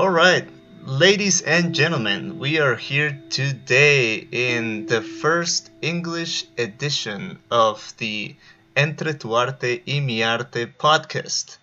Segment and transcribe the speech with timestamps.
[0.00, 0.48] All right,
[0.86, 8.34] ladies and gentlemen, we are here today in the first English edition of the
[8.74, 11.58] Entre tu Arte y mi Arte podcast.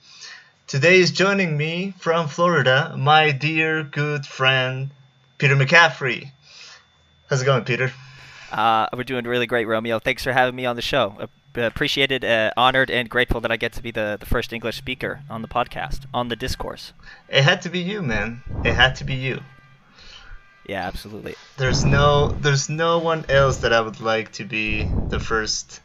[0.67, 4.91] Today is joining me from Florida, my dear good friend
[5.39, 6.29] Peter McCaffrey.
[7.31, 7.91] How's it going, Peter?
[8.51, 9.97] Uh, we're doing really great, Romeo.
[9.97, 11.27] Thanks for having me on the show.
[11.55, 14.77] Uh, appreciated, uh, honored, and grateful that I get to be the, the first English
[14.77, 16.93] speaker on the podcast, on the discourse.
[17.29, 18.43] It had to be you, man.
[18.63, 19.41] It had to be you.
[20.67, 21.35] Yeah, absolutely.
[21.57, 25.81] There's no there's no one else that I would like to be the first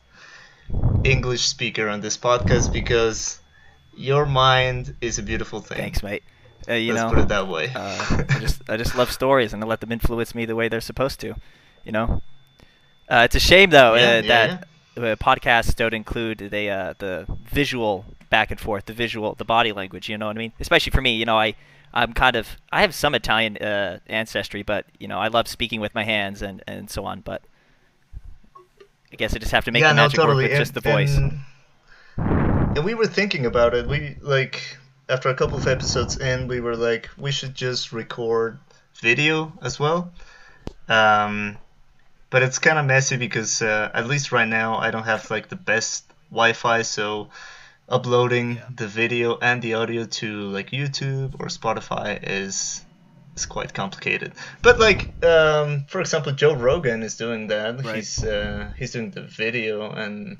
[1.05, 3.39] English speaker on this podcast because
[3.97, 5.79] your mind is a beautiful thing.
[5.79, 6.23] Thanks, mate.
[6.69, 7.71] Uh, you Let's know, put it that way.
[7.75, 10.69] uh, I just I just love stories and I let them influence me the way
[10.69, 11.35] they're supposed to.
[11.85, 12.23] You know,
[13.09, 17.27] uh, it's a shame though Yeah, uh, yeah, that podcasts don't include the uh, the
[17.51, 20.09] visual back and forth, the visual, the body language.
[20.09, 20.53] You know what I mean?
[20.61, 21.55] Especially for me, you know, I
[21.95, 25.81] I'm kind of I have some Italian uh, ancestry, but you know, I love speaking
[25.81, 27.21] with my hands and and so on.
[27.21, 27.43] But
[29.13, 30.35] I guess I just have to make yeah, the no, magic totally.
[30.35, 31.17] work with and, just the voice.
[31.17, 31.41] And,
[32.77, 33.87] and we were thinking about it.
[33.87, 38.59] We like after a couple of episodes in, we were like, we should just record
[39.01, 40.13] video as well.
[40.89, 41.59] Um,
[42.33, 45.51] but it's kind of messy because uh, at least right now I don't have like
[45.51, 47.29] the best Wi-Fi, so
[47.89, 52.83] uploading the video and the audio to like YouTube or Spotify is
[53.37, 54.33] is quite complicated.
[54.63, 57.85] But like, um, for example, Joe Rogan is doing that.
[57.85, 57.97] Right.
[57.97, 60.39] He's uh, he's doing the video and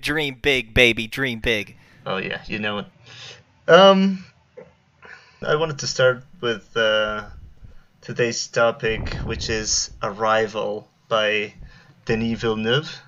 [0.00, 1.76] dream big, baby, dream big.
[2.06, 2.86] oh yeah, you know it.
[3.66, 4.24] Um,
[5.42, 7.24] I wanted to start with uh,
[8.06, 11.52] today's topic, which is Arrival by
[12.04, 13.02] Denis Villeneuve,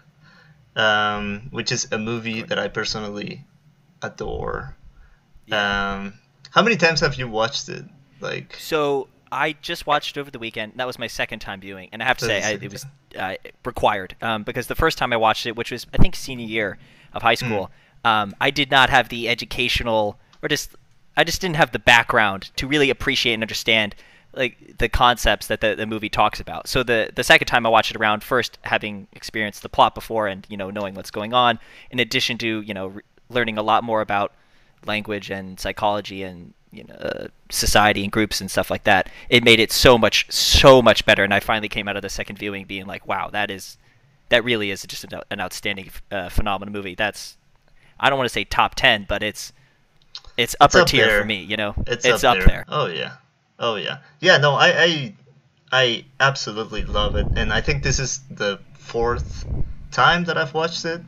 [0.75, 3.45] um, which is a movie that I personally
[4.03, 4.75] adore.
[5.53, 6.15] Um,
[6.51, 7.85] how many times have you watched it?
[8.21, 10.73] Like, So I just watched it over the weekend.
[10.75, 12.85] That was my second time viewing, and I have to say I, it was
[13.17, 13.35] uh,
[13.65, 16.77] required um, because the first time I watched it, which was I think senior year
[17.13, 17.71] of high school,
[18.05, 20.75] um, I did not have the educational or just
[21.17, 23.95] I just didn't have the background to really appreciate and understand
[24.35, 26.69] like the concepts that the, the movie talks about.
[26.69, 30.27] So the the second time I watched it around, first having experienced the plot before
[30.29, 31.59] and you know knowing what's going on,
[31.91, 34.33] in addition to you know re- learning a lot more about
[34.87, 39.43] language and psychology and you know uh, society and groups and stuff like that it
[39.43, 42.39] made it so much so much better and i finally came out of the second
[42.39, 43.79] viewing being like wow that is
[44.29, 47.37] that really is just an, an outstanding uh, phenomenal movie that's
[47.99, 49.53] i don't want to say top 10 but it's
[50.37, 51.21] it's upper up tier there.
[51.21, 52.47] for me you know it's, up, up, there.
[52.47, 52.65] there.
[52.69, 53.17] Oh yeah,
[53.59, 54.39] oh yeah, yeah.
[54.39, 55.15] No, I, I,
[55.73, 59.47] I absolutely love it, and I think this is the fourth
[59.91, 61.01] time that I've watched it.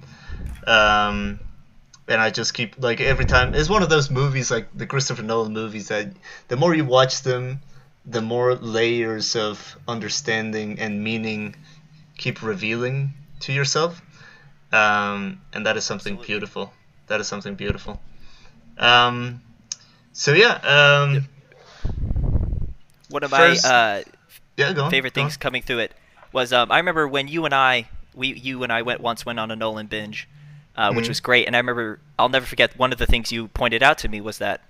[0.67, 1.41] Um,
[2.09, 3.55] and I just keep like every time.
[3.55, 6.13] It's one of those movies like the Christopher Nolan movies that
[6.49, 7.61] the more you watch them,
[8.05, 11.55] the more layers of understanding and meaning
[12.19, 14.03] keep revealing to yourself.
[14.73, 16.35] Um, and that is something Absolutely.
[16.35, 16.73] beautiful.
[17.07, 18.01] That is something beautiful.
[18.79, 19.43] Um,
[20.13, 21.29] so yeah, um,
[23.11, 24.03] one of my uh,
[24.57, 24.91] yeah, on.
[24.91, 25.95] favorite things coming through it
[26.33, 29.39] was um, I remember when you and I we you and I went once went
[29.39, 30.29] on a Nolan binge,
[30.77, 31.09] uh, which Mhm.
[31.09, 31.47] was great.
[31.47, 34.21] And I remember I'll never forget one of the things you pointed out to me
[34.21, 34.61] was that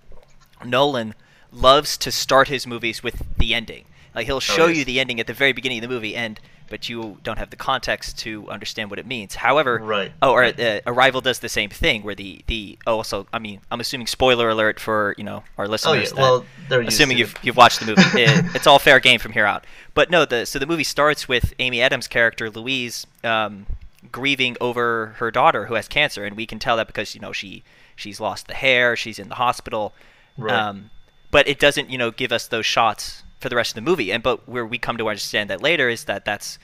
[0.64, 1.14] Nolan
[1.52, 3.84] loves to start his movies with the ending.
[4.14, 4.78] Like he'll show yes.
[4.78, 7.50] you the ending at the very beginning of the movie, and but you don't have
[7.50, 9.34] the context to understand what it means.
[9.34, 13.26] However, Right, Oh, or uh, Arrival does the same thing, where the the oh, also
[13.32, 15.92] I mean I'm assuming spoiler alert for you know our listeners.
[15.92, 16.18] Oh listeners.
[16.18, 17.44] yeah, that- well, they're assuming you've it.
[17.44, 18.02] you've watched the movie.
[18.20, 19.64] It, it's all fair game from here out.
[19.94, 23.66] But no, the so the movie starts with Amy Adams' character Louise um,
[24.10, 27.32] grieving over her daughter who has cancer, and we can tell that because you know
[27.32, 27.62] she
[27.96, 29.92] she's lost the hair, she's in the hospital.
[30.36, 30.54] Right.
[30.54, 30.90] Um,
[31.30, 34.12] but it doesn't you know give us those shots for the rest of the movie.
[34.12, 36.58] And but where we come to understand that later is that that's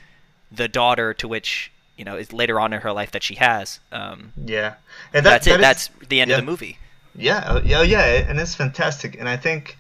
[0.53, 3.81] the daughter to which you know is later on in her life that she has.
[3.91, 4.75] Um, yeah,
[5.13, 5.51] and that, that's it.
[5.51, 6.37] that is- that's the end yeah.
[6.37, 6.79] of the movie.
[7.19, 9.17] Yeah, oh, yeah, oh, yeah, and it's fantastic.
[9.19, 9.79] And I think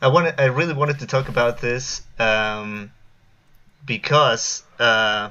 [0.00, 2.92] I wanted, I really wanted to talk about this um,
[3.84, 5.30] because uh,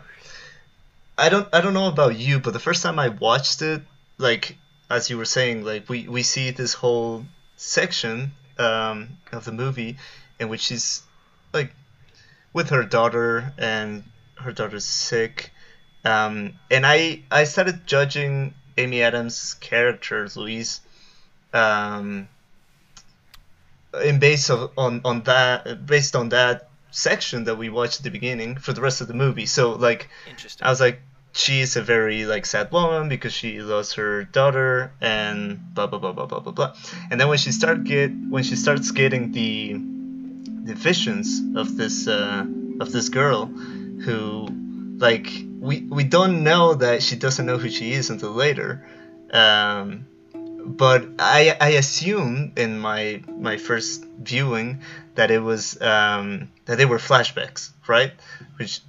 [1.18, 3.82] I don't, I don't know about you, but the first time I watched it,
[4.20, 4.56] like
[4.90, 9.98] as you were saying, like we we see this whole section um, of the movie
[10.40, 11.04] in which she's
[11.54, 11.74] like
[12.54, 14.04] with her daughter and
[14.38, 15.52] her daughter's sick
[16.06, 20.82] um, and I I started judging Amy Adams' character Louise
[21.52, 22.30] um,
[24.04, 28.12] in base of on on that based on that section that we watched at the
[28.12, 29.48] beginning for the rest of the movie.
[29.48, 30.08] So like.
[30.62, 31.02] I was like,
[31.34, 36.00] she is a very like sad woman because she lost her daughter and blah blah
[36.00, 36.76] blah blah blah blah blah.
[37.10, 39.76] And then when she start get when she starts getting the
[40.66, 42.46] the visions of this uh,
[42.80, 44.48] of this girl who
[44.98, 45.28] like
[45.60, 48.86] we we don't know that she doesn't know who she is until later.
[49.32, 50.08] Um,
[50.66, 54.82] but I I assume in my my first viewing
[55.16, 58.14] that it was um, that they were flashbacks, right?
[58.58, 58.82] Which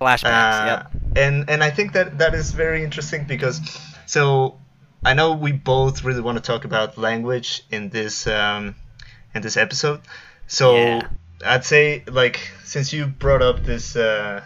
[0.00, 0.90] flashbacks, uh, yep.
[1.16, 3.60] And and I think that that is very interesting because
[4.06, 4.58] so
[5.04, 8.76] I know we both really want to talk about language in this um,
[9.34, 10.00] in this episode.
[10.46, 11.08] So Yeah.
[11.44, 14.42] I'd say like since you brought up this uh,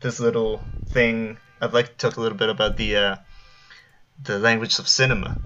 [0.00, 3.16] this little thing, I'd like to talk a little bit about the uh,
[4.22, 5.38] the language of cinema.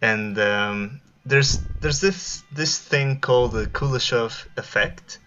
[0.00, 5.18] And um, there's there's this this thing called the Kuleshov effect,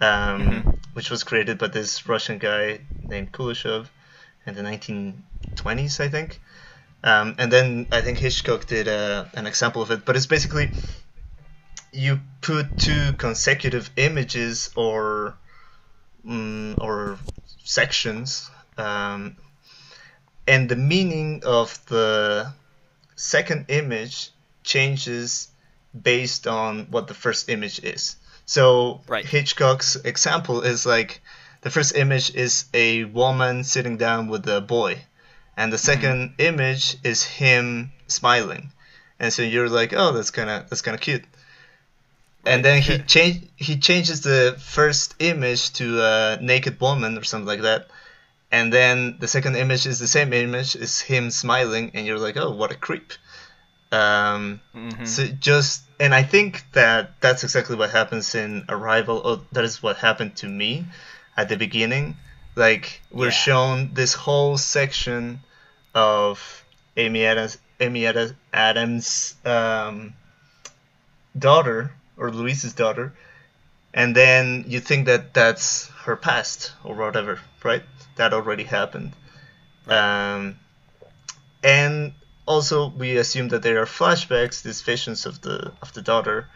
[0.00, 0.74] um, Mhm.
[0.94, 3.86] which was created by this Russian guy named Kuleshov
[4.46, 6.40] in the 1920s, I think.
[7.02, 10.70] Um, and then I think Hitchcock did uh, an example of it, but it's basically
[11.92, 15.36] you put two consecutive images or
[16.26, 17.18] mm, or
[17.64, 19.36] sections, um,
[20.46, 22.52] and the meaning of the
[23.16, 24.30] second image
[24.62, 25.48] changes
[26.00, 28.16] based on what the first image is.
[28.46, 29.24] So Right.
[29.24, 31.20] Hitchcock's example is like
[31.62, 35.02] the first image is a woman sitting down with a boy,
[35.56, 38.72] and the 2nd image is him smiling,
[39.18, 41.24] and so you're like, oh, that's kind of that's kind of cute.
[42.44, 47.46] And then he change he changes the first image to a naked woman or something
[47.46, 47.88] like that,
[48.50, 52.36] and then the second image is the same image, is him smiling, and you're like,
[52.38, 53.12] oh, what a creep.
[53.92, 55.06] Um, Mhm.
[55.06, 59.18] so just and I think that that's exactly what happens in Arrival.
[59.18, 60.86] Or that is what happened to me
[61.36, 62.16] at the beginning.
[62.56, 63.44] Like we're Yeah.
[63.46, 65.40] shown this whole section
[65.94, 66.64] of
[66.96, 70.14] Amy Adams, Amy Ad- Adams' um,
[71.38, 73.12] daughter or Louise's daughter,
[73.94, 77.82] and then you think that that's her past or whatever, right?
[78.16, 79.12] That already happened.
[79.88, 80.58] Um,
[81.64, 82.12] and
[82.46, 86.46] also we assume that there are flashbacks, these visions of the of the daughter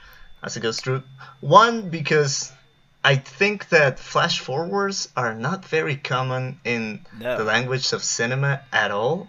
[0.42, 1.02] as it goes through.
[1.40, 2.52] One because
[3.02, 7.36] I think that flash forwards are not very common in No.
[7.38, 9.28] the language of cinema at all.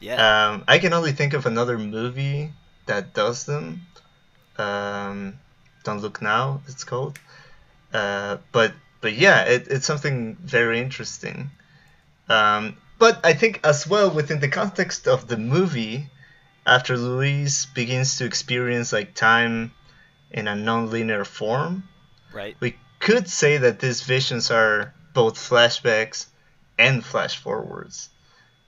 [0.00, 0.16] yeah.
[0.48, 2.52] Um, I can only think of another movie
[2.86, 3.86] that does them.
[4.58, 5.38] Um,
[5.84, 7.18] Don't Look Now, it's called.
[7.92, 11.50] Uh, but but yeah, it, it's something very interesting.
[12.28, 16.08] Um, but I think as well within the context of the movie,
[16.66, 19.72] after Louise begins to experience like time
[20.30, 21.86] in a non-linear form,
[22.32, 22.56] right.
[22.60, 26.26] we could say that these visions are both flashbacks
[26.78, 28.08] and flash forwards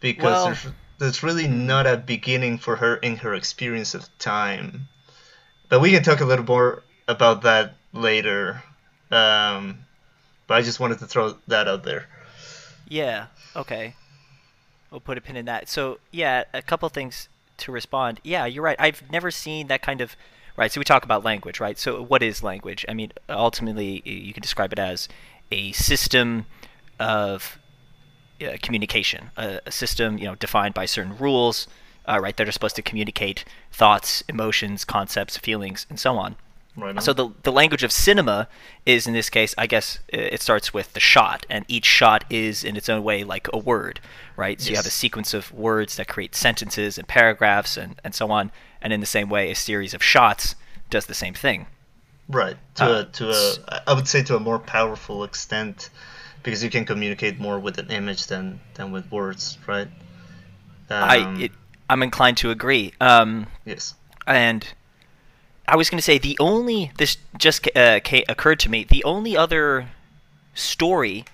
[0.00, 0.66] because Well- there's,
[0.98, 4.88] there's really not a beginning for her in her experience of time
[5.68, 8.62] but we can talk a little more about that later
[9.10, 9.78] um,
[10.46, 12.06] but i just wanted to throw that out there
[12.88, 13.26] Yeah.
[13.56, 13.94] Okay.
[14.90, 15.68] We'll put a pin in that.
[15.68, 18.20] So yeah, a couple things to respond.
[18.22, 18.76] Yeah, you're right.
[18.78, 20.14] I've never seen that kind of.
[20.56, 20.70] Right.
[20.70, 21.76] So we talk about language, right?
[21.78, 22.84] So what is language?
[22.88, 25.08] I mean, ultimately, you can describe it as
[25.50, 26.46] a system
[27.00, 27.58] of
[28.40, 31.66] uh, communication, a, a system, you know, defined by certain rules,
[32.08, 32.36] uh, right?
[32.36, 36.36] That are supposed to communicate thoughts, emotions, concepts, feelings, and so on.
[36.76, 37.02] Right.
[37.02, 38.48] So the the language of cinema
[38.84, 42.64] is in this case, I guess, it starts with the shot, and each shot is
[42.64, 44.00] in its own way like a word,
[44.36, 44.60] right?
[44.60, 48.30] So you have a sequence of words that create sentences and paragraphs and and so
[48.30, 50.54] on, and in the same way, a series of shots
[50.90, 51.66] does the same thing.
[52.28, 55.90] right to uh, a to a i would say to a more powerful extent
[56.42, 59.88] because you can communicate more with an image than than with words right
[60.90, 61.52] I Um, it,
[61.88, 62.92] I'm inclined to agree.
[63.00, 63.94] Um, yes
[64.26, 64.66] and
[65.68, 69.36] I was going to say the only this just uh, occurred to me the only
[69.36, 69.88] other
[70.54, 71.24] story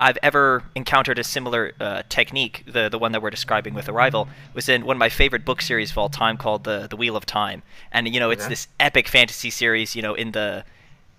[0.00, 4.28] I've ever encountered a similar uh, technique the the one that we're describing with Arrival
[4.54, 7.16] was in one of my favorite book series of all time called the the Wheel
[7.16, 8.50] of Time and you know it's Okay.
[8.50, 10.64] this epic fantasy series you know in the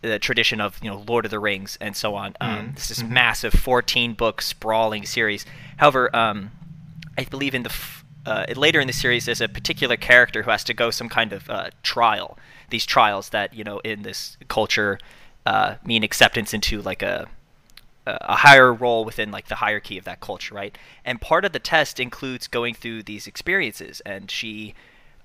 [0.02, 2.76] the tradition of you know Lord of the Rings and so on um, Mhm.
[2.76, 5.46] this is massive 14 book sprawling series
[5.78, 6.52] however um,
[7.18, 10.50] I believe in the f- uh, later in the series, there's a particular character who
[10.50, 12.38] has to go some kind of uh, trial.
[12.74, 14.98] These trials that you know in this culture
[15.46, 17.28] uh, mean acceptance into like a
[18.08, 20.76] a higher role within like the hierarchy of that culture, right?
[21.06, 24.74] And part of the test includes going through these experiences, and she,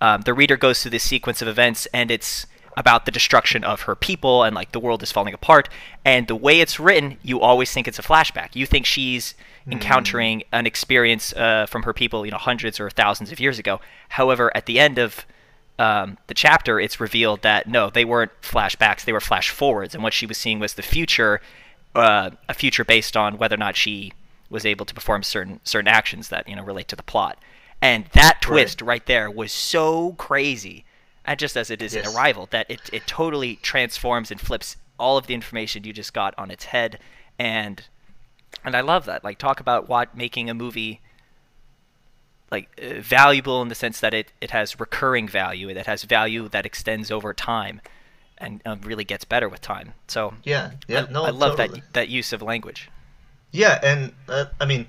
[0.00, 3.82] um, the reader goes through this sequence of events, and it's about the destruction of
[3.82, 5.68] her people and like the world is falling apart.
[6.04, 8.54] And the way it's written, you always think it's a flashback.
[8.54, 9.34] You think she's
[9.68, 13.80] encountering an experience uh, from her people, you know, hundreds or thousands of years ago.
[14.10, 15.26] However, at the end of
[15.78, 20.02] um, the chapter, it's revealed that no, they weren't flashbacks; they were flash forwards, and
[20.02, 21.40] what she was seeing was the future,
[21.94, 24.12] uh, a future based on whether or not she
[24.50, 27.38] was able to perform certain certain actions that you know relate to the plot.
[27.80, 30.84] And that twist right, right there was so crazy,
[31.24, 32.06] and just as it is yes.
[32.06, 36.12] in Arrival, that it it totally transforms and flips all of the information you just
[36.12, 36.98] got on its head,
[37.38, 37.84] and
[38.64, 39.22] and I love that.
[39.22, 41.00] Like talk about what making a movie
[42.50, 45.68] like uh, valuable in the sense that it, it has recurring value.
[45.68, 47.80] It has value that extends over time,
[48.38, 49.94] and um, really gets better with time.
[50.06, 51.80] So yeah, yeah, I, no, I love totally.
[51.80, 52.90] that that use of language.
[53.50, 54.86] Yeah, and uh, I mean,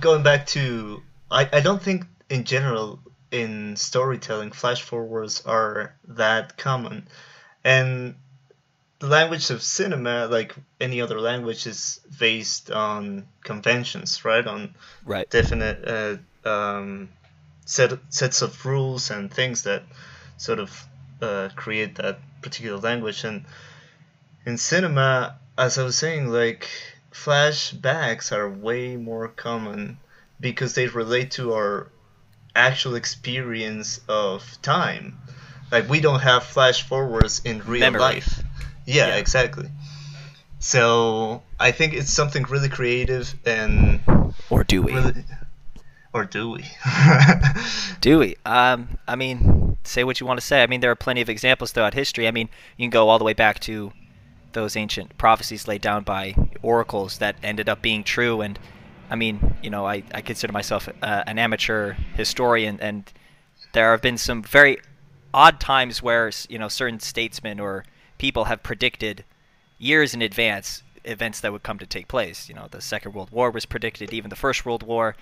[0.00, 6.56] going back to I, I don't think in general in storytelling flash forwards are that
[6.56, 7.08] common,
[7.64, 8.14] and
[9.00, 14.46] the language of cinema, like any other language, is based on conventions, right?
[14.46, 15.28] On right.
[15.30, 17.08] definite uh, um,
[17.64, 19.82] set sets of rules and things that
[20.36, 20.86] sort of
[21.20, 23.24] uh, create that particular language.
[23.24, 23.44] And
[24.46, 26.68] in cinema, as I was saying, like
[27.12, 29.98] flashbacks are way more common
[30.40, 31.88] because they relate to our
[32.56, 35.18] actual experience of time.
[35.70, 38.00] Like we don't have flash forwards in real Memory.
[38.00, 38.42] life.
[38.86, 39.16] Yeah, Yeah.
[39.16, 39.68] exactly.
[40.58, 44.00] So I think it's something really creative and
[44.50, 44.94] Or do we?
[44.94, 45.24] really,
[46.12, 46.64] or do we?
[48.00, 48.36] Do we?
[48.44, 50.62] Um, I mean, say what you want to say.
[50.62, 52.26] I mean, there are plenty of examples throughout history.
[52.26, 53.92] I mean, you can go all the way back to
[54.52, 58.40] those ancient prophecies laid down by oracles that ended up being true.
[58.40, 58.58] And
[59.08, 63.10] I mean, you know, I, I consider myself uh, an amateur historian, and
[63.72, 64.78] there have been some very
[65.32, 67.84] odd times where you know certain statesmen or
[68.18, 69.24] people have predicted
[69.78, 72.48] years in advance events that would come to take place.
[72.48, 75.16] You know, the Second World War was predicted, even the First World War.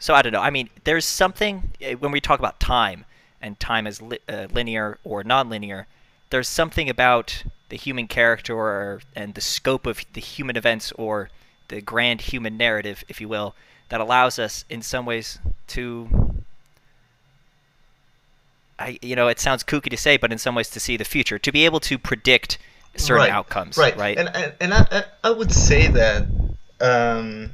[0.00, 0.40] So I don't know.
[0.40, 3.04] I mean, there's something eh, when we talk about time
[3.40, 5.86] and time as li- uh, linear or non-linear.
[6.30, 11.30] There's something about the human character or, and the scope of the human events or
[11.68, 13.54] the grand human narrative, if you will,
[13.90, 15.38] that allows us in some ways
[15.68, 16.42] to
[18.78, 21.04] I you know, it sounds kooky to say, but in some ways to see the
[21.04, 22.58] future, to be able to predict
[22.96, 23.30] certain right.
[23.30, 23.96] outcomes, right?
[23.96, 24.16] right?
[24.16, 26.26] And and, and I, I- I would say that
[26.80, 27.50] um,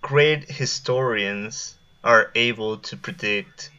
[0.00, 3.70] great historians are able to predict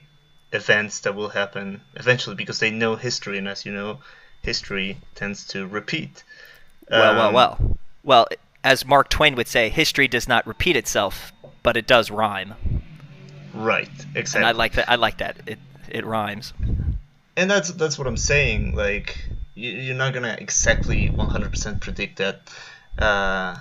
[0.51, 3.99] events that will happen eventually because they know history, and as you know,
[4.41, 6.23] history tends to repeat.
[6.89, 7.77] well, well, Um, well.
[8.03, 8.27] Well,
[8.63, 11.33] as Mark Twain would say, history does not repeat itself,
[11.63, 12.53] but it does rhyme.
[13.53, 14.39] Right, exactly.
[14.41, 14.89] And I like that.
[14.89, 15.37] I like that.
[15.47, 15.59] It
[15.89, 16.53] it rhymes.
[17.37, 18.75] and that's that's what I'm saying.
[18.75, 19.17] Like
[19.55, 22.41] you, you're not gonna exactly 100% predict that
[22.99, 23.55] uh,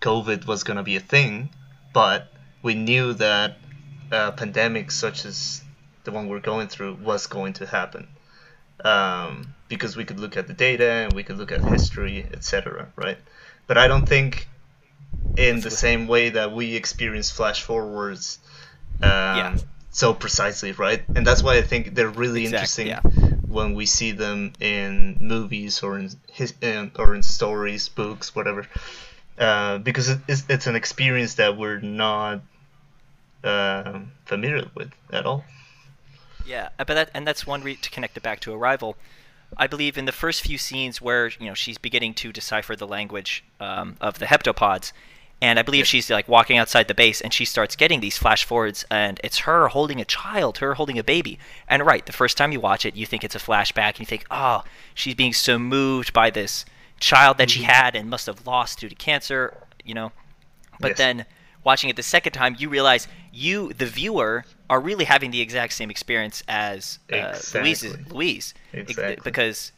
[0.00, 1.48] COVID was gonna be a thing,
[1.96, 2.28] but
[2.62, 3.56] we knew that
[4.10, 5.62] a pandemic such as
[6.04, 8.06] the one we're going through was going to happen
[8.84, 12.92] um, because we could look at the data and we could look at history, etc.
[12.96, 13.16] Right?
[13.66, 14.46] But I don't think
[15.38, 18.40] in the same way that we experience flash forwards
[19.02, 19.56] um, Yeah.
[19.90, 21.02] so precisely, right?
[21.16, 25.82] And that's why I think they're really Exactly, interesting when we see them in movies
[25.82, 28.66] or in his in, or in stories, books, whatever.
[29.38, 32.40] Uh, because it, it's, it's an experience that we're not
[33.44, 35.44] uh, familiar with at all.
[36.46, 38.96] Yeah, uh, but that and that's one re- to connect it back to Arrival.
[39.56, 42.86] I believe in the first few scenes where you know she's beginning to decipher the
[42.86, 44.92] language um, of the heptapods,
[45.42, 48.44] and I believe she's like walking outside the base, and she starts getting these flash
[48.44, 51.38] forwards, and it's her holding a child, her holding a baby.
[51.68, 54.06] And right, the first time you watch it, you think it's a flashback, and you
[54.06, 54.64] think, oh,
[54.94, 56.64] she's being so moved by this
[57.00, 60.12] child that she had and must have lost due to cancer, you know.
[60.80, 60.98] But Yes.
[60.98, 61.26] then
[61.64, 65.72] watching it the second time, you realize you, the viewer, are really having the exact
[65.74, 67.84] same experience as uh, Louise.
[67.84, 68.04] Exactly.
[68.14, 69.16] Louise, Ex- Exactly.
[69.24, 69.72] because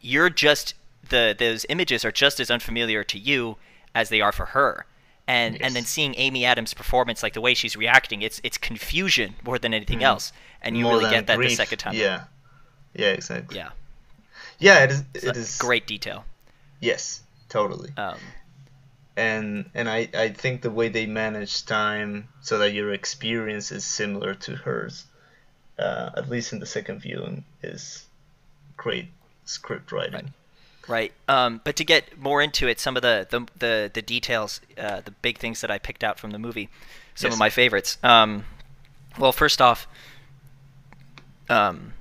[0.00, 0.74] you're just
[1.08, 3.56] the those images are just as unfamiliar to you
[3.94, 4.86] as they are for her.
[5.26, 9.34] And and then seeing Amy Adams' performance, like the way she's reacting, it's it's confusion
[9.44, 10.04] more than anything Mhm.
[10.04, 11.50] else, and you More really get that grief.
[11.50, 11.94] the second time.
[11.94, 12.24] Yeah,
[12.94, 13.56] yeah, exactly.
[13.58, 13.70] yeah,
[14.58, 15.04] Yeah, it is.
[15.14, 16.24] It great detail.
[16.80, 17.90] Yes, totally.
[17.96, 18.18] Um,
[19.16, 23.84] and and I, I think the way they manage time so that your experience is
[23.84, 25.04] similar to hers,
[25.78, 28.06] uh, at least in the second viewing, is
[28.76, 29.08] great
[29.44, 30.32] script writing.
[30.86, 31.12] Right.
[31.26, 35.00] Um, but to get more into it, some of the the the, the details, uh,
[35.04, 36.68] the big things that I picked out from the movie,
[37.14, 37.34] some Yes.
[37.34, 37.98] of my favorites.
[38.02, 38.44] Um,
[39.18, 39.88] well, first off,
[41.50, 41.92] um,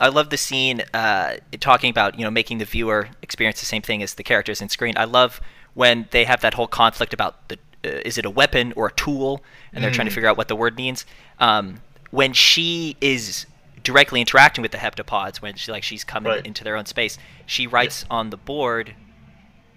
[0.00, 3.82] I love the scene uh, talking about you know making the viewer experience the same
[3.82, 4.94] thing as the characters in screen.
[4.96, 5.40] I love
[5.74, 8.92] when they have that whole conflict about the uh, is it a weapon or a
[8.92, 10.14] tool, and they're trying to Mm.
[10.14, 11.04] figure out what the word means.
[11.38, 13.46] Um, when she is
[13.84, 16.46] directly interacting with the heptapods, when she like she's coming Right.
[16.46, 18.94] into their own space, she writes on the board,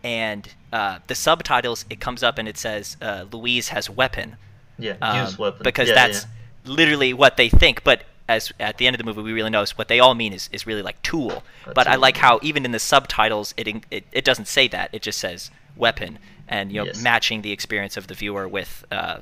[0.04, 4.38] and uh, the subtitles it comes up and it says uh, Louise has weapon
[4.80, 5.63] Yeah, um, use weapon.
[5.63, 6.24] because Yeah, that's
[6.66, 6.72] yeah.
[6.74, 7.84] literally what they think.
[7.84, 10.34] But as at the end of the movie, we really notice what they all mean
[10.34, 11.44] is, is really like tool.
[11.66, 14.90] A but I like how even in the subtitles, it, it it doesn't say that.
[14.94, 17.01] It just says weapon, and you know, Yes.
[17.01, 19.18] matching the experience of the viewer with uh,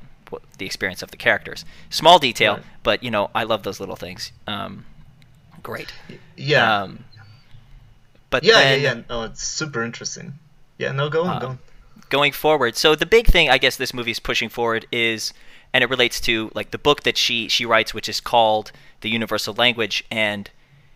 [0.58, 1.66] the experience of the characters.
[1.90, 2.64] Small detail, Right.
[2.84, 4.32] but you know, I love those little things.
[4.48, 4.86] Um,
[5.64, 5.92] great.
[6.38, 7.04] yeah, Um,
[8.30, 9.02] but yeah, then, yeah, yeah.
[9.10, 10.34] No, it's super interesting.
[10.78, 11.60] Yeah, no, go on, Uh, go on.
[12.10, 12.76] going forward.
[12.78, 15.34] So the big thing I guess this movie is pushing forward is
[15.74, 19.10] and it relates to like the book that she she writes which is called The
[19.10, 20.50] Universal Language and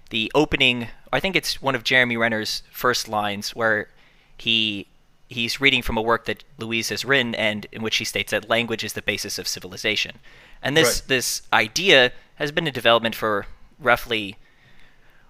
[0.10, 3.90] the opening I think it's one of Jeremy Renner's first lines where
[4.38, 4.88] he
[5.30, 8.50] he's reading from a work that Louise has written and in which he states that
[8.50, 10.20] language is the basis of civilization.
[10.62, 11.08] And this Right.
[11.08, 13.46] this idea has been in development for
[13.80, 14.38] roughly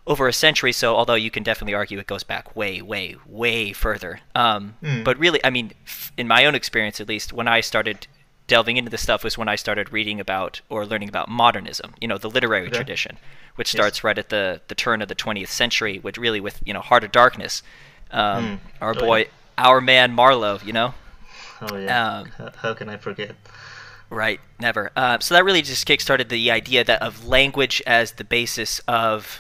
[0.06, 3.72] over a century so although you can definitely argue it goes back way way way
[3.72, 5.04] further um, Mm.
[5.06, 8.06] but really i mean f- in my own experience at least when i started
[8.48, 12.08] delving into this stuff was when i started reading about or learning about modernism you
[12.08, 12.76] know the literary Okay.
[12.76, 13.18] tradition
[13.56, 13.80] which Yes.
[13.80, 16.82] starts right at the, the turn of the 20th century which really with you know
[16.82, 17.64] heart of darkness
[18.12, 18.60] um, Mm.
[18.82, 19.26] our Oh, boy yeah.
[19.58, 20.94] our man marlowe you know
[21.62, 22.18] Oh yeah.
[22.20, 23.36] um, H- How can I forget?
[24.10, 24.92] Right, never.
[24.96, 29.40] Uh, so that really just kickstarted the idea that of language as the basis of,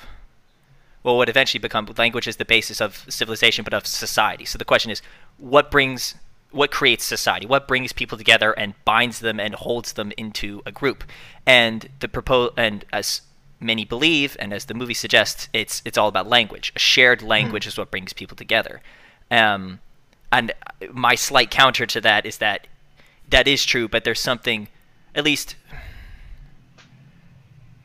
[1.03, 4.45] well, what eventually become language as the basis of civilization, but of society.
[4.45, 5.01] So the question is,
[5.37, 6.15] what brings,
[6.53, 7.45] what creates society?
[7.45, 11.03] What brings people together and binds them and holds them into a group?
[11.45, 13.21] And the propose, and as
[13.59, 16.71] many believe, and as the movie suggests, it's it's all about language.
[16.75, 18.81] A shared language is what brings people together.
[19.31, 19.79] Um,
[20.31, 20.53] and
[20.91, 22.67] my slight counter to that is that
[23.29, 24.67] that is true, but there's something,
[25.15, 25.55] at least,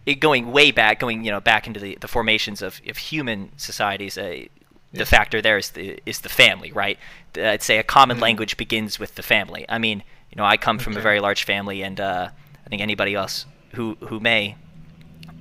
[0.04, 3.50] it going way back, going you know back into the, the formations of, of human
[3.56, 4.18] societies.
[4.18, 4.44] Uh,
[4.92, 6.98] the factor there is the is the family, right?
[7.36, 8.22] Uh, I'd say a common Mhm.
[8.22, 9.64] language begins with the family.
[9.68, 12.30] I mean, you know, I come from a very large family, and uh,
[12.64, 14.56] I think anybody else who who may,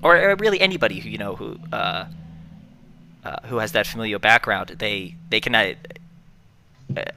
[0.04, 2.06] or, really anybody who you know who uh,
[3.24, 5.74] uh, who has that familial background, they they can uh,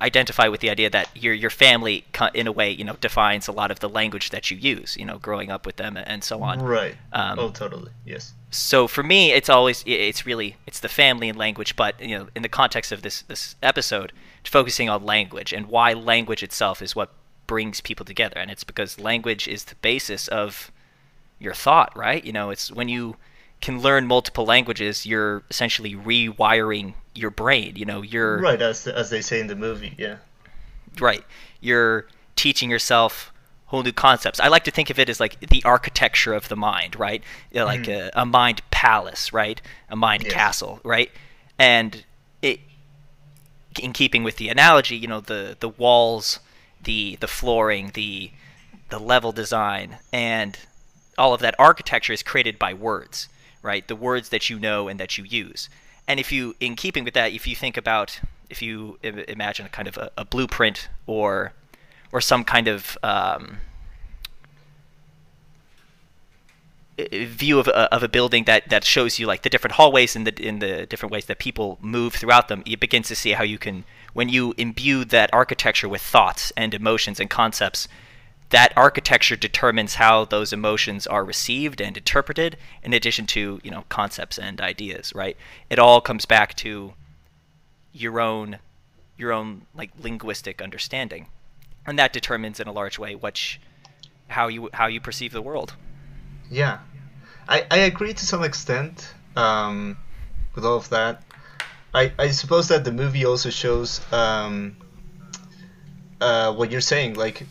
[0.01, 3.53] identify with the idea that your your family, in a way, you know, defines a
[3.53, 4.97] lot of the language that you use.
[4.97, 6.61] You know, growing up with them and so on.
[6.61, 6.97] Right.
[7.13, 7.91] Um, oh, totally.
[8.05, 8.35] Yes.
[8.51, 12.29] So for me, it's always it's really it's the family and language, but you know,
[12.35, 14.13] in the context of this this episode,
[14.45, 17.11] focusing on language and why language itself is what
[17.47, 20.73] brings people together, and it's because language is the basis of
[21.39, 22.25] your thought, right?
[22.25, 23.17] You know, it's when you
[23.61, 27.77] can learn multiple languages, you're essentially rewiring your brain.
[27.77, 29.95] You know, you're Right, as as they say in the movie.
[29.97, 30.17] Yeah.
[30.99, 31.25] right
[31.61, 33.33] you're teaching yourself
[33.71, 34.41] whole new concepts.
[34.41, 37.23] I like to think of it as like the architecture of the mind right?
[37.53, 38.11] You know, like Mhm.
[38.15, 39.61] a, a mind palace right?
[39.89, 41.11] A mind castle right?
[41.59, 42.05] And
[42.43, 42.61] it
[43.81, 46.41] in keeping with the analogy you know the the walls
[46.83, 48.31] the the flooring the
[48.89, 50.59] the level design and
[51.17, 53.29] all of that architecture is created by words
[53.63, 53.87] right?
[53.89, 55.69] The words that you know and that you use.
[56.09, 59.69] And if you in keeping with that if you think about if you imagine a
[59.69, 61.53] kind of a, a blueprint or
[62.13, 63.59] or some kind of um,
[67.09, 70.27] view of a, of a building that, that shows you like the different hallways and
[70.27, 73.45] the in the different ways that people move throughout them, you begin to see how
[73.45, 77.87] you can when you imbue that architecture with thoughts and emotions and concepts,
[78.51, 83.85] that architecture determines how those emotions are received and interpreted in addition to, you know,
[83.89, 85.37] concepts and ideas, right?
[85.71, 86.95] It all comes back to
[87.93, 88.59] your own
[89.17, 91.27] your own like linguistic understanding.
[91.87, 93.61] And that determines in a large way which
[94.29, 95.75] how you how you perceive the world.
[96.51, 96.79] Yeah,
[97.49, 99.97] I, I agree to some extent um,
[100.55, 101.23] with all of that.
[101.93, 104.77] I, I suppose that the movie also shows um,
[106.21, 107.15] uh, what you're saying.
[107.15, 107.47] Like,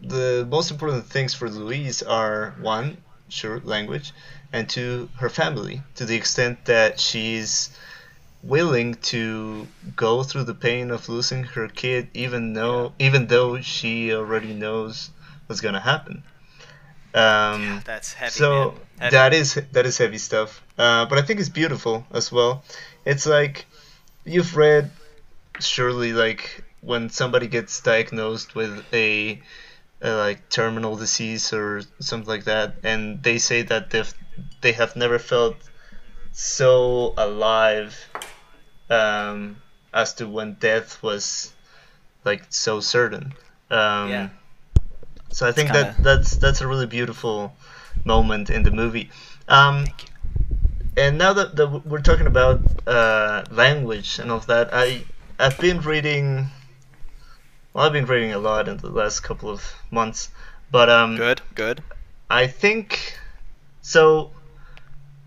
[0.00, 2.96] the most important things for Louise are one,
[3.28, 4.12] sure, language,
[4.52, 7.70] and two, her family, to the extent that she's
[8.46, 14.12] willing to go through the pain of losing her kid, even though even though she
[14.12, 15.10] already knows
[15.46, 16.22] what's gonna happen.
[17.14, 18.30] Um, that's heavy.
[18.30, 18.74] so.
[18.98, 19.10] Heavy.
[19.10, 20.62] that is that is heavy stuff.
[20.78, 22.64] Uh, but I think it's beautiful as well.
[23.04, 23.66] It's like
[24.24, 24.90] you've read
[25.60, 29.40] surely like when somebody gets diagnosed with a,
[30.02, 34.12] a like terminal disease or something like that, and they say that they've
[34.60, 35.56] they have never felt
[36.32, 37.96] so alive
[38.90, 39.56] um,
[39.92, 41.52] as to when death was
[42.24, 43.32] like so certain.
[43.70, 44.28] Um, Yeah.
[45.30, 47.56] So I think kinda- that that's that's a really beautiful
[48.04, 49.10] moment in the movie.
[49.48, 50.08] Um, Thank you.
[50.96, 55.02] and now that, that we're talking about uh, language and all of that, I
[55.38, 56.50] I've been reading.
[57.72, 60.30] Well, I've been reading a lot in the last couple of months,
[60.70, 61.82] but um, Good, good.
[62.30, 63.18] I think
[63.82, 64.30] so.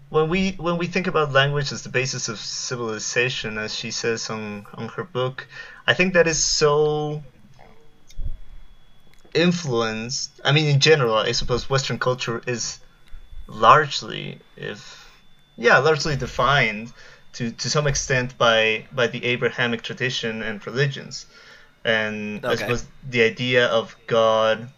[0.10, 4.30] When we when we think about language as the basis of civilization, as she says
[4.30, 5.48] on on her book,
[5.86, 7.24] I think that is so
[9.34, 10.39] influenced.
[10.43, 12.80] I mean, in general, I suppose Western culture is
[13.48, 15.10] largely, if
[15.58, 16.93] yeah, largely defined
[17.34, 21.26] to to some extent by by the Abrahamic tradition and religions,
[21.86, 22.56] and I Okay.
[22.56, 24.70] suppose the idea of God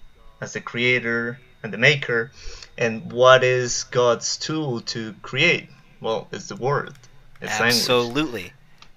[0.42, 2.32] as the creator and the maker,
[2.80, 5.70] and what is God's tool to create?
[6.00, 6.94] Well, it's the word.
[7.42, 7.76] It's language.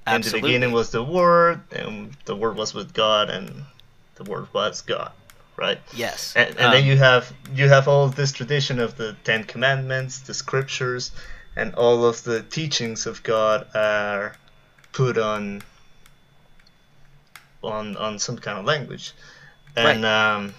[0.06, 0.38] Absolutely.
[0.38, 3.64] In the beginning was the word, and the word was with God, and
[4.14, 5.10] the word was God,
[5.56, 5.78] right?
[5.94, 6.32] yes.
[6.36, 10.20] And, and Um, then you have you have all this tradition of the Ten Commandments,
[10.20, 11.10] the scriptures,
[11.56, 14.36] and all of the teachings of God are
[14.92, 15.62] put on
[17.62, 19.12] on on some kind of language,
[19.76, 20.54] and um,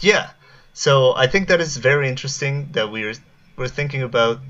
[0.00, 0.30] yeah.
[0.74, 3.14] So I think that is very interesting that we're
[3.56, 4.40] we're thinking about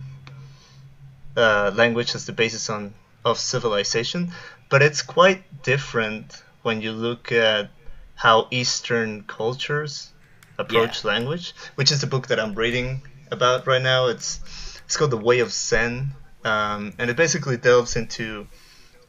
[1.37, 4.33] uh, language as the basis on of civilization,
[4.69, 7.71] but it's quite different when you look at
[8.15, 10.13] how Eastern cultures
[10.59, 14.07] approach language, which is the book that I'm reading about right now.
[14.07, 14.41] It's
[14.85, 16.13] it's called The Way of Zen,
[16.45, 18.47] um, and it basically delves into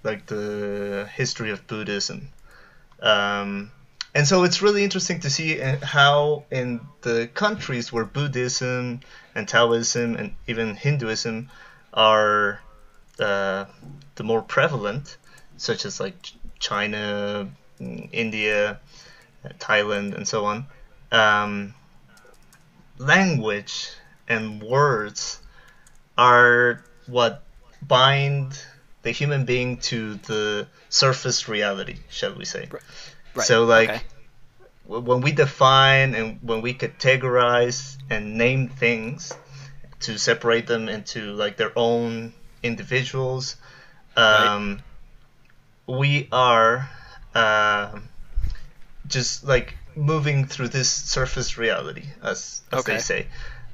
[0.03, 2.29] like the history of Buddhism.
[3.01, 3.71] Um,
[4.15, 8.99] and so it's really interesting to see uh, how in the countries where Buddhism
[9.33, 11.49] and Taoism and even Hinduism
[11.93, 12.61] are
[13.19, 13.65] uh,
[14.15, 15.17] the more prevalent,
[15.57, 16.15] such as like
[16.59, 17.49] China,
[17.79, 18.79] mm, India,
[19.43, 20.65] uh, Thailand, and so on.
[21.11, 21.73] Um,
[22.97, 23.89] language
[24.27, 25.39] and words
[26.17, 27.43] are what
[27.81, 28.59] bind
[29.01, 32.67] the human being to the surface reality, shall we say?
[32.71, 32.81] right.
[33.41, 34.01] So, like, okay.
[34.85, 39.33] when we define and when we categorize and name things
[40.01, 43.55] to separate them into like their own individuals,
[44.15, 44.81] um,
[45.87, 46.89] we are
[47.33, 47.99] uh,
[49.07, 52.93] just like moving through this surface reality, as, as Okay.
[52.93, 53.27] they say.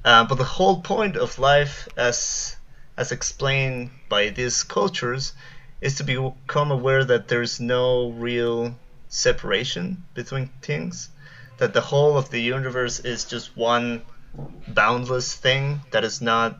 [0.06, 2.56] Uh, but the whole point of life, as
[2.96, 5.34] as explained by these cultures,
[5.82, 8.76] is to become aware that there's no real
[9.10, 11.10] separation between things.
[11.58, 14.04] That the whole of the universe is just one
[14.68, 16.58] boundless thing that is not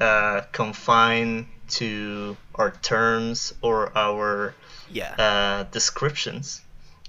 [0.00, 4.54] uh, confined to our terms or our
[4.90, 5.12] yeah.
[5.14, 6.62] uh, descriptions,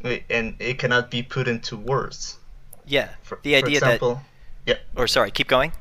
[0.03, 2.37] and it cannot be put into words.
[2.85, 3.09] yeah.
[3.23, 4.21] For, the idea for example,
[4.65, 5.71] that or sorry, keep going.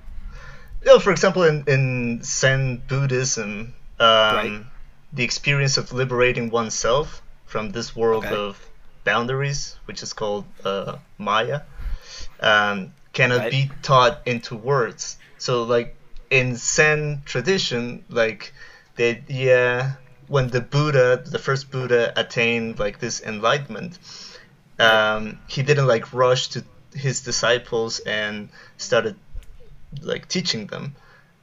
[0.82, 4.62] you know, for example, in, in Zen Buddhism, um, Right.
[5.12, 8.34] the experience of liberating oneself from this world Okay.
[8.36, 8.56] of
[9.04, 11.62] boundaries, which is called uh, Maya,
[12.40, 13.50] um, cannot Right.
[13.50, 15.16] be taught into words.
[15.38, 15.96] So, like
[16.30, 18.52] in Zen tradition, like
[18.96, 23.98] the idea when the Buddha, the first Buddha, attained like this enlightenment,
[24.78, 29.16] um, he didn't like rush to his disciples and started
[30.02, 30.94] like teaching them.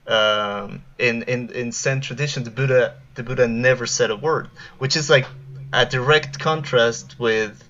[0.08, 4.96] Um, in in in Zen tradition, the Buddha the Buddha never said a word, which
[4.96, 5.26] is like
[5.74, 7.64] a direct contrast with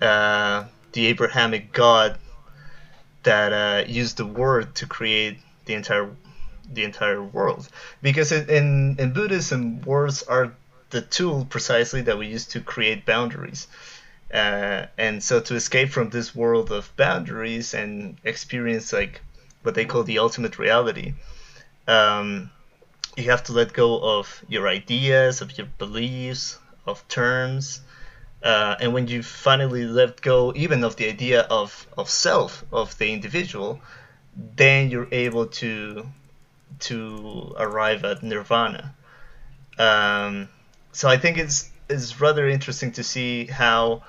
[0.00, 2.18] uh, the Abrahamic God
[3.22, 6.10] that uh, used the word to create the entire
[6.72, 7.68] the entire world.
[8.02, 10.52] Because in, in Buddhism, words are
[10.90, 13.68] the tool precisely that we use to create boundaries.
[14.32, 19.20] Uh, and so to escape from this world of boundaries and experience like
[19.62, 21.14] what they call the ultimate reality,
[21.86, 22.50] um,
[23.16, 27.80] you have to let go of your ideas, of your beliefs, of terms.
[28.42, 32.96] Uh, and when you finally let go even of the idea of, of self, of
[32.98, 33.80] the individual,
[34.56, 36.06] then you're able to
[36.80, 38.94] to arrive at nirvana.
[39.78, 40.48] Um,
[40.92, 44.02] so I think it's it's rather interesting to see how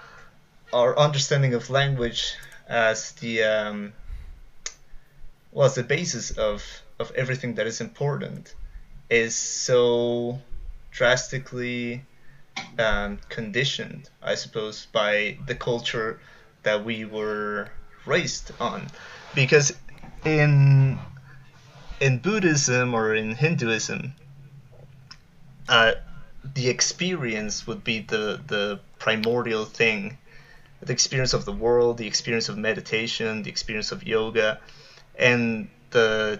[0.74, 2.36] our understanding of language
[2.68, 3.94] as the um,
[5.52, 6.64] well, as the basis of
[7.00, 8.56] of everything that is important
[9.10, 10.40] is so
[10.92, 12.04] drastically
[12.80, 16.20] um, conditioned, I suppose, by the culture
[16.64, 17.70] that we were
[18.06, 18.88] raised on,
[19.34, 19.74] because
[20.26, 20.98] in
[22.00, 24.14] in Buddhism or in Hinduism,
[25.70, 25.94] uh,
[26.54, 30.18] the experience would be the the primordial thing,
[30.82, 34.60] the experience of the world, the experience of meditation, the experience of yoga,
[35.18, 36.40] and the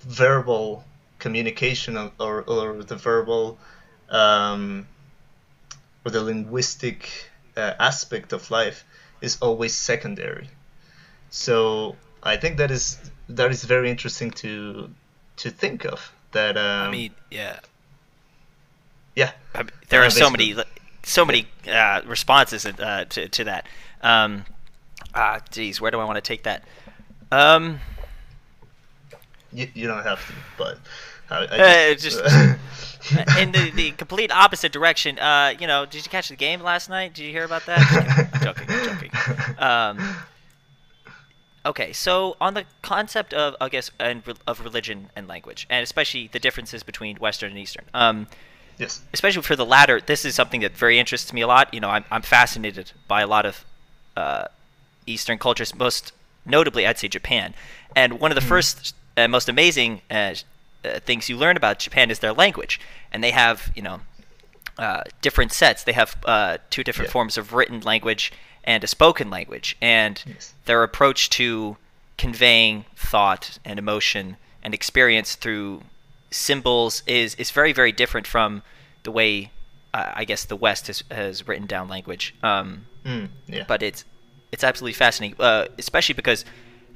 [0.00, 0.84] verbal
[1.18, 3.58] communication of, or or the verbal
[4.10, 4.86] um,
[6.04, 8.84] or the linguistic uh, aspect of life
[9.20, 10.48] is always secondary.
[11.30, 14.90] So I think that is that is very interesting to
[15.36, 16.12] to think of.
[16.32, 17.60] That um, I mean, yeah,
[19.14, 20.54] yeah, I mean, there are so many
[21.02, 23.66] so many uh, responses uh, to to that.
[24.02, 24.44] Um,
[25.14, 26.64] ah, geez, where do I want to take that?
[27.30, 27.80] Um,
[29.52, 30.78] you, you don't have to, but
[31.30, 31.46] I, Uh,
[31.90, 32.58] I just- just,
[33.38, 35.18] in the, the complete opposite direction.
[35.18, 37.12] Uh, you know, did you catch the game last night?
[37.14, 37.78] Did you hear about that?
[38.34, 38.66] I'm joking.
[38.68, 39.10] I'm joking.
[39.58, 40.16] Um,
[41.66, 46.28] okay, so on the concept of, I guess, and of religion and language, and especially
[46.32, 47.84] the differences between Western and Eastern.
[47.94, 48.26] Um,
[48.78, 51.72] yes, especially for the latter, this is something that very interests me a lot.
[51.74, 53.64] You know, I'm, I'm fascinated by a lot of
[54.16, 54.46] uh,
[55.06, 56.12] Eastern cultures, most
[56.46, 57.54] notably, I'd say Japan.
[57.96, 60.34] And one of the first and most amazing uh,
[60.84, 62.80] uh, things you learn about Japan is their language,
[63.12, 64.00] and they have you know
[64.78, 65.84] uh, different sets.
[65.84, 67.12] They have uh, two different Yeah.
[67.12, 68.32] forms of written language
[68.64, 70.54] and a spoken language, and Yes.
[70.64, 71.76] their approach to
[72.18, 75.82] conveying thought and emotion and experience through
[76.30, 78.62] symbols is is very very different from
[79.04, 79.50] the way
[79.92, 82.34] uh, I guess the West has, has written down language.
[82.42, 84.04] Um, mm, yeah, but it's
[84.50, 86.44] it's absolutely fascinating, uh, especially because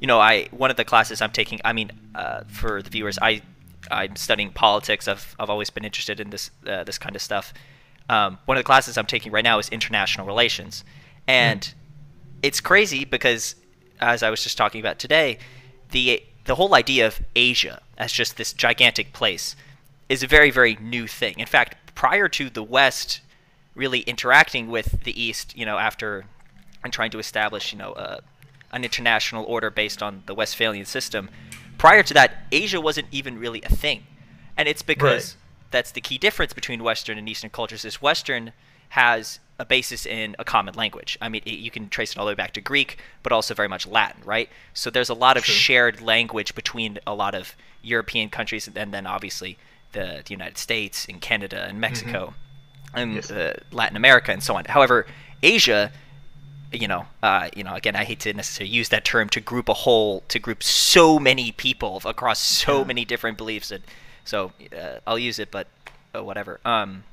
[0.00, 1.60] you know I one of the classes I'm taking.
[1.64, 3.42] I mean, uh, for the viewers, I
[3.90, 5.08] I'm studying politics.
[5.08, 7.52] I've I've always been interested in this uh, this kind of stuff.
[8.08, 10.84] Um, one of the classes I'm taking right now is international relations,
[11.26, 11.72] and
[12.42, 13.54] it's crazy because
[14.00, 15.38] as I was just talking about today,
[15.90, 19.56] the the whole idea of Asia as just this gigantic place
[20.08, 21.34] is a very very new thing.
[21.38, 23.20] In fact, prior to the West
[23.74, 26.26] really interacting with the East, you know, after
[26.84, 28.20] and trying to establish, you know, uh,
[28.72, 31.30] an international order based on the Westphalian system.
[31.78, 34.06] Prior to that, Asia wasn't even really a thing,
[34.56, 35.70] and it's because Right.
[35.70, 37.84] that's the key difference between Western and Eastern cultures.
[37.84, 38.52] Is Western
[38.90, 41.18] has a basis in a common language.
[41.20, 43.54] I mean, it, you can trace it all the way back to Greek, but also
[43.54, 44.48] very much Latin, right?
[44.72, 45.52] So there's a lot of True.
[45.54, 49.58] shared language between a lot of European countries, and then obviously
[49.92, 52.34] the, the United States and Canada and Mexico
[52.94, 53.30] and Yes.
[53.30, 54.64] uh, Latin America and so on.
[54.64, 55.06] However,
[55.42, 55.92] Asia,
[56.72, 59.68] you know, uh, you know, again, I hate to necessarily use that term to group
[59.68, 62.84] a whole, to group so many people across so Yeah.
[62.84, 63.82] many different beliefs, and
[64.24, 65.66] so uh, I'll use it, but
[66.14, 66.60] uh, whatever.
[66.64, 67.04] Um,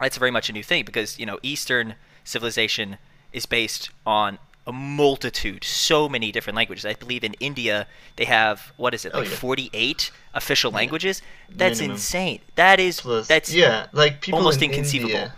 [0.00, 2.98] it's very much a new thing because you know Eastern civilization
[3.32, 6.84] is based on a multitude, so many different languages.
[6.84, 9.36] I believe in India they have what is it, Oh, like yeah.
[9.36, 11.22] 48 official languages?
[11.48, 11.94] That's Minimum.
[11.96, 12.40] insane.
[12.56, 15.14] That is Plus, that's yeah, like people almost in inconceivable.
[15.14, 15.34] India,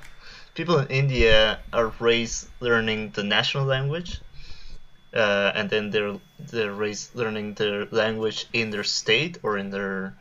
[0.58, 4.20] people in India are raised learning the national language,
[5.14, 6.18] uh, and then they're
[6.50, 10.14] they're raised learning their language in their state or in their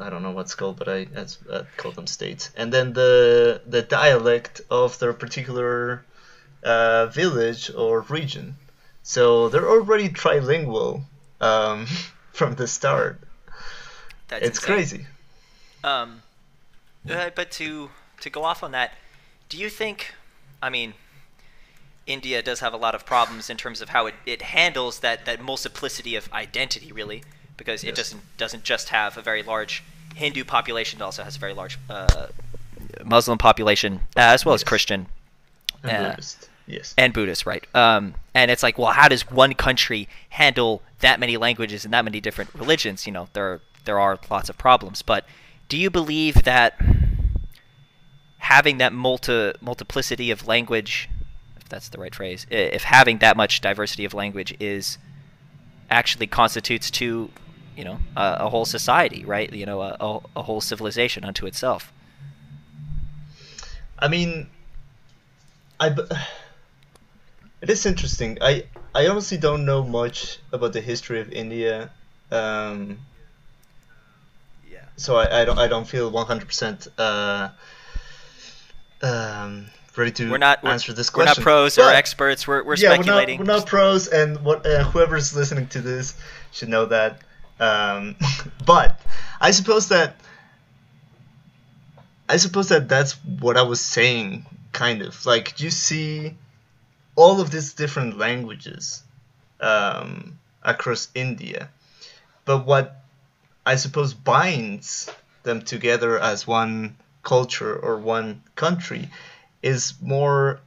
[0.00, 1.24] I don't know what's called, but I, I
[1.56, 2.50] I call them states.
[2.56, 6.04] And then the the dialect of their particular
[6.64, 8.56] uh, village or region.
[9.04, 11.02] So they're already trilingual
[11.40, 11.86] um,
[12.38, 13.20] from the start.
[14.26, 14.74] That's it's insane.
[14.74, 15.06] crazy.
[15.84, 16.22] Um,
[17.08, 17.88] uh, but to
[18.22, 18.90] to go off on that,
[19.48, 20.14] do you think?
[20.62, 20.94] I mean,
[22.06, 25.24] India does have a lot of problems in terms of how it, it handles that,
[25.26, 27.22] that multiplicity of identity, really,
[27.56, 29.82] because it doesn't doesn't just have a very large
[30.14, 32.26] Hindu population; it also has a very large uh,
[33.04, 35.06] Muslim population, uh, as well as Christian
[35.82, 36.10] And Yeah.
[36.10, 36.48] Buddhist.
[36.66, 36.94] Yes.
[36.98, 37.64] and Buddhist, right?
[37.74, 42.04] Um, and it's like, well, how does one country handle that many languages and that
[42.04, 43.06] many different religions?
[43.06, 45.00] You know, there there are lots of problems.
[45.02, 45.24] But
[45.68, 46.78] do you believe that
[48.38, 51.08] having that multi multiplicity of language,
[51.56, 54.98] if that's the right phrase, if having that much diversity of language is
[55.90, 57.30] actually constitutes to,
[57.76, 59.52] you know, a, a whole society, right?
[59.52, 61.92] You know, a, a, whole civilization unto itself.
[63.98, 64.48] I mean,
[65.80, 65.90] I.
[65.90, 66.02] b-
[67.60, 68.38] It is interesting.
[68.40, 71.90] I I honestly don't know much about the history of India,
[72.30, 72.98] um,
[74.70, 74.84] Yeah.
[74.96, 77.48] so I, I don't I don't feel one hundred percent uh,
[79.02, 82.46] um, ready to We're not we're, answer this we're not pros or experts.
[82.46, 83.38] We're, we're yeah, speculating.
[83.38, 86.14] We're not, we're not pros, and what uh, whoever's listening to this
[86.52, 87.20] should know that.
[87.60, 88.16] Um,
[88.66, 89.00] but
[89.40, 90.16] I suppose that
[92.28, 96.34] I suppose that that's what I was saying, kind of like you see
[97.16, 99.02] all of these different languages
[99.60, 101.70] um, across India,
[102.44, 103.02] but what
[103.64, 105.10] I suppose binds
[105.42, 106.96] them together as one
[107.28, 109.10] culture or one country
[109.62, 110.60] is more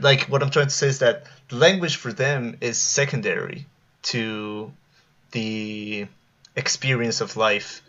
[0.00, 3.64] like what I'm trying to say is that language for them is secondary
[4.12, 4.70] to
[5.30, 6.06] the
[6.56, 7.80] experience of life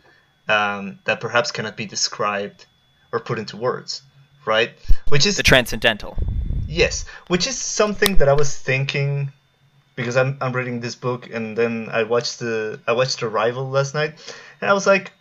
[0.47, 2.65] um, that perhaps cannot be described
[3.11, 4.01] or put into words,
[4.45, 4.71] right?
[5.09, 6.17] Which is the transcendental.
[6.67, 9.33] Yes, which is something that I was thinking
[9.95, 13.93] because I'm I'm reading this book and then I watched the I watched Arrival last
[13.93, 14.11] night
[14.61, 15.11] and I was like,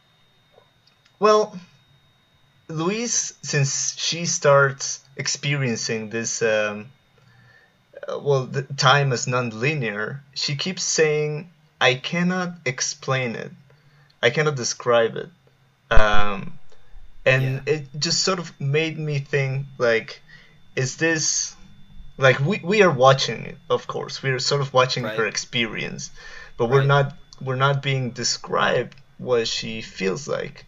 [1.18, 1.59] well,
[2.68, 6.90] Louise, since she starts experiencing this, um,
[8.09, 13.53] uh, well, the time as non-linear, she keeps saying, "I cannot explain it,
[14.22, 15.31] I cannot describe it,"
[15.90, 16.59] um,
[17.25, 17.75] and Yeah.
[17.75, 20.22] it just sort of made me think, like,
[20.77, 21.55] is this
[22.18, 24.22] like we, we are watching it of course.
[24.22, 25.16] We're sort of watching Right.
[25.16, 26.11] her experience
[26.57, 30.64] but we're not we're not being described what she feels like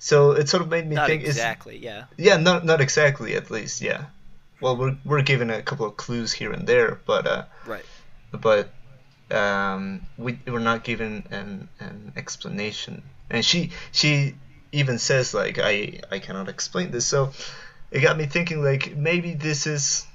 [0.00, 1.76] so it sort of made me Not think exactly.
[1.78, 2.06] Yeah.
[2.16, 4.06] yeah not not exactly at least yeah
[4.60, 7.84] well we're, we're given a couple of clues here and there but uh Right.
[8.32, 8.72] but
[9.30, 13.02] um, we we're not given an an explanation.
[13.30, 14.34] And she she
[14.72, 17.06] even says like I I cannot explain this.
[17.06, 17.30] So
[17.92, 20.06] it got me thinking like maybe this is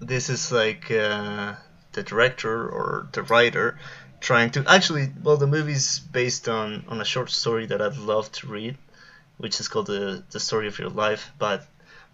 [0.00, 1.54] this is like uh,
[1.92, 3.78] the director or the writer
[4.20, 8.30] trying to actually well the movie's based on on a short story that I'd love
[8.32, 8.76] to read,
[9.36, 11.66] which is called the the story of your life, but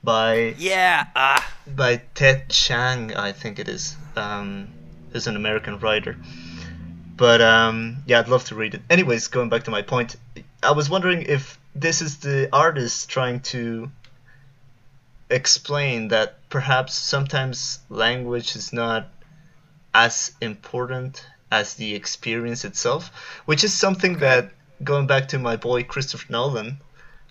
[0.02, 1.06] by Yeah.
[1.16, 1.52] Ah.
[1.66, 3.96] by Ted Chiang, I think it is.
[4.16, 4.68] Um,
[5.14, 6.16] is an American writer.
[7.16, 8.82] But um, yeah, I'd love to read it.
[8.90, 10.16] Anyways, going back to my point,
[10.62, 13.90] I was wondering if this is the artist trying to
[15.30, 19.08] explain that perhaps sometimes language is not
[19.94, 23.10] as important as the experience itself,
[23.44, 24.50] which is something that
[24.82, 26.78] going back to my boy Christopher Nolan.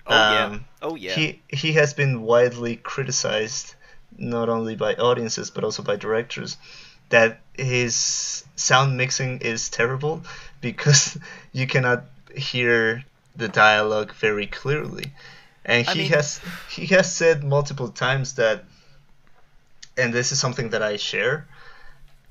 [0.06, 0.46] Oh yeah.
[0.46, 1.14] um, Oh yeah.
[1.16, 3.76] he he has been widely criticized
[4.18, 6.58] not only by audiences but also by directors
[7.10, 10.22] that his sound mixing is terrible
[10.62, 11.18] because
[11.54, 12.04] you cannot
[12.36, 13.04] hear
[13.36, 15.14] the dialogue very clearly
[15.66, 18.66] and I he mean- has he has said multiple times that
[19.98, 21.48] and this is something that I share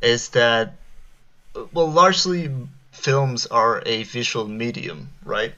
[0.00, 0.74] is that
[1.72, 2.50] well largely
[2.90, 5.54] films are a visual medium right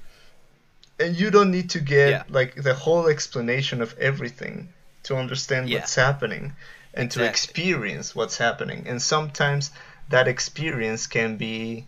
[0.98, 2.22] and you don't need to get Yeah.
[2.28, 4.72] like the whole explanation of everything
[5.04, 5.80] to understand Yeah.
[5.80, 6.52] what's happening
[6.94, 9.70] and to experience what's happening and sometimes
[10.08, 11.86] that experience can be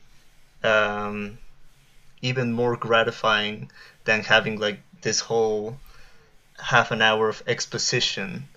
[0.64, 1.38] um,
[2.22, 3.70] even more gratifying
[4.04, 5.78] than having like this whole
[6.58, 8.48] half an hour of exposition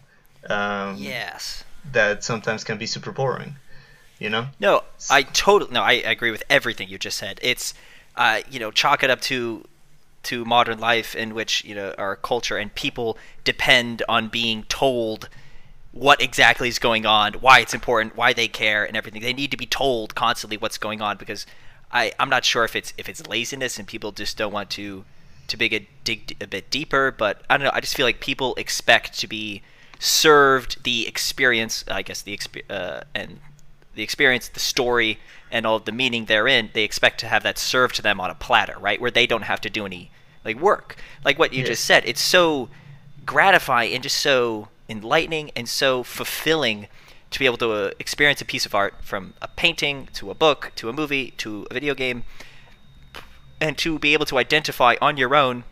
[0.50, 1.64] um, yes.
[1.92, 3.56] that sometimes can be super boring
[4.20, 5.82] you know No, I totally no.
[5.82, 7.40] I agree with everything you just said.
[7.42, 7.74] It's,
[8.16, 9.66] uh, you know, chalk it up to,
[10.24, 15.30] to modern life in which you know our culture and people depend on being told
[15.92, 19.22] what exactly is going on, why it's important, why they care, and everything.
[19.22, 21.46] They need to be told constantly what's going on because
[21.92, 25.06] I I'm not sure if it's if it's laziness and people just don't want to
[25.48, 27.72] to big a, dig a bit deeper, but I don't know.
[27.74, 29.64] I just feel like people expect to be
[29.98, 31.84] served the experience.
[31.90, 33.40] I guess the exp- uh, and
[34.00, 35.20] the experience, the story,
[35.52, 38.30] and all of the meaning therein, they expect to have that served to them on
[38.30, 39.00] a platter, right?
[39.02, 40.10] Where they don't have to do any
[40.46, 40.96] like work.
[41.26, 41.68] Like what you Yeah.
[41.68, 42.70] just said, it's so
[43.26, 46.88] gratifying and just so enlightening and so fulfilling
[47.32, 50.34] to be able to uh, experience a piece of art from a painting to a
[50.34, 52.24] book to a movie to a video game
[53.60, 55.66] and to be able to identify on your own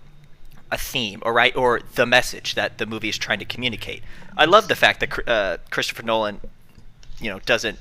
[0.70, 4.04] a theme or right or the message that the movie is trying to communicate.
[4.36, 6.42] I love the fact that uh, Christopher Nolan,
[7.22, 7.80] you know, doesn't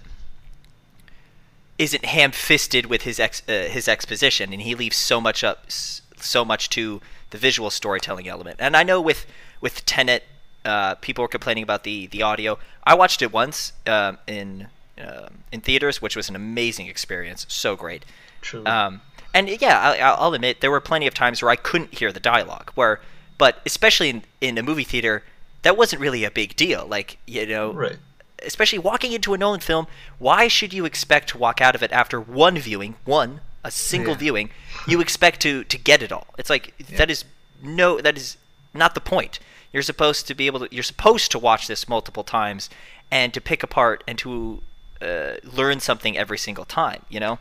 [1.78, 6.44] isn't ham-fisted with his ex, uh, his exposition, and he leaves so much up, so
[6.44, 8.56] much to the visual storytelling element.
[8.60, 9.26] And I know with
[9.60, 10.24] with Tenet,
[10.64, 12.58] uh, people were complaining about the the audio.
[12.84, 17.46] I watched it once um, in um in theaters, which was an amazing experience.
[17.48, 18.04] So great.
[18.40, 19.02] true Um,
[19.34, 22.10] and yeah, I, I'll I'll admit there were plenty of times where I couldn't hear
[22.10, 22.70] the dialogue.
[22.74, 23.00] Where,
[23.36, 25.24] but especially in, in a movie theater,
[25.62, 26.86] that wasn't really a big deal.
[26.86, 27.98] Like you know, right
[28.46, 29.86] especially walking into a Nolan film,
[30.18, 34.12] why should you expect to walk out of it after one viewing, one a single
[34.14, 34.18] Yeah.
[34.18, 34.50] viewing?
[34.86, 36.28] You expect to to get it all.
[36.38, 36.98] It's like Yeah.
[36.98, 37.24] that is
[37.62, 38.36] no, that is
[38.74, 39.38] not the point.
[39.72, 40.68] You're supposed to be able to.
[40.74, 42.70] You're supposed to watch this multiple times
[43.10, 44.62] and to pick apart and to
[45.02, 47.02] uh, learn something every single time.
[47.08, 47.38] You know.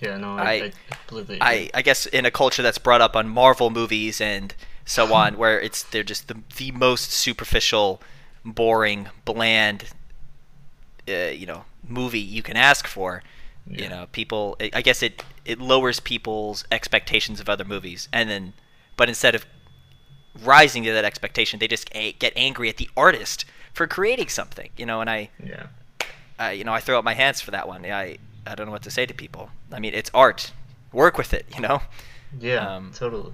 [0.00, 0.54] yeah no I- I,
[0.90, 1.48] I completely agree.
[1.54, 5.36] I, I guess in a culture that's brought up on Marvel movies and so on,
[5.36, 8.00] where it's they're just the the most superficial,
[8.44, 9.84] boring, bland,
[11.08, 13.22] uh, you know, movie you can ask for.
[13.68, 14.56] You know, people.
[14.60, 18.52] I I guess it it lowers people's expectations of other movies, and then,
[18.96, 19.44] but instead of
[20.44, 21.58] rising to that expectation.
[21.58, 25.00] They just get angry at the artist for creating something, you know.
[25.00, 25.66] And I, Yeah.
[26.38, 27.84] uh, you know, I throw up my hands for that one.
[27.86, 29.50] I, I don't know what to say to people.
[29.72, 30.52] I mean, it's art.
[30.92, 31.82] Work with it, you know.
[32.38, 32.76] Yeah.
[32.76, 33.32] Um, totally.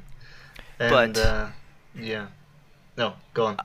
[0.78, 1.48] And but- uh,
[1.94, 2.28] yeah.
[2.96, 3.56] No, go on.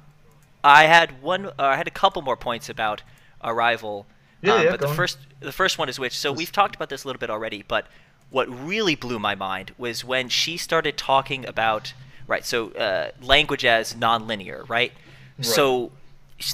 [0.64, 1.46] I had one.
[1.46, 3.04] Uh, I had a couple more points about
[3.48, 4.06] Arrival.
[4.42, 4.96] Yeah, um, yeah, But the on.
[4.96, 6.18] first, the first one is which.
[6.18, 7.88] So we've talked about this a little bit already, but
[8.30, 11.94] what really blew my mind was when she started talking about
[12.28, 12.46] right.
[12.46, 14.92] So uh, language as nonlinear, right?
[15.42, 15.92] So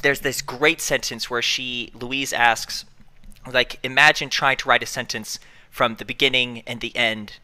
[0.01, 2.85] there's this great sentence where she Louise asks,
[3.51, 5.39] like, imagine trying to write a sentence
[5.69, 7.39] from the beginning and the end.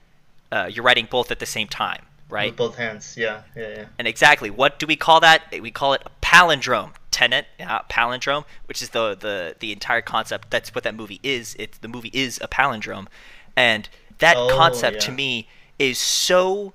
[0.52, 2.52] Uh, you're writing both at the same time, right?
[2.52, 3.16] With both hands.
[3.18, 3.44] Yeah.
[3.56, 3.70] Yeah.
[3.70, 3.86] Yeah.
[3.98, 5.44] And exactly, what do we call that?
[5.62, 6.92] We call it a palindrome.
[7.12, 10.52] Tenet, uh, palindrome, which is the, the the entire concept.
[10.52, 11.56] That's what that movie is.
[11.58, 13.08] It's the movie is a palindrome,
[13.56, 15.48] and that Oh, concept to me
[15.80, 16.74] is so,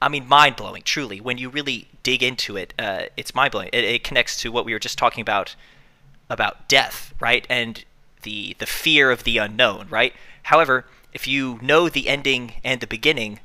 [0.00, 0.82] I mean, mind blowing.
[0.82, 3.68] Truly, when you really dig into it, uh, it's mind blowing.
[3.72, 5.54] It, it connects to what we were just talking about
[6.30, 7.46] about death, right?
[7.50, 7.84] And
[8.22, 10.14] the the fear of the unknown, right?
[10.44, 13.40] However, if you know the ending and the beginning,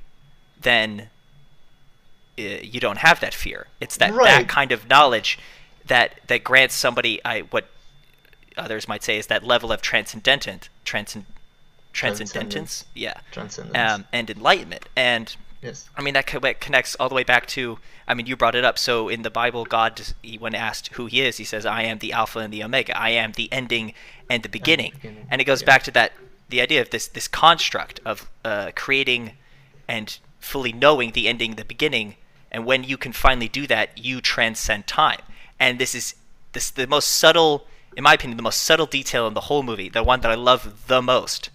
[0.60, 1.10] then
[2.38, 3.68] you don't have that fear.
[3.80, 5.40] It's that that kind of knowledge
[5.88, 7.68] that that grants somebody I what
[8.58, 11.26] others might say is that level of transcendentant transcend
[11.94, 13.78] transcendence, yeah, Transcendence.
[13.78, 14.88] um, and enlightenment.
[14.96, 15.90] And yes.
[15.96, 17.80] I mean that connects all the way back to.
[18.08, 18.78] I mean, you brought it up.
[18.78, 22.00] So in the Bible, God, he, when asked who He is, He says, "I am
[22.00, 22.96] the Alpha and the Omega.
[22.98, 23.94] I am the ending
[24.30, 25.66] and the beginning." beginning, And it goes yeah.
[25.68, 26.12] back to that
[26.50, 29.32] the idea of this this construct of uh, creating
[29.88, 32.16] and fully knowing the ending, the beginning,
[32.56, 35.20] and when you can finally do that, you transcend time.
[35.60, 36.16] And this is
[36.54, 39.90] this the most subtle, in my opinion, the most subtle detail in the whole movie.
[39.90, 41.50] The one that I love the most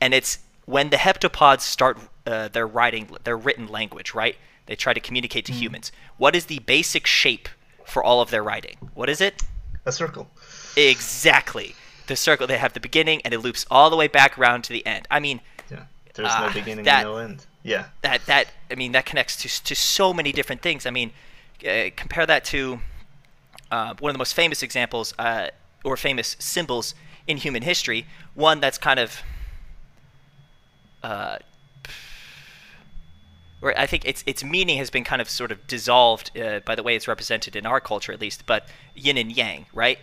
[0.00, 4.36] and it's when the heptapods start uh, their writing their written language right
[4.66, 7.48] they try to communicate to humans what is the basic shape
[7.84, 9.42] for all of their writing what is it
[9.84, 10.30] A circle.
[10.76, 11.74] exactly
[12.06, 14.72] the circle they have the beginning and it loops all the way back around to
[14.72, 15.84] the end i mean Yeah.
[16.14, 17.46] There's Ah, no beginning that- and no end.
[17.62, 17.86] Yeah.
[18.02, 21.12] that that i mean that connects to, to so many different things i mean
[21.68, 22.80] uh, compare that to
[23.70, 25.48] uh, one of the most famous examples uh,
[25.84, 26.94] or famous symbols
[27.26, 29.22] in human history one that's kind of
[31.02, 31.36] uh,
[33.60, 36.74] where I think its its meaning has been kind of sort of dissolved uh, by
[36.74, 38.46] the way it's represented in our culture at least.
[38.46, 39.98] But yin and yang, right?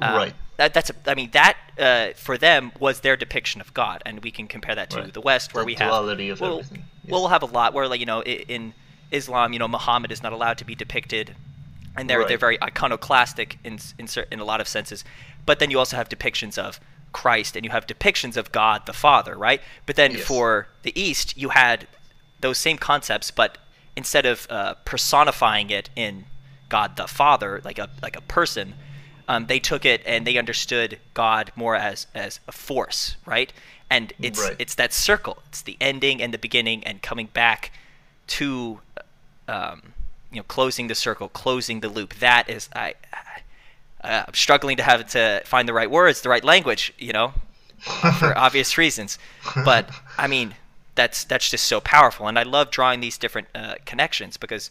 [0.00, 0.34] Um, Right.
[0.56, 4.22] That, that's a, I mean that uh, for them was their depiction of God, and
[4.22, 5.12] we can compare that to Right.
[5.12, 7.10] the West where The we have duality of well, everything, well, yes.
[7.12, 8.72] we'll have a lot where like you know in
[9.10, 11.34] Islam, you know, Muhammad is not allowed to be depicted,
[11.96, 15.04] and they're they're very iconoclastic in in, in a lot of senses.
[15.44, 16.78] But then you also have depictions of
[17.12, 19.60] Christ, and you have depictions of God the Father, right?
[19.86, 20.24] But then Yes.
[20.24, 21.86] for the East, you had
[22.40, 23.58] those same concepts, but
[23.96, 26.24] instead of uh, personifying it in
[26.68, 28.74] God the Father, like a like a person,
[29.28, 33.52] um, they took it and they understood God more as as a force, right?
[33.90, 34.56] And it's Right.
[34.58, 35.42] it's that circle.
[35.48, 37.70] It's the ending and the beginning, and coming back
[38.28, 38.80] to,
[39.48, 39.92] um,
[40.30, 42.14] you know, closing the circle, closing the loop.
[42.14, 42.94] That is I.
[44.02, 47.32] Uh, I'm struggling to have to find the right words, the right language, you know,
[48.18, 49.18] for obvious reasons.
[49.64, 50.54] But I mean,
[50.94, 54.70] that's that's just so powerful, and I love drawing these different uh, connections because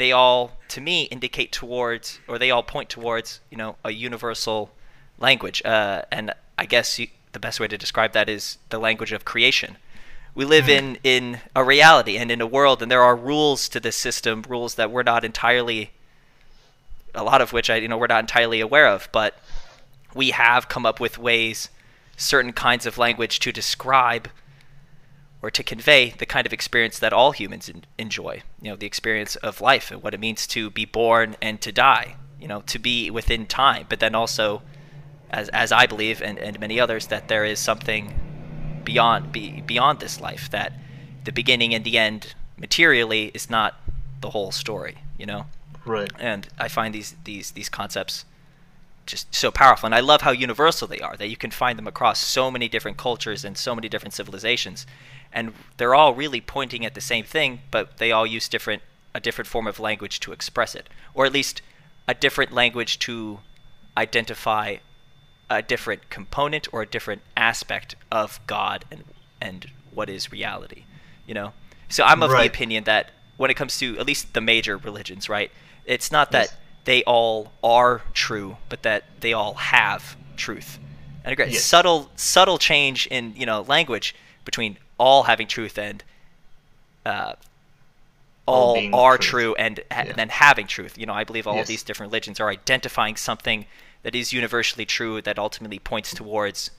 [0.00, 4.70] they all, to me, indicate towards, or they all point towards, you know, a universal
[5.18, 5.60] language.
[5.62, 9.26] Uh, and I guess you, the best way to describe that is the language of
[9.26, 9.76] creation.
[10.34, 13.78] We live in in a reality and in a world, and there are rules to
[13.78, 15.90] this system, rules that we're not entirely,
[17.14, 19.38] a lot of which I, you know, we're not entirely aware of, but
[20.14, 21.68] we have come up with ways,
[22.16, 24.30] certain kinds of language to describe
[25.42, 28.42] or to convey the kind of experience that all humans en- enjoy.
[28.60, 31.72] You know, the experience of life and what it means to be born and to
[31.72, 32.16] die.
[32.40, 34.62] You know, to be within time, but then also,
[35.30, 38.14] as as I believe and, and many others, that there is something
[38.84, 40.48] beyond be, beyond this life.
[40.50, 40.72] That
[41.24, 43.74] the beginning and the end materially is not
[44.20, 44.98] the whole story.
[45.18, 45.46] You know
[45.84, 46.10] Right.
[46.18, 48.24] and I find these these these concepts
[49.10, 51.16] just so powerful, and I love how universal they are.
[51.16, 54.86] That you can find them across so many different cultures and so many different civilizations,
[55.32, 58.82] and they're all really pointing at the same thing, but they all use different
[59.14, 61.62] a different form of language to express it, or at least
[62.06, 63.40] a different language to
[63.96, 64.76] identify
[65.48, 69.04] a different component or a different aspect of God and
[69.40, 70.84] and what is reality.
[71.26, 71.52] You know,
[71.88, 75.28] so I'm of the opinion that when it comes to at least the major religions,
[75.28, 75.50] right,
[75.84, 76.56] it's not that Yes.
[76.84, 80.78] They all are true, but that they all have truth.
[81.24, 81.64] And again, Yes.
[81.64, 84.14] subtle subtle change in you know language
[84.44, 86.02] between all having truth and
[87.06, 87.34] uh,
[88.46, 89.30] all, being are truth.
[89.30, 90.08] true and, ha- Yeah.
[90.08, 90.98] and then having truth.
[90.98, 91.62] You know, I believe all Yes.
[91.64, 93.66] of these different religions are identifying something
[94.02, 96.70] that is universally true that ultimately points towards,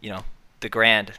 [0.00, 0.24] you know,
[0.60, 1.12] the grand,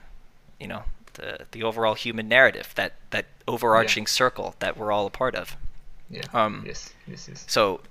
[0.60, 5.10] you know, the the overall human narrative, that that overarching circle that we're all a
[5.10, 5.58] part of.
[6.10, 6.22] Yeah.
[6.34, 6.94] Um, yes.
[7.08, 7.28] Yes.
[7.28, 7.46] Yes.
[7.48, 7.82] So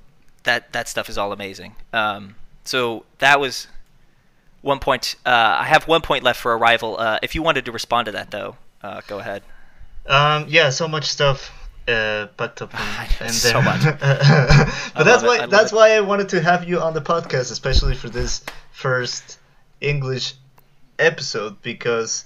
[0.44, 1.76] that that stuff is all amazing.
[1.92, 3.66] Um, so that was
[4.62, 5.16] one point.
[5.24, 6.98] Uh, I have one point left for arrival.
[6.98, 9.42] Uh, if you wanted to respond to that, though, uh, go ahead.
[10.06, 11.52] Um, yeah, so much stuff
[11.88, 12.72] uh, packed up
[13.20, 13.82] in, in So much.
[13.84, 15.76] but I that's why that's it.
[15.76, 19.38] why I wanted to have you on the podcast, especially for this first
[19.80, 20.34] English
[20.98, 22.24] episode, because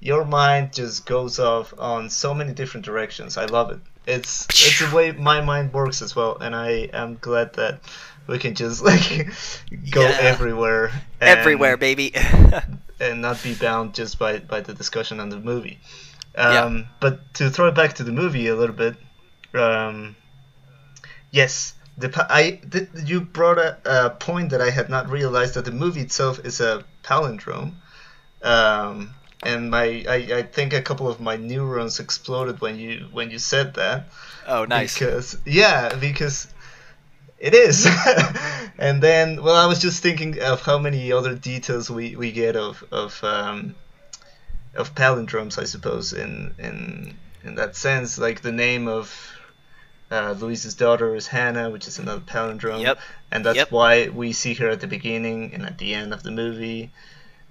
[0.00, 3.36] your mind just goes off on so many different directions.
[3.36, 3.80] I love it.
[4.06, 7.80] It's it's the way my mind works as well, and I am glad that
[8.28, 9.28] we can just like
[9.90, 10.16] go Yeah.
[10.20, 10.86] everywhere.
[11.20, 12.12] and- Everywhere, baby.
[13.00, 15.78] and not be bound just by, by the discussion on the movie.
[16.34, 16.64] Yeah.
[16.64, 18.96] Um, But to throw it back to the movie a little bit,
[19.54, 20.16] um,
[21.30, 25.64] yes, the I th- you brought a, a point that I had not realized that
[25.64, 27.72] the movie itself is a palindrome,
[28.42, 29.14] um,
[29.44, 33.38] and my I, I think a couple of my neurons exploded when you when you
[33.38, 34.08] said that.
[34.46, 34.94] oh, nice.
[34.94, 36.48] Because yeah, because
[37.38, 37.86] it is.
[38.78, 42.56] and then, well, I was just thinking of how many other details we, we get
[42.56, 43.74] of of um,
[44.74, 49.32] of palindromes, I suppose, in in in that sense, like the name of.
[50.08, 52.98] Uh, Louise's daughter is Hannah, which is another palindrome, Yep.
[53.32, 53.72] and that's Yep.
[53.72, 56.92] why we see her at the beginning and at the end of the movie.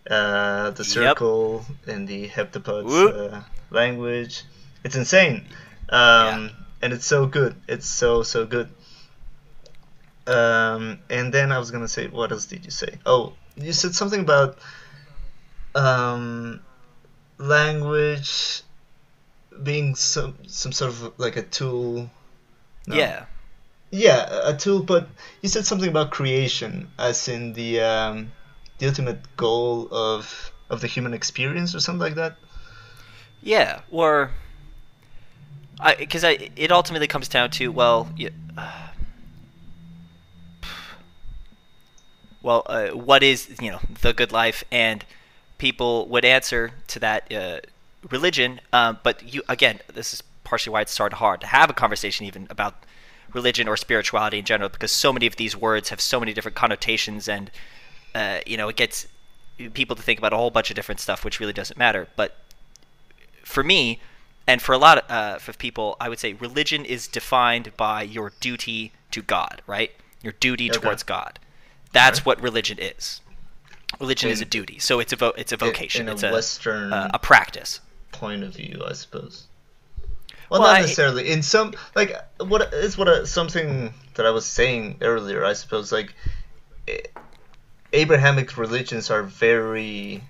[0.10, 1.18] Uh, the Yep.
[1.18, 3.41] circle in the heptapods uh,
[3.72, 4.43] language.
[4.84, 5.47] It's insane,
[5.89, 6.51] um,
[6.82, 7.56] and it's so good.
[7.68, 8.70] It's so so good.
[10.28, 12.99] Um, and then I was gonna say, what else did you say?
[13.06, 14.60] Oh, you said something about
[15.74, 16.62] um,
[17.39, 18.62] language
[19.64, 22.10] being some some sort of like a tool.
[22.88, 22.95] No.
[22.95, 23.26] Yeah.
[23.91, 25.08] Yeah, a tool, but
[25.41, 28.32] you said something about creation, as in the um,
[28.78, 32.38] the ultimate goal of of the human experience, or something like that.
[33.41, 34.32] Yeah, or
[35.80, 38.30] I because I it ultimately comes down to well, y
[42.41, 45.05] well, uh, what is you know the good life, and
[45.57, 47.59] people would answer to that uh,
[48.09, 48.61] religion.
[48.73, 52.26] Um, but you again, this is partially why it's started hard to have a conversation
[52.26, 52.76] even about
[53.34, 56.55] religion or spirituality in general, because so many of these words have so many different
[56.55, 57.51] connotations, and
[58.16, 59.07] uh, you know it gets
[59.74, 62.07] people to think about a whole bunch of different stuff, which really doesn't matter.
[62.16, 62.36] But
[63.43, 63.99] for me,
[64.47, 68.01] and for a lot of, uh, of people, I would say religion is defined by
[68.03, 69.91] your duty to God, right?
[70.24, 70.80] Your duty Okay.
[70.80, 71.39] towards God.
[71.93, 72.26] That's Alright.
[72.26, 73.22] what religion is.
[73.99, 76.32] Religion is a duty, so it's a vo- it's a vocation, in a it's a
[76.32, 77.80] Western uh, a practice.
[78.11, 79.45] point of view, I suppose.
[80.49, 81.30] Well, Well, not I- necessarily.
[81.30, 85.45] In some, like, what is what a, something that I was saying earlier.
[85.45, 86.13] I suppose, like,
[87.96, 90.22] Abrahamic religions are very,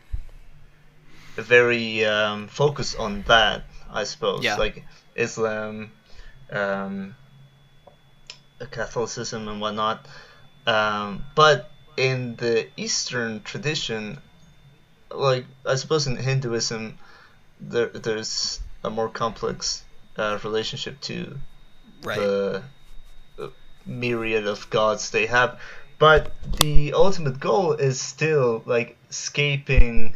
[1.35, 3.63] very um, focused on that.
[3.91, 4.57] I suppose, Yeah.
[4.57, 4.85] like
[5.15, 5.91] Islam,
[6.51, 7.15] um,
[8.71, 10.05] Catholicism, and whatnot.
[10.67, 14.21] Um, but in the Eastern tradition,
[15.11, 16.97] like I suppose in Hinduism,
[17.59, 19.83] there there's a more complex
[20.17, 21.39] uh, relationship to
[22.03, 22.19] Right.
[22.19, 22.63] the
[23.39, 23.47] uh,
[23.85, 25.59] myriad of gods they have,
[25.99, 30.15] but the ultimate goal is still like escaping,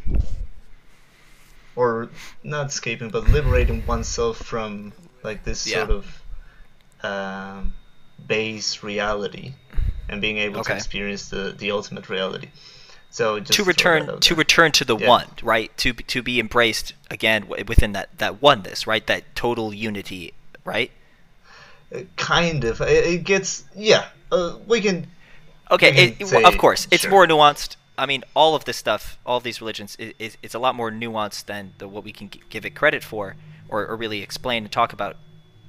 [1.76, 2.10] or
[2.44, 5.86] not escaping, but liberating oneself from like this Yeah.
[5.86, 6.22] sort of
[7.04, 7.74] um,
[8.28, 9.54] base reality,
[10.10, 12.50] and being able to experience the the ultimate reality.
[13.12, 15.08] So just to return to return to the Yeah.
[15.08, 15.76] one, right?
[15.78, 19.06] To be- to be embraced again within that that oneness, right?
[19.08, 20.34] That total unity,
[20.66, 20.92] right?
[21.96, 22.82] Uh, kind of.
[22.82, 24.06] It, it gets yeah.
[24.32, 25.08] Uh, we can
[25.72, 27.12] Okay, it, it- say- of course, it's sure.
[27.12, 27.76] more nuanced.
[27.98, 30.74] I mean, all of this stuff, all of these religions, is, is it's a lot
[30.74, 33.36] more nuanced than the, what we can give it credit for,
[33.68, 35.18] or, or really explain and talk about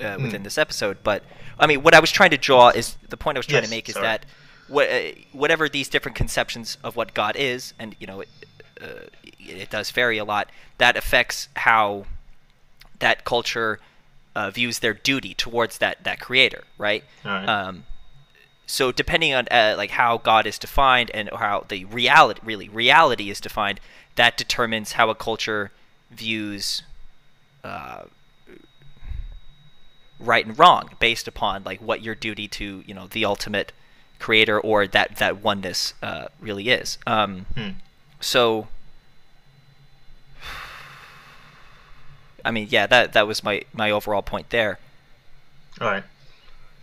[0.00, 0.22] uh, Hmm.
[0.22, 0.98] within this episode.
[1.02, 1.24] But
[1.58, 3.70] I mean, what I was trying to draw is the point I was trying Yes,
[3.70, 4.06] to make is sorry.
[4.06, 4.26] that
[4.68, 5.00] what, uh,
[5.32, 8.28] whatever these different conceptions of what God is, and you know, it,
[8.80, 8.86] uh,
[9.40, 10.50] it does vary a lot.
[10.78, 12.06] That affects how
[13.00, 13.80] that culture
[14.36, 17.02] uh, views their duty towards that that creator, right?
[17.24, 17.84] Um,
[18.70, 23.28] so depending on uh, like how God is defined and how the reality really reality
[23.28, 23.80] is defined,
[24.14, 25.72] that determines how a culture
[26.10, 26.82] views
[27.64, 28.04] uh,
[30.18, 33.72] right and wrong based upon like what your duty to you know the ultimate
[34.18, 36.98] creator or that that oneness uh, really is.
[37.06, 37.70] Um, Hmm.
[38.20, 38.68] So.
[42.42, 44.78] I mean, yeah, that that was my my overall point there.
[45.78, 46.04] All right.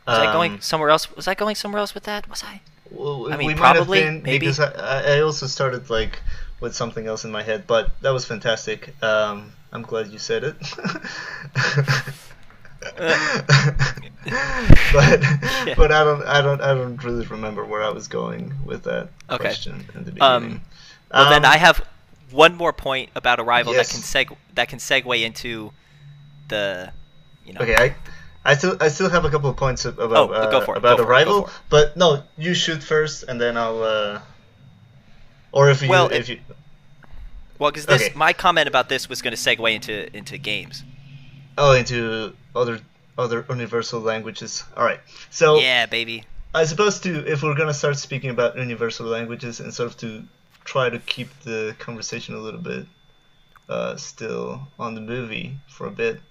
[0.08, 1.14] Was I Um, going somewhere else?
[1.16, 2.28] Was I going somewhere else with that?
[2.30, 2.62] Was I?
[2.92, 4.40] Well, I mean, we might have probably, been maybe.
[4.40, 6.20] because I, I I also started like
[6.62, 8.94] with something else in my head, but that was fantastic.
[9.04, 10.56] Um, I'm glad you said it.
[14.94, 15.22] but
[15.66, 15.74] Yeah.
[15.76, 19.10] but I don't I don't I don't really remember where I was going with that
[19.30, 19.44] Okay.
[19.44, 20.62] question in the Um, beginning.
[21.14, 21.84] Well, then Um, I have
[22.32, 23.88] one more point about Arrival Yes.
[23.88, 25.72] that can seg that can segue into
[26.48, 26.92] the,
[27.46, 27.62] you know.
[27.62, 27.96] Okay, I,
[28.48, 30.78] I still I still have a couple of points about Oh, uh, about go for
[30.78, 33.84] it, go Arrival, but no, you shoot first, and then I'll.
[33.84, 34.22] Uh,
[35.52, 36.40] or if you Well, if you
[37.60, 38.14] Well, because this Okay.
[38.16, 40.84] my comment about this was going to segue into into games.
[41.58, 42.80] oh into other
[43.18, 44.64] other universal languages.
[44.78, 46.24] All right, so yeah, baby.
[46.56, 50.24] I suppose to if we're gonna start speaking about universal languages and sort of to
[50.64, 52.86] try to keep the conversation a little bit
[53.68, 56.22] uh, still on the movie for a bit.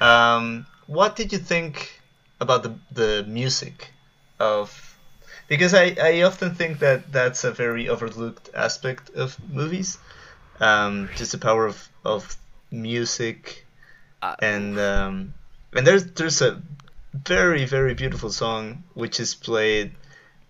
[0.00, 2.00] Um, what did you think
[2.40, 3.92] about the the music
[4.40, 4.96] of?
[5.48, 9.98] Because I, I often think that that's a very overlooked aspect of movies,
[10.60, 12.36] um, just the power of, of
[12.70, 13.64] music
[14.22, 15.34] Uh, and um,
[15.76, 16.60] and there's there's a
[17.14, 19.92] very very beautiful song which is played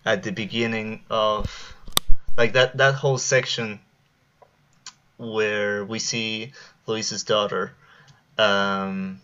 [0.04, 1.76] at the beginning of
[2.36, 3.80] like that that whole section
[5.18, 6.52] where we see
[6.86, 7.74] Louise's daughter
[8.38, 9.20] um,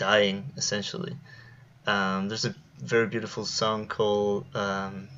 [0.00, 1.14] dying essentially.
[1.86, 5.08] Um, there's a very beautiful song called um,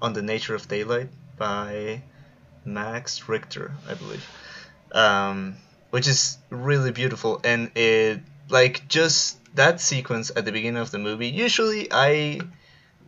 [0.00, 2.02] "On the Nature of Daylight" by
[2.64, 4.24] Max Richter, I believe,
[4.92, 5.56] um,
[5.90, 10.98] which is really beautiful, and it like just that sequence at the beginning of the
[10.98, 11.28] movie.
[11.28, 12.40] Usually, I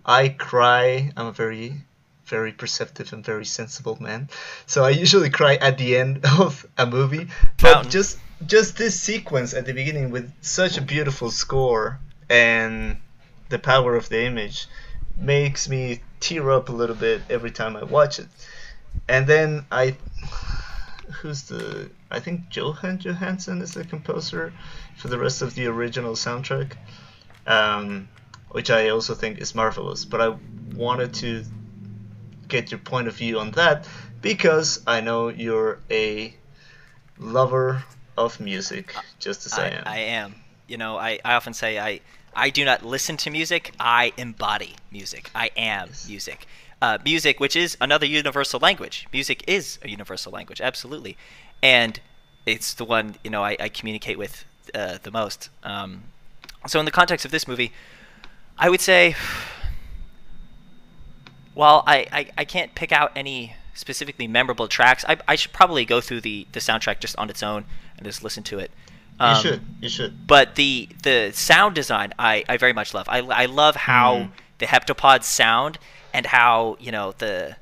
[0.05, 1.13] I cry.
[1.17, 1.75] I'm a very
[2.25, 4.29] very perceptive and very sensible man,
[4.67, 7.29] so I usually cry at the end of a movie.
[7.61, 7.91] But Fountain.
[7.93, 12.97] just just this sequence at the beginning with such a beautiful score and
[13.49, 14.67] the power of the image
[15.17, 18.29] makes me tear up a little bit every time I watch it.
[19.09, 19.97] And then I,
[21.21, 21.91] who's the?
[22.11, 24.53] I think Jóhann Jóhannsson is the composer
[24.97, 26.73] for the rest of the original soundtrack,
[27.47, 28.09] um,
[28.51, 30.05] which I also think is marvelous.
[30.05, 30.37] But I
[30.75, 31.45] wanted to
[32.49, 33.89] get your point of view on that
[34.21, 36.35] because I know you're a
[37.19, 37.85] lover
[38.17, 39.83] of music, just as I, I, am.
[39.87, 40.35] I am.
[40.69, 42.01] You know, I, I often say I
[42.35, 43.73] I do not listen to music.
[43.79, 45.31] I embody music.
[45.35, 46.47] I am music.
[46.81, 49.07] Uh, music, which is another universal language.
[49.13, 51.17] Music is a universal language, absolutely,
[51.63, 52.01] and
[52.47, 54.45] it's the one you know I, I communicate with
[54.75, 55.49] uh, the most.
[55.63, 56.05] Um,
[56.67, 57.73] so in the context of this movie,
[58.59, 59.17] I would say,
[61.55, 65.85] while I, I, I can't pick out any specifically memorable tracks, I, I should probably
[65.85, 67.65] go through the, the soundtrack just on its own
[68.03, 68.71] and just listen to it.
[69.21, 69.61] you Um, should.
[69.81, 70.27] You should.
[70.27, 73.07] but the the sound design I, I very much love.
[73.09, 74.31] I, I love how Mm.
[74.59, 75.79] the heptapods sound
[76.13, 77.57] and how you know the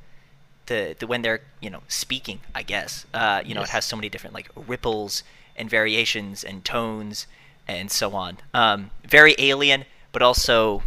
[0.66, 2.40] the, the when they're you know speaking.
[2.54, 5.22] I guess uh, you know it has so many different like ripples
[5.56, 7.26] and variations and tones
[7.68, 8.38] and so on.
[8.54, 10.82] Um, very alien, but also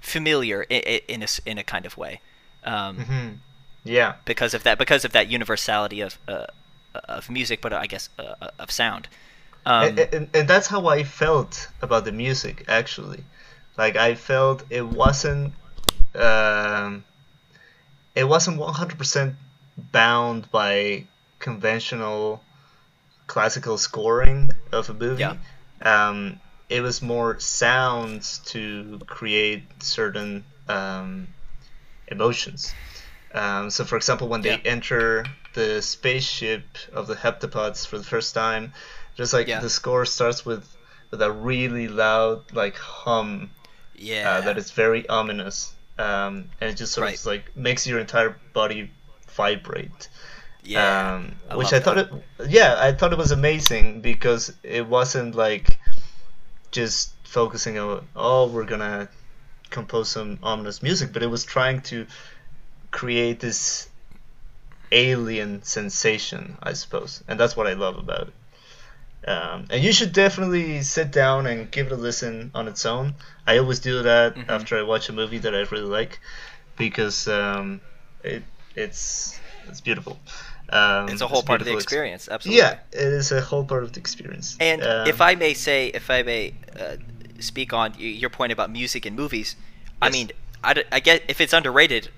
[0.00, 2.20] familiar in, in a in a kind of way.
[2.64, 3.28] Um, hmm
[3.84, 4.14] Yeah.
[4.24, 6.46] because of that because of that universality of uh,
[6.94, 9.08] of music, but I guess uh, of sound.
[9.66, 13.24] Um, and, and, and that's how I felt about the music actually.
[13.76, 15.52] Like I felt it wasn't
[16.14, 17.04] um,
[18.14, 19.34] it wasn't one hundred percent
[19.92, 21.04] bound by
[21.38, 22.42] conventional
[23.26, 25.20] classical scoring of a movie.
[25.20, 25.36] Yeah.
[25.82, 31.28] Um, it was more sounds to create certain um,
[32.08, 32.74] emotions.
[33.32, 34.72] Um, so, for example, when they Yeah.
[34.72, 35.24] enter
[35.54, 38.72] the spaceship of the heptapods for the first time,
[39.16, 39.60] just like Yeah.
[39.60, 40.66] the score starts with
[41.10, 43.50] with a really loud like hum
[43.96, 47.18] yeah, uh, that is very ominous, um, and it just sort Right.
[47.18, 48.90] of like makes your entire body
[49.36, 50.08] vibrate.
[50.62, 52.10] yeah, um, I which I thought that.
[52.38, 55.78] it, yeah, I thought it was amazing because it wasn't like
[56.70, 59.08] just focusing on oh we're gonna
[59.70, 62.06] compose some ominous music, but it was trying to
[62.90, 63.89] create this
[64.92, 68.34] alien sensation, I suppose, and that's what I love about it.
[69.28, 73.14] Um, and you should definitely sit down and give it a listen on its own.
[73.46, 74.48] I always do that Mhm.
[74.48, 76.20] after I watch a movie that I really like
[76.78, 77.80] because um,
[78.24, 78.42] it
[78.74, 79.38] it's
[79.68, 80.18] it's beautiful.
[80.70, 82.28] Um, it's a whole part of the beautiful ex- experience.
[82.30, 82.62] Absolutely.
[82.62, 84.56] Yeah, it is a whole part of the experience.
[84.58, 86.96] And Um, if I may say, if I may uh,
[87.40, 89.56] speak on your point about music and movies,
[90.00, 90.12] I Yes.
[90.12, 90.30] mean,
[90.62, 92.08] I get if it's underrated,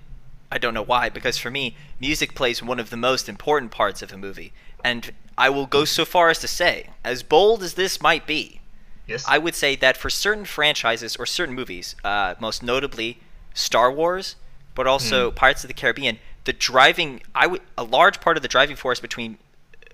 [0.53, 1.09] I don't know why.
[1.09, 4.53] Because for me, music plays one of the most important parts of a movie,
[4.84, 8.61] and I will go so far as to say, as bold as this might be,
[9.07, 9.24] Yes.
[9.26, 13.18] I would say that for certain franchises or certain movies, uh, most notably
[13.53, 14.36] Star Wars,
[14.74, 15.34] but also Hmm.
[15.34, 19.00] Pirates of the Caribbean, the driving I would a large part of the driving force
[19.00, 19.38] between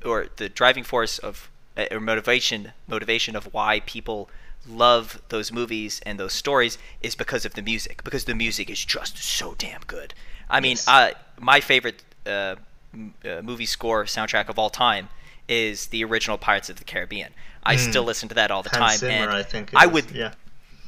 [0.05, 4.29] or the driving force of uh, or motivation motivation of why people
[4.67, 8.85] love those movies and those stories is because of the music because the music is
[8.85, 10.13] just so damn good.
[10.51, 10.89] I mean, Yes.
[10.89, 12.57] uh, my favorite uh,
[12.93, 15.09] m- uh, movie score soundtrack of all time
[15.49, 17.33] is the original Pirates of the Caribbean.
[17.65, 17.89] I Mm.
[17.91, 19.71] still listen to that all the Hans time, Zimmer, and I think.
[19.75, 19.91] I is.
[19.93, 20.33] would Yeah.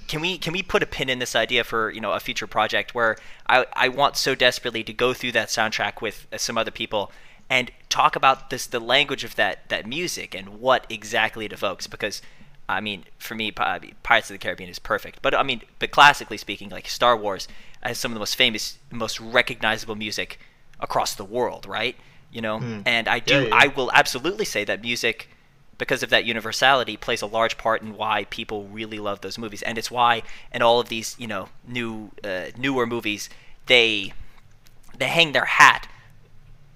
[0.09, 2.47] can we can we put a pin in this idea for you know a future
[2.47, 3.17] project where
[3.49, 7.13] I I want so desperately to go through that soundtrack with uh, some other people
[7.49, 11.87] and talk about this the language of that that music and what exactly it evokes
[11.87, 12.23] because
[12.69, 16.37] I mean for me Pirates of the Caribbean is perfect but I mean but classically
[16.39, 17.47] speaking like Star Wars
[17.83, 20.39] has some of the most famous most recognizable music
[20.79, 21.97] across the world right?
[22.31, 22.59] You know?
[22.59, 22.81] Hmm.
[22.87, 23.55] and I do Yeah, yeah.
[23.55, 25.29] I will absolutely say that music
[25.79, 29.63] because of that universality plays a large part in why people really love those movies.
[29.63, 30.23] And it's why
[30.53, 33.29] in all of these you know new uh, newer movies
[33.67, 34.13] they
[34.99, 35.89] they hang their hat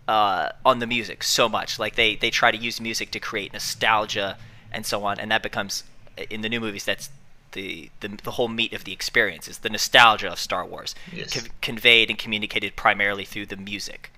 [0.09, 1.79] uh, on the music so much.
[1.79, 4.39] Like they they try to use music to create nostalgia
[4.73, 5.21] and so on.
[5.21, 5.85] And that becomes
[6.31, 7.11] in the new movies that's
[7.55, 11.33] the, the, the whole meat of the experience is the nostalgia of Star Wars Yes.
[11.35, 14.13] con- conveyed and communicated primarily through the music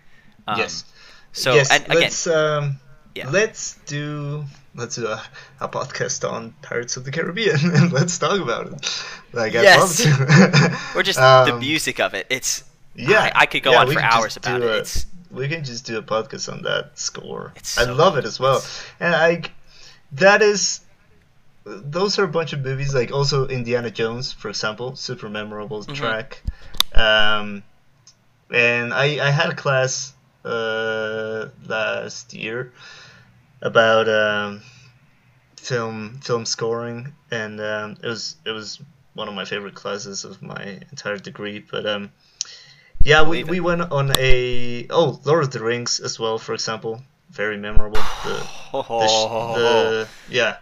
[0.48, 0.84] um, yes.
[1.32, 2.80] so yes, and again let's um,
[3.14, 3.30] Yeah.
[3.30, 5.22] let's do let's do a,
[5.60, 9.04] a podcast on Pirates of the Caribbean and let's talk about it.
[9.32, 10.04] Like Yes.
[10.04, 10.78] I'd love to.
[10.98, 12.62] or just the Um, music of it it's
[12.94, 14.80] Yeah, I, I could go yeah, on for hours about do it.
[14.80, 17.52] It's we can just do a podcast on that score.
[17.56, 18.62] It's I love it as well,
[19.00, 19.42] and I
[20.12, 20.80] that is
[21.66, 25.94] those are a bunch of movies like also Indiana Jones, for example, super memorable Mhm.
[25.94, 26.42] track.
[26.94, 27.64] Um,
[28.50, 30.14] and I I had a class
[30.44, 32.72] uh, last year
[33.60, 34.62] about um,
[35.56, 38.78] film film scoring, and um, it was it was
[39.14, 41.58] one of my favorite classes of my entire degree.
[41.58, 42.12] But um,
[43.02, 47.02] yeah, we, we went on a oh Lord of the Rings as well, for example,
[47.30, 48.00] very memorable.
[48.24, 50.56] The, the, the yeah,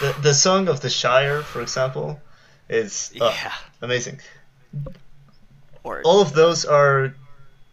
[0.00, 2.20] the the song of the Shire, for example,
[2.68, 3.52] is uh, yeah.
[3.82, 4.20] amazing.
[5.84, 7.14] Or All of those are,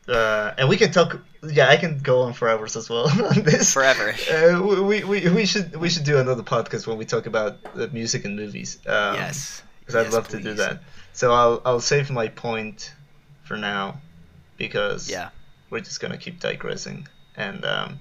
[0.07, 1.19] uh, and we can talk.
[1.41, 3.73] Yeah, I can go on for hours as well on this.
[3.73, 4.13] forever.
[4.31, 7.87] Uh, we, we, we should we should do another podcast when we talk about the
[7.89, 8.77] music and movies.
[8.85, 9.61] Um, yes.
[9.79, 10.81] because I'd Yes, love to do that.
[11.13, 12.93] So I'll I'll save my point
[13.43, 13.99] for now,
[14.57, 15.29] because Yeah.
[15.69, 17.99] we're just gonna keep digressing and um,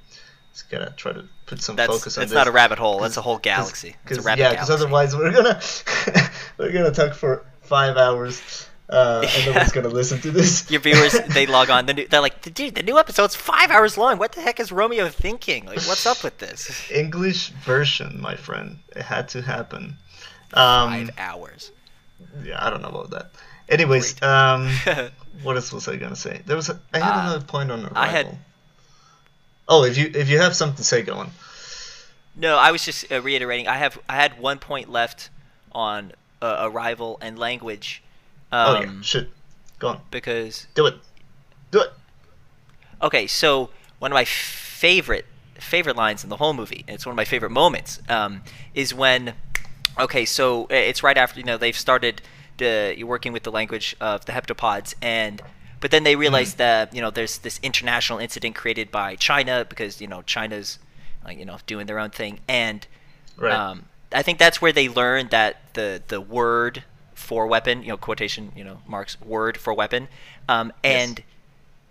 [0.52, 2.32] just gotta try to put some That's focus on that's this.
[2.32, 3.00] It's not a rabbit hole.
[3.00, 3.88] That's 'Cause- a whole galaxy.
[4.04, 5.60] It's a Cause, rabbit yeah, because otherwise we're gonna
[6.58, 9.46] we're gonna talk for five hours, uh, and Yeah.
[9.46, 10.70] nobody's gonna listen to this.
[10.70, 11.86] your viewers they log on.
[11.86, 14.18] The new, they're like, dude, the new episode's five hours long.
[14.18, 15.64] What the heck is Romeo thinking?
[15.66, 16.90] Like, what's up with this?
[16.90, 18.78] English version, my friend.
[18.94, 19.96] It had to happen.
[20.54, 21.72] Um, Five hours.
[22.44, 23.30] yeah, I don't know about that.
[23.70, 24.68] Anyways, um,
[25.42, 26.42] what else was I gonna say?
[26.44, 27.96] There was a, I had Uh, another point on arrival.
[27.96, 28.38] I had-
[29.72, 31.30] Oh, if you if you have something to say, go on.
[32.36, 33.68] no, I was just uh, reiterating.
[33.68, 35.30] I have I had one point left
[35.72, 36.12] on
[36.42, 38.02] uh, arrival and language.
[38.50, 39.30] Um, oh yeah, shit,
[39.78, 40.94] go on, Because do it,
[41.70, 41.90] do it.
[43.00, 47.12] Okay, so one of my favorite favorite lines in the whole movie, and it's one
[47.12, 48.42] of my favorite moments, um,
[48.74, 49.34] is when.
[49.98, 52.22] Okay, so uh, it's right after you know they've started
[52.58, 55.40] the you're working with the language of the heptapods, and
[55.82, 60.00] but then they realize that you know there's this international incident created by China because
[60.00, 60.78] you know China's
[61.24, 62.86] like you know doing their own thing, and
[63.36, 63.52] Right.
[63.52, 67.96] um, I think that's where they learned that the the word for weapon, you know,
[67.96, 70.08] quotation, you know, marks word for weapon,
[70.48, 71.08] um, Yes.
[71.08, 71.22] and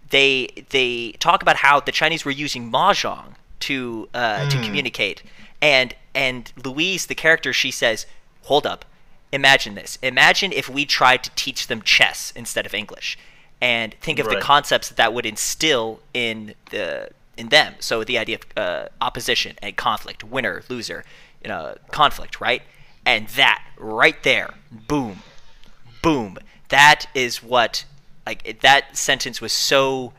[0.10, 4.64] they they talk about how the Chinese were using mahjong to uh, to Mm.
[4.64, 5.24] communicate,
[5.62, 8.06] and and Louise, the character, she says,
[8.44, 8.86] "Hold up,
[9.32, 9.98] imagine this.
[10.02, 13.18] Imagine if we tried to teach them chess instead of English,
[13.62, 14.36] and think of Right.
[14.38, 17.76] the concepts that that would instill in the in them.
[17.80, 21.06] So the idea of uh, opposition and conflict, winner, loser,
[21.42, 22.62] you know, conflict, right?
[23.06, 25.20] And that right there, boom,
[26.02, 26.38] boom.
[26.70, 27.86] That is what
[28.26, 30.14] like that sentence was so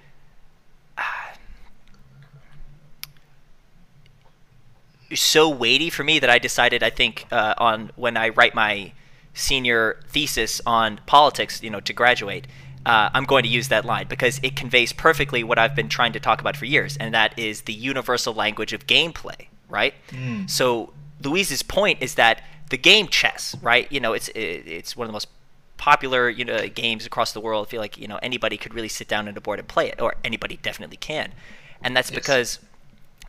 [5.15, 8.93] so weighty for me that I decided I think uh, on when I write my
[9.35, 12.47] senior thesis on politics, you know, to graduate,
[12.87, 16.13] uh, I'm going to use that line because it conveys perfectly what I've been trying
[16.15, 19.95] to talk about for years, and that is the universal language of gameplay, right?
[20.11, 20.49] Mm.
[20.51, 23.91] So Louise's point is that the game chess, right?
[23.93, 25.29] You know, it's it's one of the most
[25.77, 27.67] popular you know games across the world.
[27.67, 29.89] I feel like you know anybody could really sit down at a board and play
[29.89, 31.33] it, or anybody definitely can,
[31.83, 32.19] and that's Yes.
[32.19, 32.59] because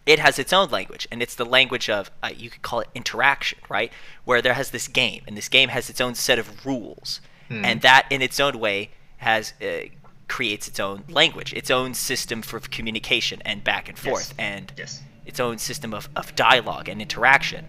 [0.06, 2.90] it has its own language, and it's the language of uh, you could call it
[2.96, 3.92] interaction, right?
[4.26, 7.64] Where there has this game, and this game has its own set of rules, Hmm.
[7.66, 8.90] and that in its own way
[9.24, 9.88] has uh,
[10.28, 15.02] creates its own language, its own system for communication and back and forth, and Yes.
[15.26, 17.66] its own system of, of dialogue and interaction,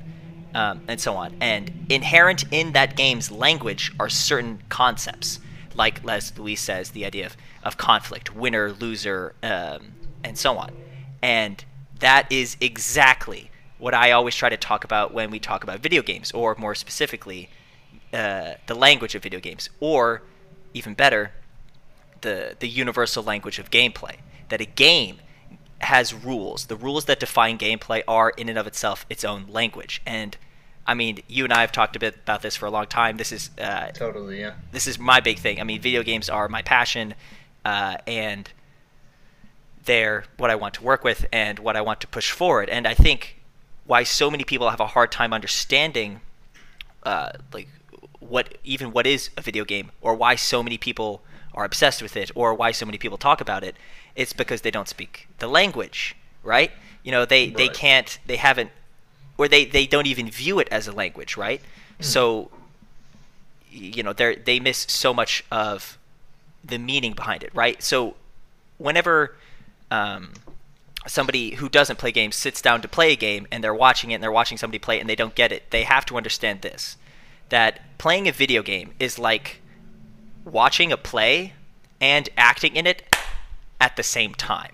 [0.55, 1.33] um, and so on.
[1.41, 5.41] And inherent in that game's language are certain concepts,
[5.75, 10.71] like Les Louis says, the idea of, of conflict, winner, loser, um, and so on.
[11.23, 11.65] And
[12.01, 16.03] that is exactly what I always try to talk about when we talk about video
[16.03, 17.51] games, or more specifically,
[18.13, 20.23] uh, the language of video games, or
[20.73, 21.33] even better,
[22.25, 24.17] the the universal language of gameplay.
[24.49, 25.17] That a game
[25.79, 26.67] has rules.
[26.67, 30.03] The rules that define gameplay are in and of itself its own language.
[30.05, 30.37] And
[30.87, 33.17] I mean, you and I have talked a bit about this for a long time.
[33.17, 34.41] This is uh, Totally.
[34.41, 34.55] Yeah.
[34.73, 35.61] this is my big thing.
[35.61, 37.15] I mean, video games are my passion,
[37.65, 38.51] uh, and
[39.85, 42.69] they're what I want to work with and what I want to push forward.
[42.69, 43.41] And I think
[43.87, 46.21] why so many people have a hard time understanding,
[47.03, 47.69] uh, like,
[48.21, 51.23] what even what is a video game, or why so many people
[51.55, 53.77] are obsessed with it, or why so many people talk about it,
[54.15, 56.71] it's because they don't speak the language, right?
[57.03, 58.71] You know, they they can't, they haven't,
[59.39, 61.61] or they they don't even view it as a language, right?
[62.01, 62.51] So
[63.75, 65.99] you know they they miss so much of
[66.65, 68.15] the meaning behind it right so
[68.79, 69.35] whenever
[69.91, 70.33] um,
[71.07, 74.15] somebody who doesn't play games sits down to play a game and they're watching it
[74.15, 76.63] and they're watching somebody play it and they don't get it they have to understand
[76.63, 76.97] this
[77.49, 79.61] that playing a video game is like
[80.45, 81.53] watching a play
[82.01, 83.17] and acting in it
[83.81, 84.73] at the same time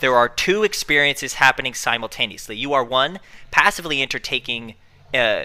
[0.00, 3.18] there are two experiences happening simultaneously you are one
[3.50, 4.74] passively entertaining
[5.14, 5.44] uh,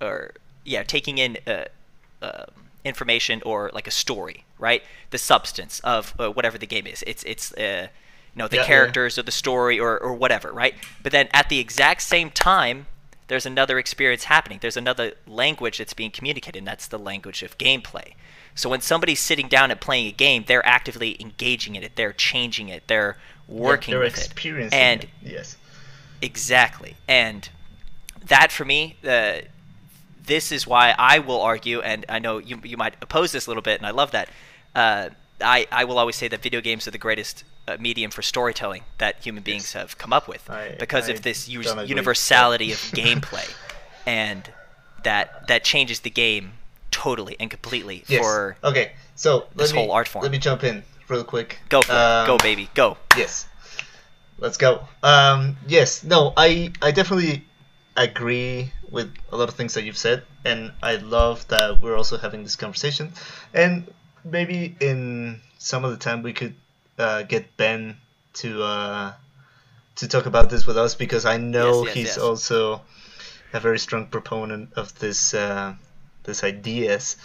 [0.00, 0.32] or
[0.64, 1.64] yeah, taking in uh,
[2.22, 2.44] uh,
[2.84, 4.82] information or like a story, right?
[5.10, 7.04] The substance of uh, whatever the game is.
[7.06, 7.88] It's it's uh,
[8.34, 8.66] you know the Yeah, yeah.
[8.66, 10.74] characters or the story or or whatever, right?
[11.02, 12.86] But then at the exact same time,
[13.28, 14.58] there's another experience happening.
[14.60, 18.14] There's another language that's being communicated, and that's the language of gameplay.
[18.54, 21.96] So when somebody's sitting down and playing a game, they're actively engaging in it.
[21.96, 22.86] They're changing it.
[22.86, 23.16] They're
[23.48, 24.24] working They're with it.
[24.26, 25.10] experiencing And it.
[25.22, 25.56] Yes.
[26.22, 26.96] Exactly.
[27.08, 27.48] And
[28.26, 29.38] that for me, uh,
[30.24, 33.50] this is why I will argue, and I know you, you might oppose this a
[33.50, 34.28] little bit, and I love that.
[34.74, 38.22] Uh, I, I will always say that video games are the greatest uh, medium for
[38.22, 42.72] storytelling that human beings have come up with I- because I of this us- universality
[42.72, 43.50] of gameplay.
[44.06, 44.50] And
[45.02, 46.52] that that changes the game
[46.94, 48.22] totally and completely Yes.
[48.22, 48.92] for okay.
[49.16, 50.22] So this let me, whole art form.
[50.22, 51.58] Let me jump in real quick.
[51.68, 51.96] go for it.
[51.96, 52.70] Um, Go baby.
[52.74, 52.96] Go.
[53.16, 53.46] Yes.
[54.38, 54.86] Let's go.
[55.02, 56.02] Um, yes.
[56.04, 57.44] No, I I definitely
[57.96, 62.16] agree with a lot of things that you've said, and I love that we're also
[62.18, 63.12] having this conversation.
[63.52, 63.86] And
[64.24, 66.54] maybe in some of the time we could
[66.98, 67.96] uh, get Ben
[68.34, 69.12] to uh,
[69.96, 72.18] to talk about this with us because I know Yes, yes, he's yes.
[72.18, 72.82] also
[73.52, 75.74] a very strong proponent of this uh,
[76.24, 77.16] this ideas.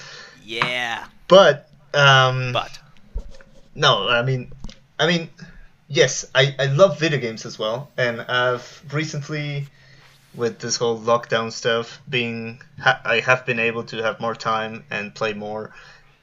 [0.44, 1.06] Yeah.
[1.28, 2.80] But um, But
[3.76, 4.52] no, I mean,
[5.00, 5.30] I mean,
[5.88, 9.68] yes, I, I love video games as well, and I've recently,
[10.36, 14.84] with this whole lockdown stuff, being ha- I have been able to have more time
[14.92, 15.74] and play more,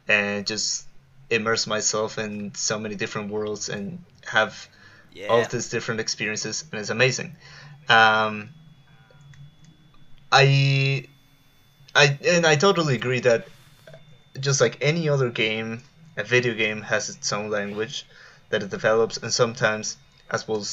[0.06, 0.86] and just
[1.30, 4.68] immerse myself in so many different worlds and have
[5.12, 5.26] yeah.
[5.28, 7.36] all these different experiences, and it's amazing.
[7.88, 8.50] Um,
[10.30, 11.06] I,
[11.96, 13.48] I, and I totally agree that
[14.38, 15.82] just like any other game,
[16.16, 18.04] a video game has its own language
[18.50, 19.96] that it develops, and sometimes,
[20.30, 20.64] as we'll,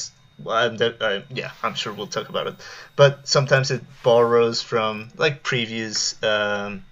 [0.42, 2.54] well, I'm de- uh, yeah, I'm sure we'll talk about it,
[2.94, 6.84] but sometimes it borrows from like previous um,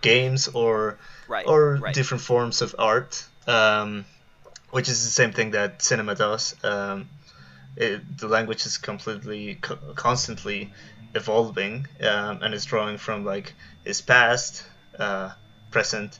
[0.00, 1.46] games or Right.
[1.46, 1.92] or right.
[1.94, 4.04] different forms of art, um,
[4.70, 6.54] which is the same thing that cinema does.
[6.62, 7.08] Um,
[7.76, 10.72] it, the language is completely, co- constantly
[11.16, 13.54] evolving, um, and it's drawing from like
[13.84, 14.64] its past,
[14.98, 15.30] uh,
[15.70, 16.18] present,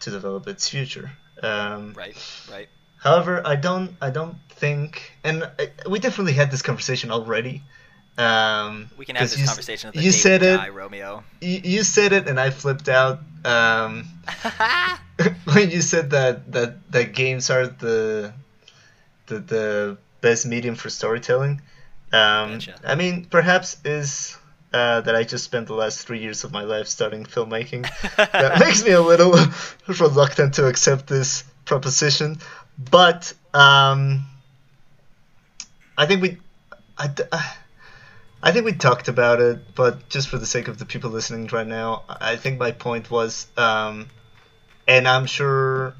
[0.00, 1.12] to develop its future.
[1.42, 2.16] Um, Right.
[2.50, 2.68] Right.
[2.98, 5.48] However, I don't, I don't think, and uh,
[5.88, 7.62] we definitely had this conversation already.
[8.18, 10.56] Um, We can have this you, conversation at the You said it.
[10.56, 11.24] Guy, Romeo.
[11.40, 13.20] You, you said it, and I flipped out.
[13.44, 14.04] Um,
[15.44, 18.32] when you said that that that games are the
[19.26, 21.62] the the best medium for storytelling.
[22.12, 22.80] Um, Gotcha.
[22.84, 24.36] I mean, perhaps is
[24.72, 27.88] uh, that I just spent the last three years of my life studying filmmaking.
[28.16, 29.34] that makes me a little
[29.86, 32.38] reluctant to accept this proposition,
[32.78, 34.26] but um,
[35.96, 36.38] I think we,
[36.96, 37.24] I, d-
[38.42, 41.46] I think we talked about it, but just for the sake of the people listening
[41.48, 44.08] right now, I think my point was, um,
[44.88, 45.94] and I'm sure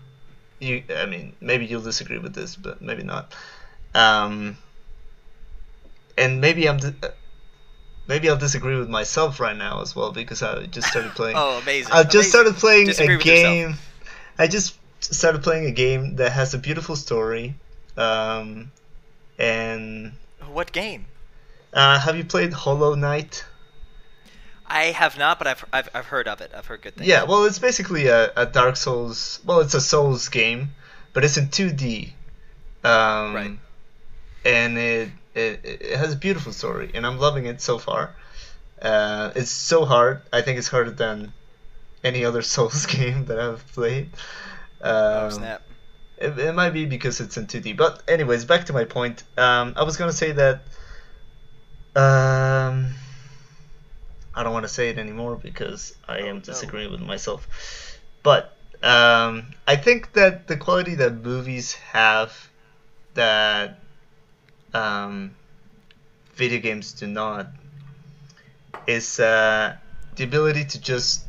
[0.58, 3.32] you, I mean, maybe you'll disagree with this, but maybe not.
[3.94, 4.56] Um,
[6.20, 6.78] and maybe I'm.
[6.78, 6.94] Di-
[8.06, 11.36] maybe I'll disagree with myself right now as well because I just started playing.
[11.38, 11.92] oh, amazing!
[11.92, 12.30] I just amazing.
[12.30, 13.60] started playing Disagree a game.
[13.70, 13.86] yourself.
[14.38, 17.54] I just started playing a game that has a beautiful story.
[17.96, 18.70] Um,
[19.38, 20.12] and
[20.52, 21.06] What game?
[21.72, 23.44] uh, have you played Hollow Knight?
[24.66, 26.52] I have not, but I've, I've I've heard of it.
[26.56, 27.08] I've heard good things.
[27.08, 29.40] Yeah, well, it's basically a, a Dark Souls.
[29.44, 30.70] Well, it's a Souls game,
[31.12, 32.12] but it's in 2D.
[32.84, 33.58] Um, Right.
[34.44, 38.14] And it, it it has a beautiful story, and I'm loving it so far.
[38.80, 40.22] Uh, it's so hard.
[40.32, 41.32] I think it's harder than
[42.02, 44.10] any other Souls game that I've played.
[44.82, 45.62] Um, Oh snap!
[46.18, 47.72] It, it might be because it's in 2D.
[47.76, 49.22] But anyways, back to my point.
[49.36, 50.60] Um, I was gonna say that.
[51.96, 52.94] Um,
[54.34, 56.42] I don't want to say it anymore because I Oh, am no.
[56.42, 57.98] disagreeing with myself.
[58.22, 58.52] But
[58.82, 62.48] um, I think that the quality that movies have
[63.14, 63.76] that
[64.74, 65.34] um,
[66.34, 67.48] video games do not
[68.86, 69.76] is uh,
[70.16, 71.26] the ability to just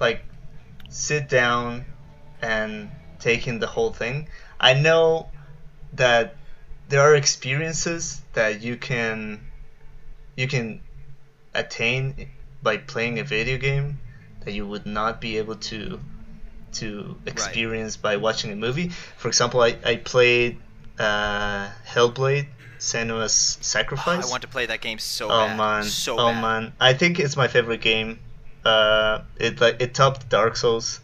[0.00, 0.22] like
[0.88, 1.84] sit down
[2.40, 4.28] and take in the whole thing.
[4.60, 5.28] I know
[5.94, 6.36] that
[6.88, 9.40] there are experiences that you can
[10.36, 10.80] you can
[11.54, 12.30] attain
[12.62, 13.98] by playing a video game
[14.44, 16.00] that you would not be able to
[16.72, 18.88] to experience by watching a movie.
[18.88, 20.58] For example, I, I played
[20.98, 22.48] uh, Hellblade:
[22.82, 24.26] Senua's Oh, Sacrifice.
[24.26, 25.56] I want to play that game so oh bad.
[25.56, 26.42] man, so oh bad.
[26.42, 26.72] man!
[26.80, 28.18] I think it's my favorite game.
[28.64, 31.00] Uh, it like it topped Dark Souls,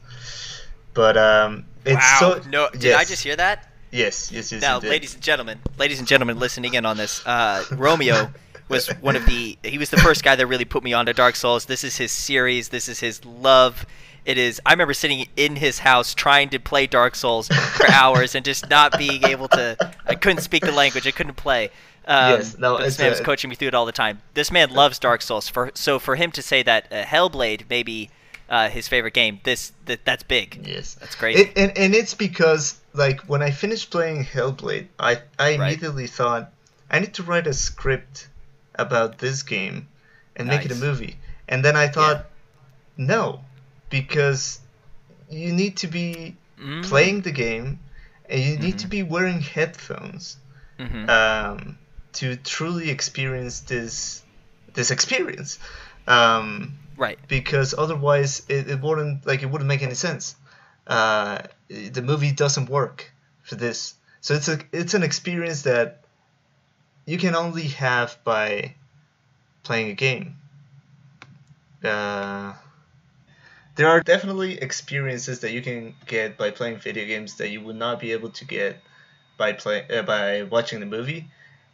[0.93, 2.41] but um, it's wow!
[2.43, 2.51] so.
[2.51, 3.73] no, did I just hear that?
[3.93, 4.61] Yes, yes, yes.
[4.61, 8.33] now, ladies and gentlemen, ladies and gentlemen, listening in on this, uh, Romeo
[8.69, 9.57] was one of the.
[9.63, 11.67] He was the first guy that really put me onto Dark Souls.
[11.67, 12.71] This is his series.
[12.71, 13.87] This is his love.
[14.29, 14.61] It is.
[14.67, 18.69] I remember sitting in his house trying to play Dark Souls for hours and just
[18.69, 19.75] not being able to.
[20.07, 21.07] I couldn't speak the language.
[21.07, 21.71] I couldn't play.
[22.07, 24.21] Um, Yes, no, this man was coaching me through it all the time.
[24.35, 25.49] This man loves Dark Souls.
[25.49, 28.11] For so for him to say that uh, Hellblade may be
[28.51, 30.61] uh, his favorite game, this that, that's big.
[30.63, 31.45] Yes, That's crazy.
[31.45, 35.73] It, and and it's because like when I finished playing Hellblade, I I Right.
[35.73, 36.53] immediately thought
[36.91, 38.29] I need to write a script
[38.75, 39.89] about this game
[40.37, 41.17] and make it a movie.
[41.49, 42.27] And then I thought,
[42.99, 43.41] no,
[43.91, 44.61] because
[45.31, 46.83] you need to be Mm.
[46.89, 47.79] playing the game
[48.29, 48.79] and you need Mhm.
[48.79, 50.37] to be wearing headphones
[50.79, 51.09] Mhm.
[51.09, 51.79] um,
[52.15, 54.23] to truly experience this
[54.75, 55.59] this experience.
[56.07, 57.19] Um, right.
[57.29, 60.35] because otherwise it, it wouldn't like it wouldn't make any sense.
[60.87, 63.13] Uh, the movie doesn't work
[63.43, 66.01] for this, so it's a it's an experience that
[67.07, 68.75] you can only have by
[69.63, 70.37] playing a game.
[71.85, 72.55] Uh,
[73.79, 77.77] there are definitely experiences that you can get by playing video games that you would
[77.77, 78.83] not be able to get
[79.37, 81.29] by play uh, by watching the movie,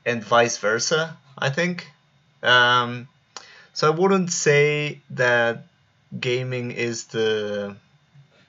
[0.04, 1.16] and vice versa.
[1.38, 1.90] I think.
[2.42, 3.08] Um,
[3.72, 5.64] so I wouldn't say that
[6.20, 7.74] gaming is the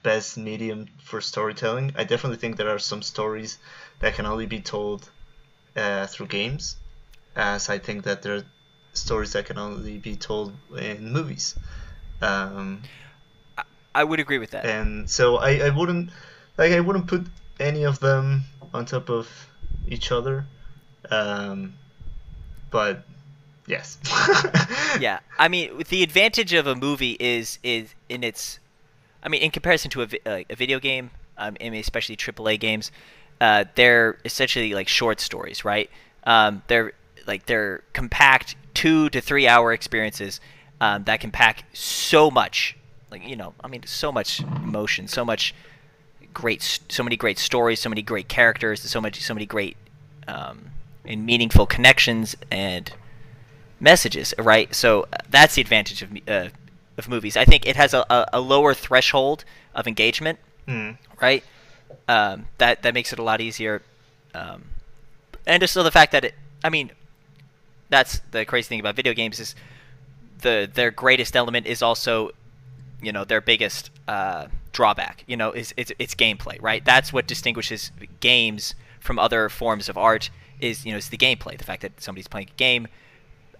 [0.02, 1.94] best medium for storytelling.
[1.96, 3.56] I definitely think there are some stories
[4.00, 5.08] that can only be told
[5.74, 6.76] uh, through games,
[7.34, 8.44] as I think that there are
[8.92, 11.56] stories that can only be told in movies.
[12.20, 12.82] Um,
[14.00, 14.64] I would agree with that.
[14.66, 16.10] and so I, I wouldn't
[16.58, 17.26] like I wouldn't put
[17.58, 18.42] any of them
[18.74, 19.28] on top of
[19.88, 20.46] each other.
[21.10, 21.74] Um,
[22.70, 23.04] but
[23.66, 23.98] yes.
[25.00, 28.58] yeah, I mean, the advantage of a movie is is in its,
[29.22, 32.60] I mean, in comparison to a, uh, a video game, um, I mean, especially AAA
[32.60, 32.90] games,
[33.40, 35.90] uh, they're essentially like short stories, right?
[36.24, 36.92] Um, they're
[37.26, 40.40] like they're compact two to three hour experiences
[40.80, 42.76] um, that can pack so much,
[43.10, 45.54] like you know, I mean, so much emotion, so much
[46.34, 49.76] great, so many great stories, so many great characters, so much, so many great
[50.28, 50.70] um,
[51.04, 52.92] and meaningful connections and
[53.80, 54.74] messages, right?
[54.74, 56.48] So uh, that's the advantage of uh,
[56.98, 57.36] of movies.
[57.36, 59.44] I think it has a, a, lower threshold
[59.74, 60.92] of engagement, Hmm.
[61.20, 61.44] right?
[62.08, 63.82] Um, that that makes it a lot easier,
[64.34, 64.64] um,
[65.46, 66.34] and just so the fact that it,
[66.64, 66.90] I mean,
[67.88, 69.54] that's the crazy thing about video games is
[70.40, 72.30] the their greatest element is also,
[73.02, 75.24] you know, their biggest uh, drawback.
[75.26, 76.84] You know, is it's it's gameplay, right?
[76.84, 80.30] That's what distinguishes games from other forms of art.
[80.60, 82.88] Is you know, it's the gameplay, the fact that somebody's playing a game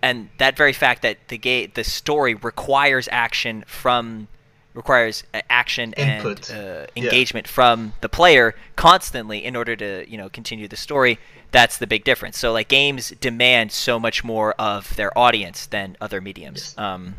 [0.03, 4.29] and that very fact that the ga- the story requires action from
[4.75, 6.51] requires action Input.
[6.51, 7.03] and uh, Yeah.
[7.05, 11.19] engagement from the player constantly in order to you know continue the story
[11.51, 15.97] that's the big difference so like games demand so much more of their audience than
[15.99, 16.79] other mediums Yes.
[16.79, 17.15] um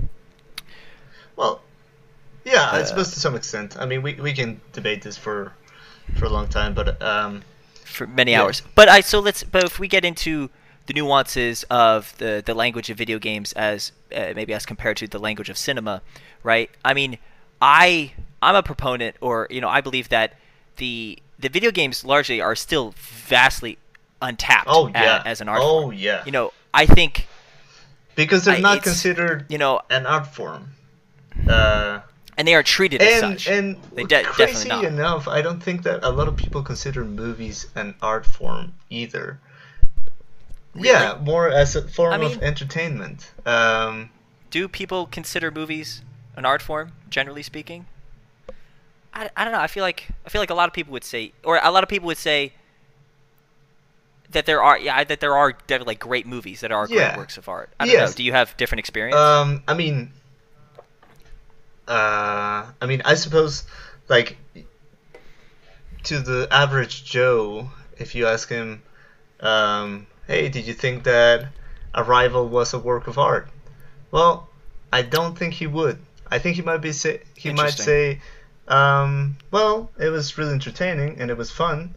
[1.35, 1.61] Well,
[2.53, 3.69] yeah, I Uh, suppose to some extent.
[3.79, 5.37] I mean, we, we can debate this for
[6.17, 7.43] for a long time, but um,
[7.83, 8.41] for many Yeah.
[8.43, 10.31] hours but i so let's but if we get into
[10.87, 15.07] the nuances of the the language of video games as uh, maybe as compared to
[15.07, 16.01] the language of cinema,
[16.43, 16.69] right?
[16.89, 17.17] I mean,
[17.61, 20.29] I I'm a proponent, or you know, I believe that
[20.77, 22.93] the the video games largely are still
[23.29, 23.77] vastly
[24.21, 25.21] untapped Oh yeah.
[25.25, 25.71] as an art form.
[25.75, 25.95] Oh form.
[26.07, 26.23] yeah.
[26.25, 27.27] You know, I think
[28.15, 30.69] because they're I- not considered you know, an art form.
[31.49, 31.99] Uh,
[32.37, 33.47] and they are treated as such.
[33.47, 37.67] and They de- crazy enough, I don't think that a lot of people consider movies
[37.75, 39.39] an art form either.
[40.75, 43.31] Yeah, more as a form I of entertainment.
[43.45, 44.11] Um,
[44.51, 46.03] Do people consider movies
[46.35, 47.87] an art form, generally speaking?
[49.13, 49.59] I, I don't know.
[49.59, 51.81] I feel like I feel like a lot of people would say, or a lot
[51.81, 52.53] of people would say
[54.29, 57.09] that there are yeah that there are definitely like great movies that are Yeah.
[57.09, 57.71] great works of art.
[57.79, 58.11] I don't Yes.
[58.11, 58.15] know.
[58.17, 59.15] Do you have different experience?
[59.17, 60.11] Um, I mean,
[61.87, 63.63] uh, I mean, I suppose,
[64.09, 64.37] like,
[66.03, 68.81] to the average Joe, if you ask him,
[69.39, 71.47] um, "Hey, did you think that
[71.95, 73.49] Arrival was a work of art?"
[74.11, 74.49] Well,
[74.91, 75.99] I don't think he would.
[76.29, 78.21] I think he might be say he might say,
[78.67, 81.95] um, "Well, it was really entertaining and it was fun,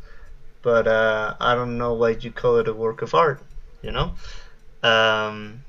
[0.63, 3.43] but uh, I don't know why you call it a work of art."
[3.83, 4.15] You know.
[4.83, 5.63] Um,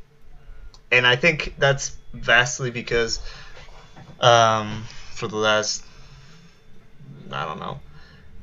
[0.92, 3.20] and I think that's vastly because
[4.22, 5.84] um, for the last
[7.32, 7.80] I don't know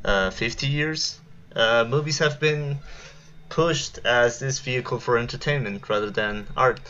[0.05, 1.21] uh, 50 years,
[1.55, 2.79] uh, movies have been
[3.49, 6.81] pushed as this vehicle for entertainment rather than art.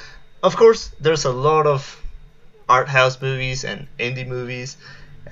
[0.42, 2.02] Of course, there's a lot of
[2.68, 4.76] art house movies and indie movies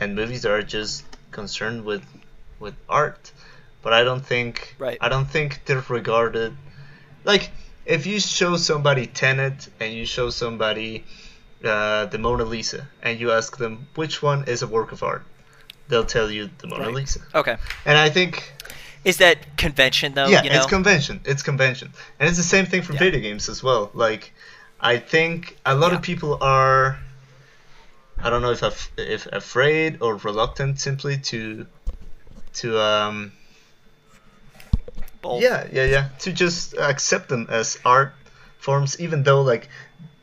[0.01, 2.05] and movies that are just concerned with
[2.59, 3.33] with art,
[3.83, 4.99] but I don't think Right.
[5.01, 6.57] I don't think they're regarded
[7.25, 7.51] like
[7.85, 11.05] if you show somebody Tenet and you show somebody
[11.65, 15.23] uh, the Mona Lisa and you ask them which one is a work of art,
[15.89, 16.95] they'll tell you the Mona Right.
[16.95, 17.21] Lisa.
[17.35, 17.57] okay.
[17.85, 18.53] And I think
[19.05, 20.27] Is that convention though?
[20.29, 20.57] yeah, you know?
[20.57, 21.21] it's convention.
[21.25, 22.99] It's convention, and it's the same thing for Yeah.
[23.01, 23.91] video games as well.
[23.95, 24.33] Like,
[24.81, 25.99] I think a lot Yeah.
[25.99, 26.99] of people are,
[28.23, 31.67] I don't know if af- if afraid or reluctant simply to,
[32.55, 33.33] to um
[35.41, 38.13] yeah yeah yeah to just accept them as art
[38.59, 39.69] forms, even though like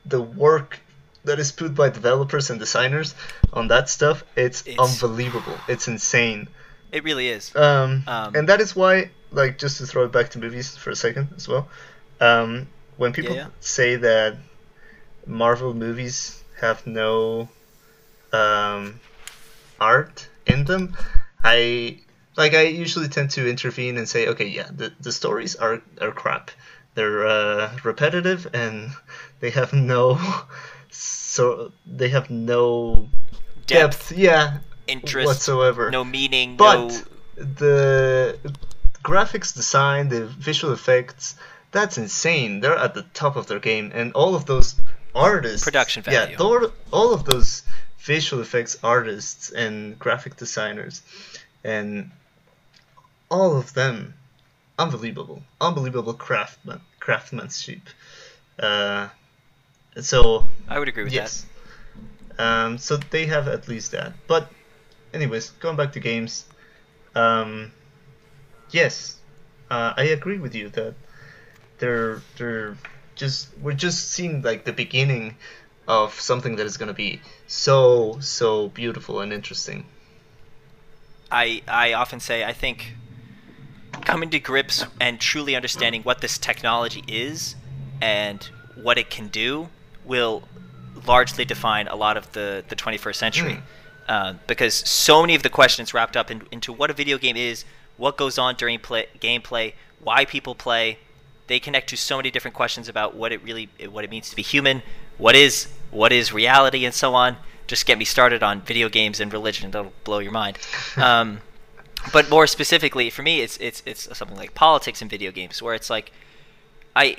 [0.05, 0.79] the work
[1.25, 3.15] that is put by developers and designers
[3.53, 5.57] on that stuff, it's, It's- unbelievable.
[5.67, 6.47] It's insane.
[6.91, 7.55] It really is.
[7.55, 10.91] Um, Um, and that is why, like, just to throw it back to movies for
[10.91, 11.67] a second as well.
[12.21, 12.67] Um,
[12.97, 13.49] when people Yeah, yeah.
[13.61, 14.37] say that
[15.25, 17.49] Marvel movies have no
[18.31, 18.99] um,
[19.79, 20.95] art in them,
[21.43, 21.99] I
[22.35, 26.11] like I usually tend to intervene and say, okay, yeah, the, the stories are are
[26.11, 26.51] crap.
[26.95, 28.91] They're uh, repetitive and
[29.39, 30.19] they have no
[30.95, 33.07] so they have no
[33.65, 35.89] Depth, depth, yeah, interest, whatsoever.
[35.91, 37.01] no meaning, But no.
[37.43, 38.37] the
[39.03, 41.35] graphics design, the visual effects,
[41.71, 42.59] that's insane.
[42.59, 44.75] They're at the top of their game, and all of those
[45.15, 46.37] artists, Production yeah, value.
[46.37, 47.63] tho- all of those
[47.99, 51.01] visual effects artists and graphic designers,
[51.63, 52.11] and
[53.31, 54.13] all of them,
[54.77, 57.81] unbelievable, unbelievable craftman craftsmanship.
[58.59, 59.07] Uh,
[60.01, 61.45] so I would agree with yes.
[62.37, 64.13] Um, so they have at least that.
[64.27, 64.49] But,
[65.13, 66.45] anyways, going back to games,
[67.15, 67.71] um,
[68.71, 69.17] yes,
[69.69, 70.95] uh, I agree with you that
[71.77, 72.77] they're they're
[73.15, 75.35] just we're just seeing like the beginning
[75.87, 79.85] of something that is going to be so so beautiful and interesting.
[81.31, 82.95] I I often say I think
[84.05, 87.55] coming to grips and truly understanding what this technology is
[88.01, 89.69] and what it can do
[90.05, 90.43] will
[91.05, 93.59] largely define a lot of the the 21st century.
[94.07, 97.37] Uh, because so many of the questions wrapped up in, into what a video game
[97.37, 97.63] is,
[97.95, 99.73] what goes on during play, gameplay,
[100.03, 100.97] why people play,
[101.47, 104.35] they connect to so many different questions about what it really what it means to
[104.35, 104.81] be human,
[105.17, 107.37] what is what is reality, and so on.
[107.67, 110.57] Just get me started on video games and religion; that'll blow your mind.
[110.97, 111.39] Um,
[112.11, 115.73] but more specifically, for me, it's it's it's something like politics in video games, where
[115.73, 116.11] it's like,
[116.95, 117.17] I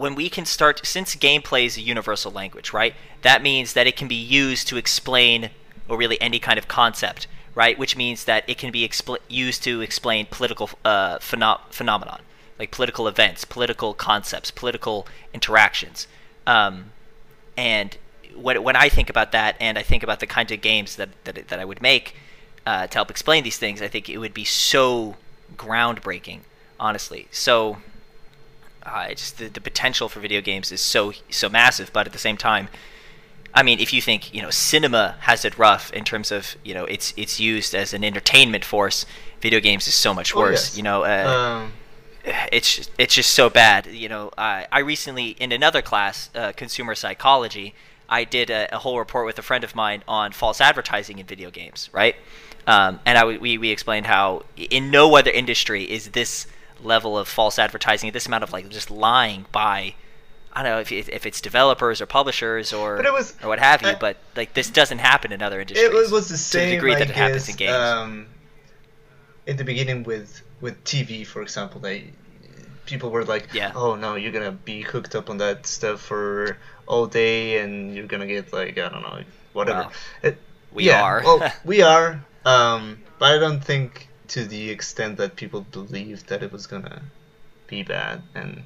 [0.00, 2.94] when we can start since gameplay is a universal language, right?
[3.20, 5.50] That means that it can be used to explain
[5.90, 7.78] or really any kind of concept, right?
[7.78, 12.22] Which means that it can be expl- used to explain political uh, pheno- phenomenon,
[12.58, 16.06] like political events, political concepts, political interactions.
[16.46, 16.92] Um,
[17.58, 17.98] and
[18.34, 21.10] when, when I think about that, and I think about the kinds of games that
[21.24, 22.14] that, that I would make
[22.64, 25.16] uh, to help explain these things, I think it would be so
[25.58, 26.40] groundbreaking,
[26.78, 27.28] honestly.
[27.30, 27.82] So
[28.84, 32.18] uh, just the, the potential for video games is so so massive, but at the
[32.18, 32.68] same time,
[33.54, 36.74] I mean, if you think you know cinema has it rough in terms of you
[36.74, 39.06] know it's it's used as an entertainment force,
[39.40, 40.70] video games is so much Oh, worse.
[40.70, 40.76] yes.
[40.76, 41.72] You know, uh, Um,
[42.52, 43.86] it's it's just so bad.
[43.86, 47.74] You know, I I recently in another class, uh, consumer psychology,
[48.08, 51.26] I did a, a, whole report with a friend of mine on false advertising in
[51.26, 52.16] video games, right?
[52.66, 56.46] Um, and I, we we explained how in no other industry is this
[56.84, 59.94] level of false advertising, this amount of like just lying by.
[60.52, 63.92] I don't know if, if it's developers or publishers or was, or what have you,
[64.00, 65.88] but like this doesn't happen in other industries.
[65.88, 67.72] It was, was the same to the degree that it happens in games.
[67.72, 68.26] Um,
[69.46, 72.12] in the beginning with with TV, for example, they
[72.86, 73.72] people were like, yeah.
[73.74, 78.06] "Oh no, you're gonna be hooked up on that stuff for all day, and you're
[78.06, 79.92] gonna get like I don't know, whatever." Well,
[80.22, 80.38] it,
[80.72, 81.22] we yeah, are.
[81.24, 86.42] well, we are, um, but I don't think to the extent that people believed that
[86.42, 87.02] it was gonna
[87.66, 88.62] be bad and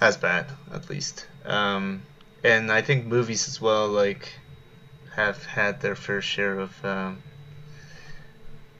[0.00, 1.26] as bad at least.
[1.44, 2.02] Um,
[2.42, 4.32] and I think movies as well, like,
[5.14, 7.22] have had their fair share of um,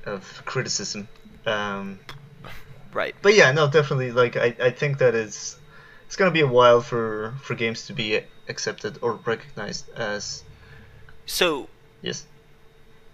[0.05, 1.09] of criticism.
[1.44, 2.01] Um,
[2.93, 3.14] right.
[3.20, 4.12] But yeah, no, definitely.
[4.12, 5.56] Like, I, I think that is
[6.06, 10.43] it's gonna be a while for for games to be accepted or recognized as.
[11.27, 11.69] So.
[12.01, 12.27] Yes.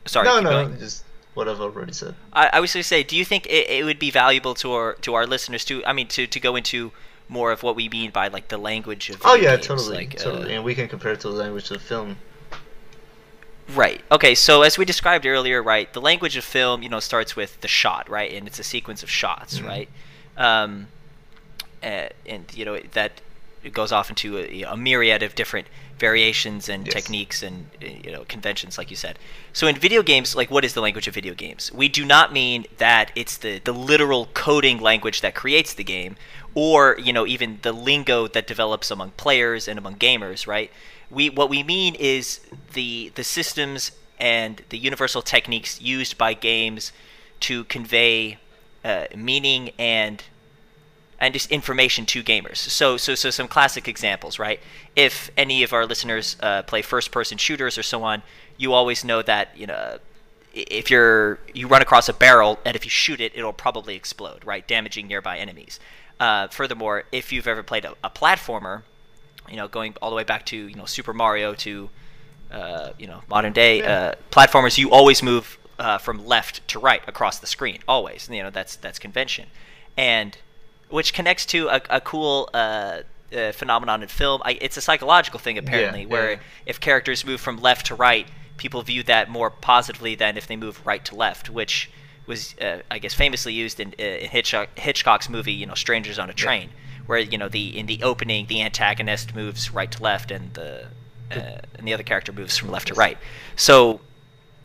[0.06, 0.26] Sorry.
[0.26, 0.78] No, no, going.
[0.78, 1.04] just
[1.38, 2.16] what I've already said.
[2.32, 4.72] I, I was going to say, do you think it, it would be valuable to
[4.72, 6.92] our to our listeners to, I mean, to to go into
[7.28, 9.22] more of what we mean by like the language of.
[9.24, 11.70] Oh yeah, games, totally, like, totally, uh, and we can compare it to the language
[11.70, 12.16] of film.
[13.74, 14.00] Right.
[14.10, 14.34] Okay.
[14.34, 17.68] So as we described earlier, right, the language of film, you know, starts with the
[17.68, 19.68] shot, right, and it's a sequence of shots, mm-hmm.
[19.68, 19.88] right,
[20.36, 20.88] um,
[21.82, 23.20] uh, and you know that
[23.62, 25.68] it goes off into a, a myriad of different
[25.98, 26.94] variations and yes.
[26.94, 29.18] techniques and you know conventions, like you said.
[29.52, 31.72] So in video games, like what is the language of video games?
[31.72, 36.16] We do not mean that it's the the literal coding language that creates the game,
[36.54, 40.70] or you know even the lingo that develops among players and among gamers, right?
[41.10, 42.40] we what we mean is
[42.74, 46.92] the the systems and the universal techniques used by games
[47.40, 48.38] to convey
[48.84, 50.24] uh, meaning and
[51.20, 52.56] and just information to gamers.
[52.56, 54.60] So, so, so some classic examples, right?
[54.94, 58.22] If any of our listeners uh, play first-person shooters or so on,
[58.56, 59.98] you always know that you know
[60.54, 64.44] if you're you run across a barrel and if you shoot it, it'll probably explode,
[64.44, 65.78] right, damaging nearby enemies.
[66.20, 68.82] Uh, furthermore, if you've ever played a, a platformer,
[69.48, 71.90] you know, going all the way back to you know Super Mario to
[72.50, 73.92] uh, you know modern day yeah.
[73.92, 78.28] uh, platformers, you always move uh, from left to right across the screen, always.
[78.30, 79.46] You know that's that's convention,
[79.96, 80.36] and
[80.88, 82.50] which connects to a, a cool.
[82.52, 84.40] Uh, uh, phenomenon in film.
[84.42, 86.38] I, it's a psychological thing apparently, yeah, where yeah.
[86.64, 90.56] if characters move from left to right, people view that more positively than if they
[90.56, 91.90] move right to left, which
[92.26, 96.30] was, uh, I guess, famously used in, in Hitchcock, Hitchcock's movie, you know, Strangers on
[96.30, 96.74] a Train, yeah
[97.08, 100.86] where you know the in the opening the antagonist moves right to left and the
[101.30, 103.18] uh, and the other character moves from left to right.
[103.56, 104.00] So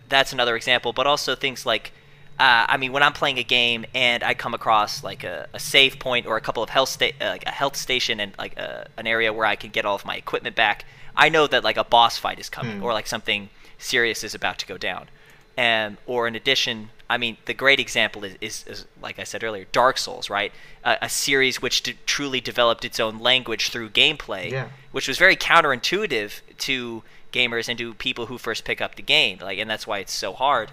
[0.10, 0.94] that's another example.
[0.94, 1.92] But also things like,
[2.40, 5.60] uh, I mean, when I'm playing a game and I come across like a, a
[5.60, 8.58] save point or a couple of health sta- uh, like a health station and like
[8.58, 10.86] a, uh, an area where I can get all of my equipment back,
[11.16, 12.84] I know that like a boss fight is coming hmm.
[12.84, 15.10] or like something serious is about to go down.
[15.56, 19.44] And or in addition, I mean, the great example is, is, is like I said
[19.44, 20.52] earlier, Dark Souls, right?
[20.84, 24.70] Uh, a series which d- truly developed its own language through gameplay, yeah.
[24.92, 29.38] which was very counterintuitive to gamers and to people who first pick up the game.
[29.40, 30.72] Like, and that's why it's so hard.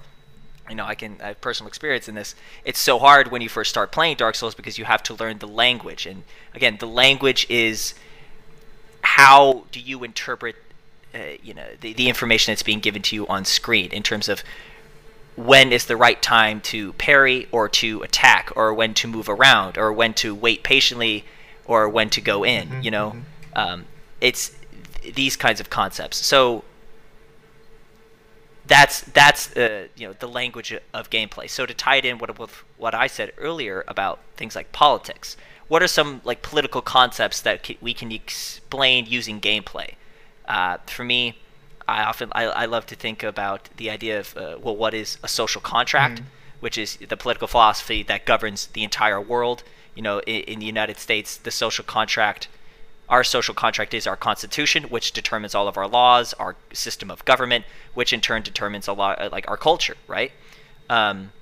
[0.71, 2.35] You know, I can I have personal experience in this.
[2.65, 5.39] It's so hard when you first start playing Dark Souls because you have to learn
[5.39, 6.23] the language, and
[6.55, 7.95] again, the language is
[9.03, 10.57] how do you interpret
[11.15, 14.29] uh, you know the, the information that's being given to you on screen in terms
[14.29, 14.43] of
[15.37, 19.79] when is the right time to parry or to attack or when to move around
[19.79, 21.25] or when to wait patiently
[21.65, 23.59] or when to go in mm-hmm, you know mm-hmm.
[23.59, 23.85] um,
[24.21, 24.55] it's
[25.01, 26.63] th- these kinds of concepts so
[28.71, 32.31] that's that's uh, you know the language of gameplay so to tie it in with
[32.79, 35.37] what I said earlier about things like politics
[35.69, 39.95] what are some like political concepts that we can explain using gameplay
[40.47, 41.37] uh, for me
[41.91, 45.19] I often I, I love to think about the idea of uh, well, what is
[45.25, 46.25] a social contract, mm.
[46.61, 49.65] which is the political philosophy that governs the entire world.
[49.97, 52.47] You know, in, in, the United States, the social contract,
[53.11, 57.25] our social contract is our constitution, which determines all of our laws, our system of
[57.27, 60.33] government, which in turn determines a lot like our culture, right?
[60.89, 61.33] Um,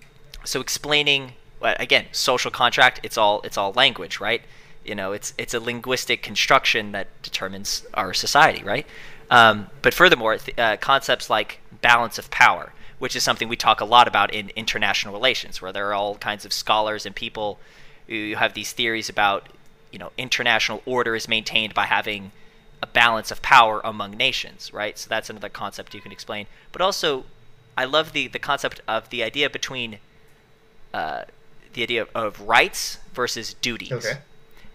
[0.44, 4.42] so explaining again, social contract, it's all it's all language, right?
[4.84, 8.86] You know, it's it's a linguistic construction that determines our society, right?
[9.30, 13.80] Um, but furthermore, th- uh, concepts like balance of power, which is something we talk
[13.80, 17.58] a lot about in international relations, where there are all kinds of scholars and people
[18.06, 19.48] who have these theories about,
[19.92, 22.32] you know, international order is maintained by having
[22.82, 24.98] a balance of power among nations, right?
[24.98, 26.46] So that's another concept you can explain.
[26.72, 27.24] But also,
[27.76, 29.98] I love the the concept of the idea between
[30.94, 31.24] uh,
[31.72, 33.92] the idea of, rights versus duties.
[33.92, 34.18] Okay.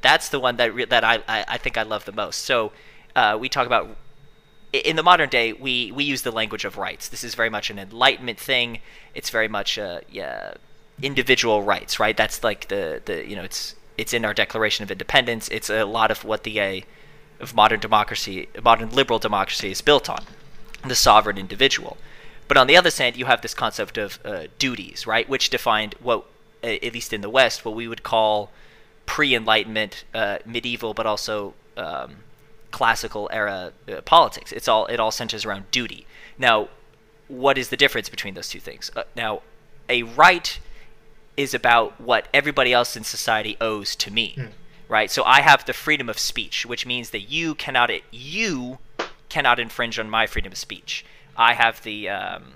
[0.02, 2.40] That's the one that re- that I, I I think I love the most.
[2.40, 2.72] So
[3.16, 3.96] uh, we talk about
[4.74, 7.08] in the modern day we we use the language of rights.
[7.08, 8.80] This is very much an enlightenment thing.
[9.14, 10.56] It's very much uh, yeah
[11.02, 12.16] individual rights, right?
[12.16, 15.48] That's like the the you know it's it's in our Declaration of Independence.
[15.50, 16.82] It's a lot of what the uh,
[17.40, 20.24] of modern democracy, modern liberal democracy is built on,
[20.88, 21.98] the sovereign individual.
[22.48, 25.96] But on the other side, you have this concept of uh, duties, right, which defined
[26.02, 26.26] what,
[26.64, 28.52] uh, at least in the West, what we would call
[29.06, 32.18] pre-Enlightenment, uh, medieval, but also um,
[32.72, 34.52] classical era uh, politics.
[34.52, 36.06] It's all it all centers around duty.
[36.38, 36.70] Now,
[37.28, 38.92] what is the difference between those two things?
[38.96, 39.42] Uh, now,
[39.90, 40.60] a right
[41.38, 44.38] is about what everybody else in society owes to me,
[44.88, 45.10] right?
[45.10, 48.80] So I have the freedom of speech, which means that you cannot you
[49.30, 51.06] cannot infringe on my freedom of speech.
[51.36, 52.54] I have the um,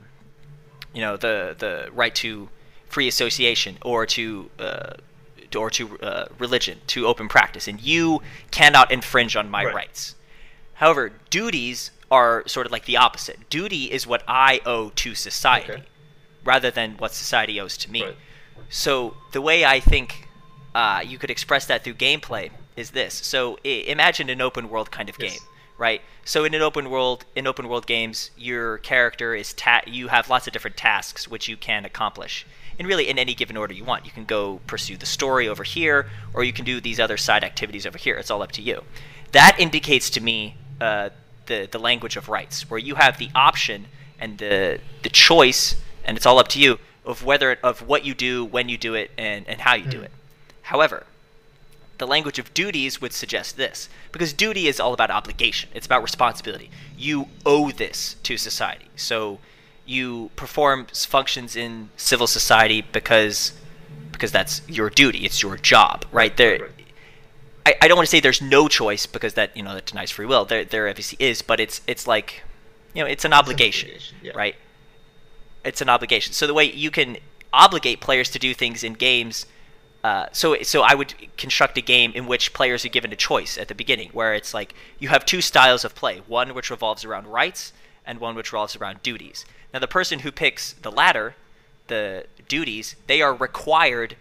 [0.94, 2.50] you know the the right to
[2.88, 4.94] free association or to uh,
[5.56, 8.22] or to uh, religion to open practice, and you
[8.52, 9.74] cannot infringe on my Right.
[9.76, 10.16] rights.
[10.76, 13.50] However, duties are sort of like the opposite.
[13.50, 15.84] Duty is what I owe to society, Okay.
[16.44, 18.04] rather than what society owes to me.
[18.04, 18.16] Right.
[18.70, 20.28] So the way I think
[20.76, 23.14] uh, you could express that through gameplay is this.
[23.14, 25.32] So I- imagine an open world kind of Yes.
[25.32, 25.42] game,
[25.78, 26.02] right?
[26.26, 30.30] So in an open world, in open world games, your character is ta- you have
[30.30, 32.46] lots of different tasks which you can accomplish.
[32.80, 35.64] And really, in any given order you want, you can go pursue the story over
[35.64, 38.16] here, or you can do these other side activities over here.
[38.18, 38.84] It's all up to you.
[39.32, 41.10] That indicates to me uh,
[41.48, 43.88] the the language of rights, where you have the option
[44.20, 45.76] and the the choice,
[46.06, 46.78] and it's all up to you
[47.08, 50.00] of whether of what you do, when you do it, and and how you do
[50.02, 50.06] Mm.
[50.06, 50.12] it.
[50.64, 51.06] However,
[51.98, 56.04] the language of duties would suggest this because duty is all about obligation it's about
[56.04, 59.40] responsibility you owe this to society so
[59.86, 63.54] you perform functions in civil society because
[64.12, 66.70] because that's your duty it's your job right there.
[67.66, 70.12] I, I don't want to say there's no choice because that you know that denies
[70.12, 72.44] free will there there obviously is but it's it's like
[72.94, 74.32] you know it's an obligation, obligation, yeah.
[74.36, 74.56] right
[75.68, 77.18] it's an obligation so the way you can
[77.54, 79.46] obligate players to do things in games
[80.04, 83.58] uh, so so I would construct a game in which players are given a choice
[83.58, 87.04] at the beginning, where it's like you have two styles of play: one which revolves
[87.04, 87.74] around rights,
[88.06, 89.46] and one which revolves around duties.
[89.74, 91.36] Now, the person who picks the latter,
[91.88, 94.16] the duties, they are required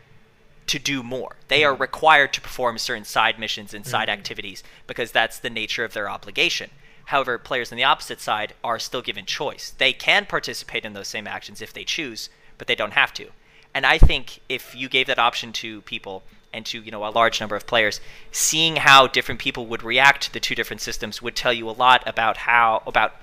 [0.66, 1.36] to do more.
[1.46, 5.84] They are required to perform certain side missions and side activities because that's the nature
[5.84, 6.70] of their obligation.
[7.06, 9.72] However, players on the opposite side are still given choice.
[9.78, 12.28] They can participate in those same actions if they choose,
[12.58, 13.28] but they don't have to.
[13.72, 17.10] And I think if you gave that option to people and to you know a
[17.10, 18.00] large number of players,
[18.32, 21.72] seeing how different people would react to the two different systems would tell you a
[21.72, 23.14] lot about how about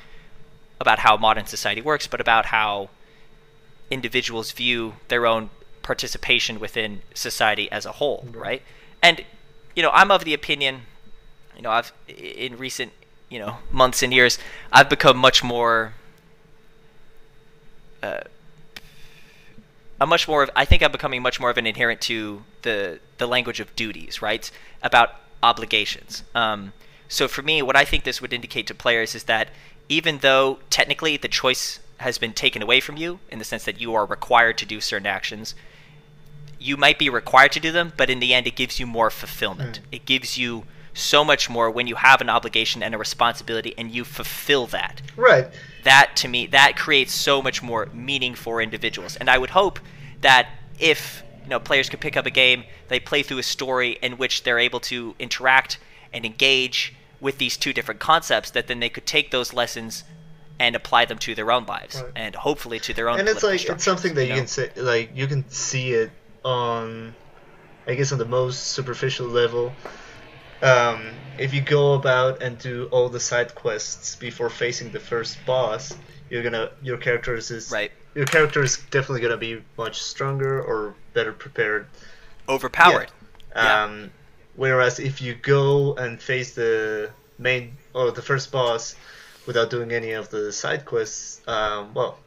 [0.79, 2.89] about how modern society works, but about how
[3.91, 5.49] individuals view their own
[5.81, 8.61] participation within society as a whole, right?
[9.01, 9.25] And
[9.75, 10.83] you know, I'm of the opinion,
[11.55, 12.93] you know, I've in recent
[13.33, 14.37] you know months and years,
[14.71, 15.93] I've become much more.
[18.03, 18.21] Uh,
[19.99, 22.99] I'm much more of I think I'm becoming much more of an adherent to the
[23.17, 24.49] the language of duties, right?
[24.83, 25.09] About
[25.41, 26.23] obligations.
[26.35, 26.73] Um,
[27.07, 29.49] so for me, what I think this would indicate to players is that
[29.89, 33.81] even though technically the choice has been taken away from you in the sense that
[33.81, 35.55] you are required to do certain actions,
[36.59, 39.09] you might be required to do them, but in the end, it gives you more
[39.09, 39.79] fulfillment.
[39.91, 43.91] It gives you so much more when you have an obligation and a responsibility and
[43.91, 45.47] you fulfill that Right.
[45.83, 49.79] that to me that creates so much more meaning for individuals and i would hope
[50.21, 50.47] that
[50.79, 54.17] if you know players could pick up a game they play through a story in
[54.17, 55.79] which they're able to interact
[56.13, 60.03] and engage with these two different concepts that then they could take those lessons
[60.59, 62.11] and apply them to their own lives Right.
[62.15, 64.35] and hopefully to their own and it's like it's something that you, know?
[64.35, 66.11] can say like you can see it
[66.45, 67.15] on
[67.87, 69.73] i guess on the most superficial level
[70.63, 70.99] um,
[71.37, 75.93] if you go about and do all the side quests before facing the first boss
[76.29, 77.91] you're gonna your character is Right.
[78.15, 81.85] your character is definitely gonna be much stronger or better prepared
[82.47, 83.11] overpowered
[83.55, 83.83] Yeah.
[83.83, 84.11] um,
[84.55, 88.95] whereas if you go and face the main or the first boss
[89.45, 92.17] without doing any of the side quests, um, well,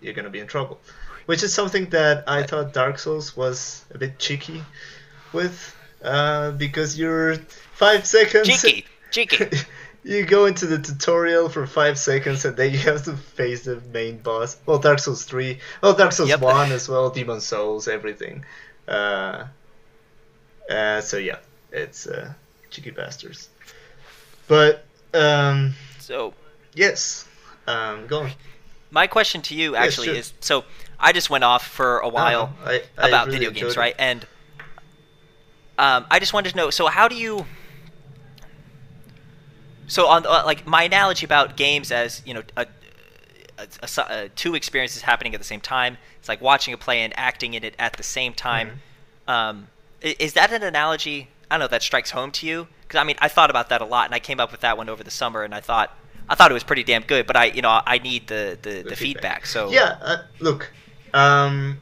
[0.00, 0.80] you're gonna be in trouble.
[1.26, 4.64] Which is something that I thought Dark Souls was a bit cheeky
[5.32, 5.74] with,
[6.04, 7.36] uh, because you're
[7.74, 8.46] five seconds.
[8.48, 9.46] cheeky cheeky
[10.04, 13.80] you go into the tutorial for five seconds and then you have to face the
[13.92, 14.56] main boss.
[14.66, 15.58] Well, Dark Souls 3.
[15.82, 16.40] Oh, Dark Souls Yep.
[16.40, 18.44] 1 as well, Demon Souls, everything.
[18.86, 19.46] Uh,
[20.70, 21.38] uh, so yeah,
[21.72, 22.32] it's uh,
[22.70, 23.48] cheeky bastards.
[24.46, 26.34] But, um, so
[26.74, 27.26] yes,
[27.66, 28.30] um, go on.
[28.90, 30.16] my question to you actually sure.
[30.16, 30.64] is so
[31.00, 33.78] I just went off for a while No, I- I about really video games, it.
[33.78, 33.94] right?
[33.98, 34.26] And
[35.78, 36.70] um, I just wanted to know.
[36.70, 37.46] So how do you?
[39.86, 42.66] So on uh, like my analogy about games as you know a,
[43.58, 45.98] a, a, so- uh, two experiences happening at the same time.
[46.18, 48.80] It's like watching a play and acting in it at the same time.
[49.28, 49.30] Mm-hmm.
[49.30, 49.68] Um,
[50.00, 51.28] is that an analogy?
[51.50, 53.80] I don't know that strikes home to you because I mean I thought about that
[53.80, 55.96] a lot and I came up with that one over the summer and I thought
[56.28, 57.26] I thought it was pretty damn good.
[57.26, 59.46] But I you know I need the the, the, feedback.
[59.46, 60.72] So yeah, uh, look,
[61.12, 61.80] um,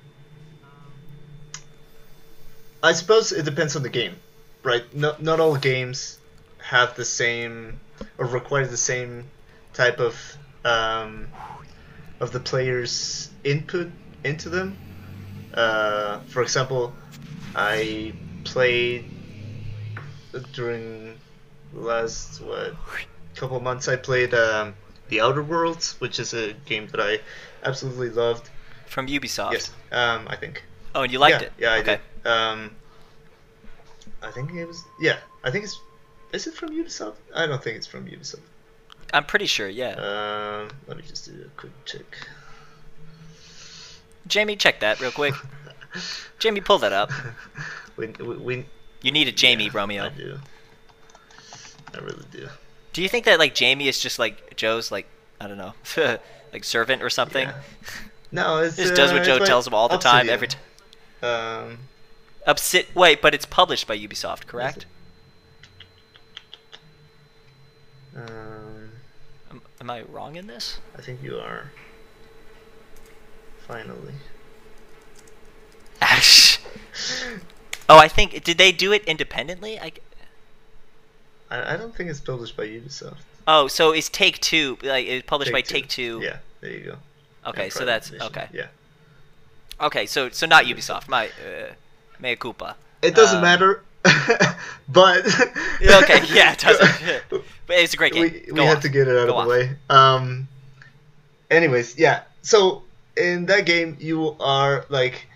[2.82, 4.16] I suppose it depends on the game,
[4.62, 4.82] right?
[4.94, 6.18] Not not all games
[6.59, 7.80] have the same
[8.18, 9.30] or require the same
[9.72, 10.16] type of
[10.64, 11.28] um,
[12.20, 13.90] of the player's input
[14.24, 14.76] into them.
[15.54, 16.92] Uh, for example,
[17.54, 18.12] I
[18.44, 19.04] played
[20.52, 21.18] during
[21.72, 22.74] the last what
[23.36, 23.88] couple of months.
[23.88, 24.74] I played um,
[25.09, 27.20] the Outer Worlds, which is a game that I
[27.64, 28.48] absolutely loved.
[28.86, 29.52] from Ubisoft.
[29.52, 30.64] Yes, um, I think.
[30.94, 31.52] Oh, and you liked yeah, it?
[31.59, 31.90] Yeah, I okay.
[31.92, 32.00] did.
[32.24, 32.76] Um,
[34.22, 34.84] I think it was.
[35.00, 35.80] Yeah, I think it's.
[36.32, 37.16] Is it from Ubisoft?
[37.34, 38.40] I don't think it's from Ubisoft.
[39.12, 39.68] I'm pretty sure.
[39.68, 39.94] Yeah.
[39.94, 42.28] Um, let me just do a quick check.
[44.26, 45.34] Jamie, check that real quick.
[46.38, 47.10] Jamie, pull that up.
[47.96, 48.66] we, we, we,
[49.02, 50.04] You need a Jamie, yeah, Romeo.
[50.04, 50.38] I do.
[51.94, 52.48] I really do.
[52.92, 55.06] Do you think that like Jamie is just like Joe's like
[55.40, 55.74] I don't know,
[56.52, 57.48] like servant or something?
[57.48, 57.54] Yeah.
[58.30, 60.60] No, it's Just does uh, what Joe tells him all the time, every time.
[61.22, 61.78] Um,
[62.47, 62.94] Upsit.
[62.94, 64.86] Wait, but it's published by Ubisoft, correct?
[68.16, 68.90] um,
[69.51, 70.78] Am, am I wrong in this?
[70.97, 71.70] I think you are.
[73.66, 74.14] Finally.
[76.01, 76.59] Ash.
[77.89, 79.78] oh, I think did they do it independently?
[79.78, 79.93] I,
[81.51, 83.19] I, I don't think it's published by Ubisoft.
[83.47, 85.74] oh, so it's Take Two like it's published by Take-Two.
[85.74, 86.20] Take Two?
[86.23, 86.97] Yeah, there you go.
[87.47, 88.48] Okay, And so that's okay.
[88.52, 88.66] Yeah.
[89.81, 91.09] Okay, so so not Ubisoft.
[91.09, 91.73] My uh,
[92.22, 92.76] mea culpa.
[93.02, 93.82] It doesn't Um, matter,
[94.88, 95.26] but
[96.02, 97.22] okay, yeah, it doesn't.
[97.66, 98.22] But it's a great game.
[98.46, 99.58] we, we had to get it out Go of the on.
[99.58, 99.76] way.
[99.90, 100.48] Um.
[101.50, 102.22] Anyways, yeah.
[102.42, 102.82] So
[103.16, 105.26] in that game, you are like,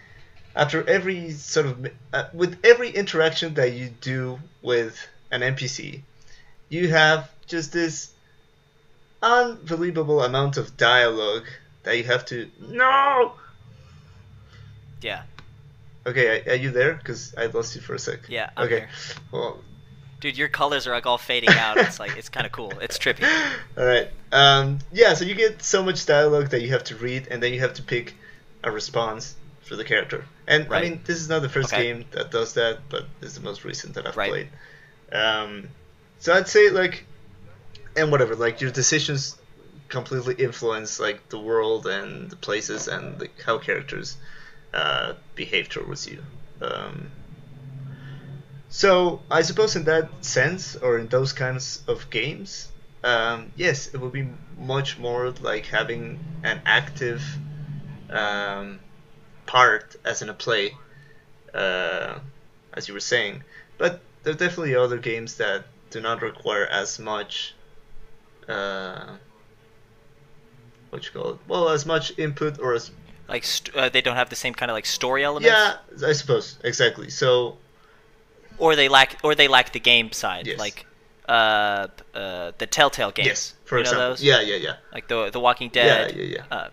[0.54, 4.98] after every sort of uh, with every interaction that you do with
[5.30, 6.00] an NPC,
[6.68, 8.10] you have just this
[9.22, 11.46] unbelievable amount of dialogue
[11.84, 13.32] that you have to no.
[15.02, 15.22] Yeah,
[16.07, 16.95] Okay, are, you there?
[16.95, 18.28] Because I lost you for a sec.
[18.28, 18.51] yeah.
[18.57, 18.78] I'm okay.
[18.81, 18.89] here.
[19.33, 19.59] Well,
[20.20, 21.77] Dude, your colors are like all fading out.
[21.85, 22.78] It's like it's kind of cool.
[22.78, 23.24] It's trippy.
[23.77, 24.09] All right.
[24.33, 27.53] Um, yeah, so you get so much dialogue that you have to read, and then
[27.53, 28.15] you have to pick
[28.65, 30.24] a response for the character.
[30.47, 30.85] And Right.
[30.85, 31.83] I mean, this is not the first Okay.
[31.83, 34.31] game that does that, but it's the most recent that I've Right.
[34.31, 34.49] played.
[35.12, 35.69] Um,
[36.19, 37.05] so I'd say like,
[37.97, 39.37] and whatever, like your decisions
[39.89, 44.16] completely influence like the world and the places and like how characters
[44.77, 46.23] uh, behave towards you.
[46.61, 47.11] Um,
[48.69, 52.69] so I suppose in that sense, or in those kinds of games,
[53.03, 54.28] um, yes, it would be
[54.59, 57.23] much more like having an active
[58.11, 58.81] um,
[59.47, 60.74] part as in a play,
[61.55, 62.19] uh,
[62.74, 63.44] as you were saying.
[63.78, 67.55] But there are definitely other games that do not require as much.
[68.47, 69.16] Uh,
[70.90, 71.39] what you call it?
[71.48, 72.90] Well, as much input or as
[73.28, 75.48] Like st- uh, they don't have the same kind of like story elements.
[75.53, 77.11] yeah, I suppose exactly.
[77.11, 77.57] So
[78.59, 80.47] Or they lack or they lack the game side.
[80.47, 80.59] Yes.
[80.59, 80.86] Like
[81.28, 83.27] uh, uh, the Telltale games.
[83.27, 84.23] yes, for you example, those?
[84.23, 84.77] yeah, yeah, yeah.
[84.93, 86.15] Like the the Walking Dead.
[86.15, 86.57] Yeah, yeah, yeah.
[86.57, 86.69] Uh,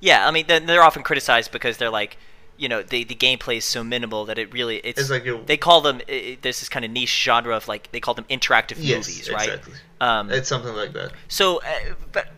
[0.00, 2.16] yeah, I mean they're, they're often criticized because they're like,
[2.56, 5.42] you know, the the gameplay is so minimal that it really it's, It's like your-
[5.42, 8.14] they call them i i- there's this kind of niche genre of like they call
[8.14, 9.48] them interactive Yes, movies, right?
[9.48, 9.74] exactly.
[10.00, 11.10] Um, It's something like that.
[11.28, 12.28] so, uh, but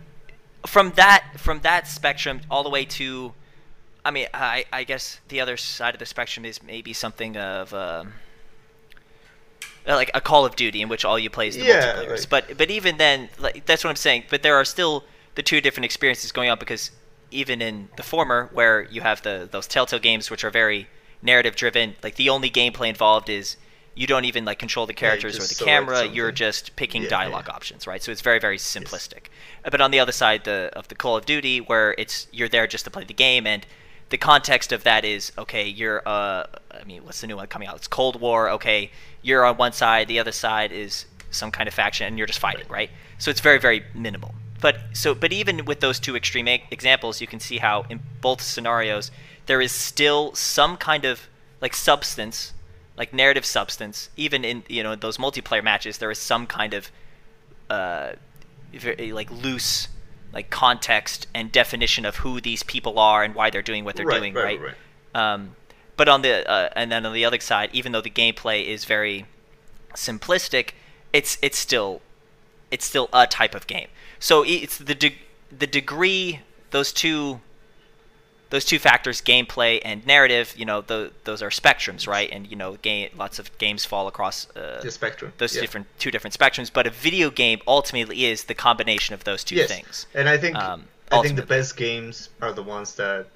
[0.66, 3.32] from that from that spectrum all the way to,
[4.04, 7.72] I mean, I I guess the other side of the spectrum is maybe something of.
[7.74, 8.14] Um,
[9.86, 12.28] uh, like a Call of Duty in which all you play is the Yeah, multiplayers.
[12.28, 14.24] But but even then, like that's what I'm saying.
[14.30, 15.04] But there are still
[15.34, 16.90] the two different experiences going on because
[17.30, 20.88] even in the former, where you have the those Telltale games which are very
[21.22, 23.56] narrative driven, like the only gameplay involved is
[23.94, 26.06] you don't even like control the Yeah, characters or the camera.
[26.06, 27.54] You're just picking Yeah, dialogue yeah.
[27.54, 28.02] options, right?
[28.02, 29.26] So it's very very simplistic.
[29.64, 32.48] Uh, But on the other side, the of the Call of Duty, where it's you're
[32.48, 33.66] there just to play the game and
[34.10, 35.66] the context of that is okay.
[35.66, 37.76] You're uh, I mean, what's the new one coming out?
[37.76, 38.50] It's Cold War.
[38.50, 38.90] Okay,
[39.22, 42.38] you're on one side, the other side is some kind of faction, and you're just
[42.38, 42.90] fighting, right?
[43.18, 44.34] So it's very very minimal.
[44.60, 48.00] But so, but even with those two extreme e- examples, you can see how in
[48.20, 49.10] both scenarios
[49.46, 51.28] there is still some kind of
[51.60, 52.52] like substance,
[52.96, 54.10] like narrative substance.
[54.16, 56.90] Even in you know those multiplayer matches, there is some kind of
[57.70, 58.12] uh,
[58.72, 59.88] very, like loose
[60.32, 64.06] like context and definition of who these people are and why they're doing what they're
[64.06, 64.74] Right, doing, right, right?
[65.14, 65.32] right.
[65.34, 65.56] Um,
[65.96, 68.84] but on the uh, and then on the other side, even though the gameplay is
[68.84, 69.26] very
[69.94, 70.70] simplistic,
[71.12, 72.00] it's it's still
[72.70, 73.88] it's still a type of game.
[74.18, 75.18] So it's the de-
[75.56, 76.40] the degree
[76.70, 77.40] those two
[78.50, 80.54] those two factors, gameplay and narrative.
[80.56, 82.28] You know, the, those are spectrums, right?
[82.32, 85.32] And you know, game lots of games fall across uh, The spectrum.
[85.38, 85.60] those yeah.
[85.62, 86.72] different two different spectrums.
[86.72, 89.68] But a video game ultimately is the combination of those two yes.
[89.68, 90.06] things.
[90.14, 93.26] And I think Um, I think the best games are the ones that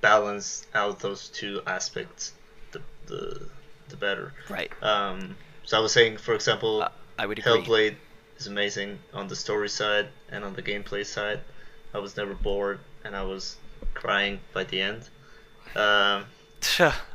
[0.00, 2.32] balance out those two aspects.
[2.72, 3.48] The the
[3.88, 4.32] the better.
[4.48, 4.70] Right.
[4.82, 6.88] Um, so I was saying, for example, Uh,
[7.18, 7.52] I would agree.
[7.52, 7.96] Hellblade
[8.38, 11.40] is amazing on the story side and on the gameplay side.
[11.94, 13.56] I was never bored, and I was
[13.94, 15.08] crying by the end.
[15.74, 16.24] Um,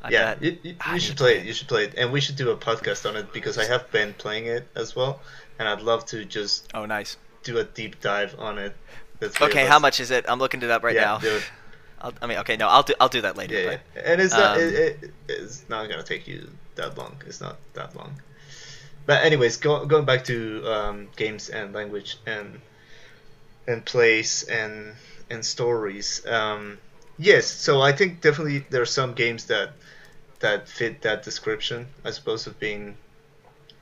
[0.10, 1.46] yeah, you, you, you should play it.
[1.46, 3.92] You should play it, and we should do a podcast on it because I have
[3.92, 5.20] been playing it as well,
[5.60, 7.18] and I'd love to just Oh, nice.
[7.44, 8.76] do a deep dive on it.
[9.20, 10.26] the three of Okay, how much is it?
[10.28, 11.18] I'm looking it up right yeah, now.
[11.18, 11.44] do it.
[12.02, 13.54] I'll, I mean, okay, no, I'll do I'll do that later.
[13.56, 14.12] Yeah, but, yeah.
[14.12, 17.16] and it's not um, it, it, it's not gonna take you that long.
[17.28, 18.14] It's not that long.
[19.06, 22.60] But anyways, go, going back to um, games and language and
[23.68, 24.96] and plays and
[25.32, 26.26] and stories.
[26.28, 26.80] Um,
[27.18, 29.74] yes, so I think definitely there are some games that
[30.42, 31.88] that fit that description.
[32.06, 32.98] I suppose of being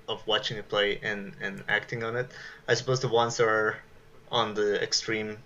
[0.07, 2.31] of watching it play and and acting on it.
[2.67, 3.77] I suppose the ones that are
[4.31, 5.37] on the extreme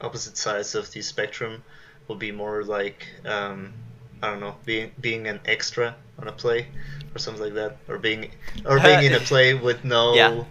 [0.00, 1.64] opposite sides of the spectrum
[2.08, 3.74] will be more like um,
[4.22, 6.68] I don't know, being being an extra on a play
[7.14, 8.30] or something like that, or being
[8.66, 10.44] or being in a play with no Yeah.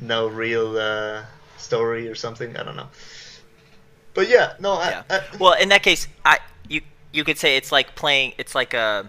[0.00, 1.24] no real uh,
[1.58, 2.56] story or something.
[2.56, 2.90] I don't know.
[4.14, 5.02] But yeah, no, I, yeah.
[5.10, 6.82] I, well, in that case, I you
[7.12, 8.34] you could say it's like playing.
[8.38, 9.08] It's like a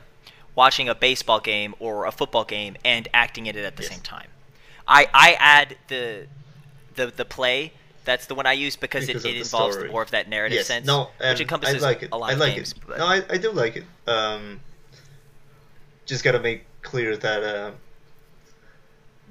[0.55, 3.91] watching a baseball game or a football game and acting in it at the Yes.
[3.91, 4.27] same time.
[4.87, 6.27] I I add the
[6.95, 7.73] the the play.
[8.05, 9.89] That's the one I use because, Because it, it the involves story.
[9.89, 12.09] more of that narrative yes, sense, no, which encompasses I like it.
[12.11, 12.73] a lot I of games.
[12.73, 12.77] it.
[12.85, 13.85] but- No, I, I do like it.
[14.07, 14.59] Um,
[16.05, 17.71] just gotta make clear that uh,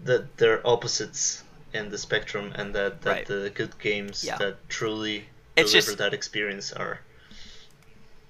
[0.04, 1.44] that they're opposites
[1.74, 3.26] in the spectrum, and that, that Right.
[3.26, 4.36] the good games Yeah.
[4.38, 5.26] that truly
[5.56, 7.00] It's deliver just- that experience are.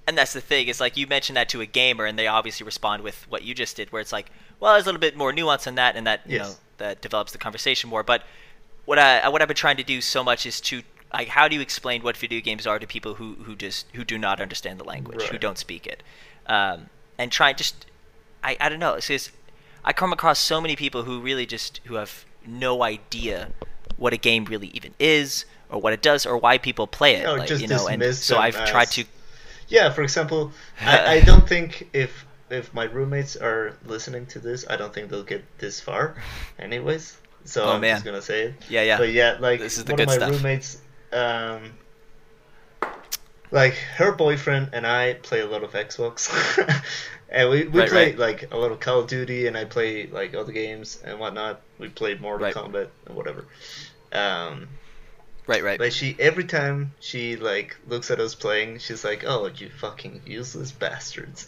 [0.06, 2.64] and that's the thing is like you mention that to a gamer and they obviously
[2.64, 5.32] respond with what you just did where it's like well there's a little bit more
[5.32, 6.48] nuance in that and that you Yes.
[6.50, 8.24] know that develops the conversation more but
[8.84, 10.82] what i what i've been trying to do so much is to
[11.14, 14.02] like how do you explain what video games are to people who who just who
[14.04, 16.02] do not understand the language who don't speak it
[16.46, 16.88] um,
[17.18, 17.86] and try just
[18.42, 19.30] i i don't know it's just
[19.84, 23.50] i come across so many people who really just who have no idea
[23.96, 27.26] what a game really even is or what it does or why people play it
[27.26, 29.04] Or like, just you know and so i've tried to
[29.68, 34.66] Yeah, for example, I, I don't think if if my roommates are listening to this,
[34.68, 36.14] I don't think they'll get this far,
[36.58, 37.16] anyways.
[37.44, 37.94] So Oh, I'm man.
[37.96, 38.54] just gonna say it.
[38.68, 40.30] yeah yeah But yeah, like This is the one good of my stuff.
[40.30, 40.78] roommates,
[41.12, 41.72] um,
[43.50, 46.28] like her boyfriend and I play a lot of Xbox,
[47.30, 48.18] and we, we Right, play right.
[48.18, 51.60] like a lot of Call of Duty, and I play like other games and whatnot.
[51.78, 52.54] We play Mortal Right.
[52.54, 53.44] Kombat and whatever.
[54.12, 54.68] Um,
[55.46, 59.46] right right but she every time she like looks at us playing, she's like, "Oh,
[59.54, 61.46] you fucking useless bastards,"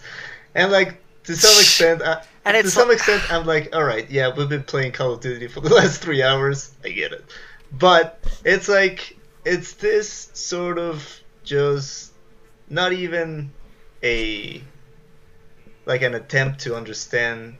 [0.54, 4.08] and like to some extent, I, And to some like- extent, I'm like, "All right,
[4.10, 6.70] yeah, we've been playing Call of Duty for the last three hours.
[6.84, 7.24] I get it,"
[7.72, 12.12] but it's like it's this sort of just
[12.68, 13.52] not even
[14.02, 14.62] a
[15.86, 17.56] like an attempt to understand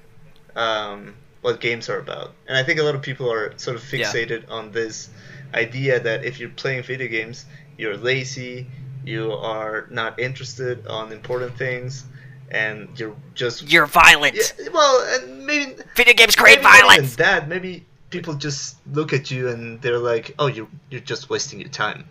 [0.56, 2.32] um, what games are about.
[2.48, 4.10] And I think a lot of people are sort of Yeah.
[4.10, 5.10] fixated on this
[5.54, 7.46] idea that if you're playing video games,
[7.78, 8.66] you're lazy,
[9.04, 12.04] you are not interested on important things,
[12.50, 14.36] and you're just You're violent.
[14.36, 17.16] yeah, well, and maybe Video games create violence.
[17.16, 21.60] that maybe people just look at you and they're like, "Oh, you're you're just wasting
[21.60, 22.04] your time."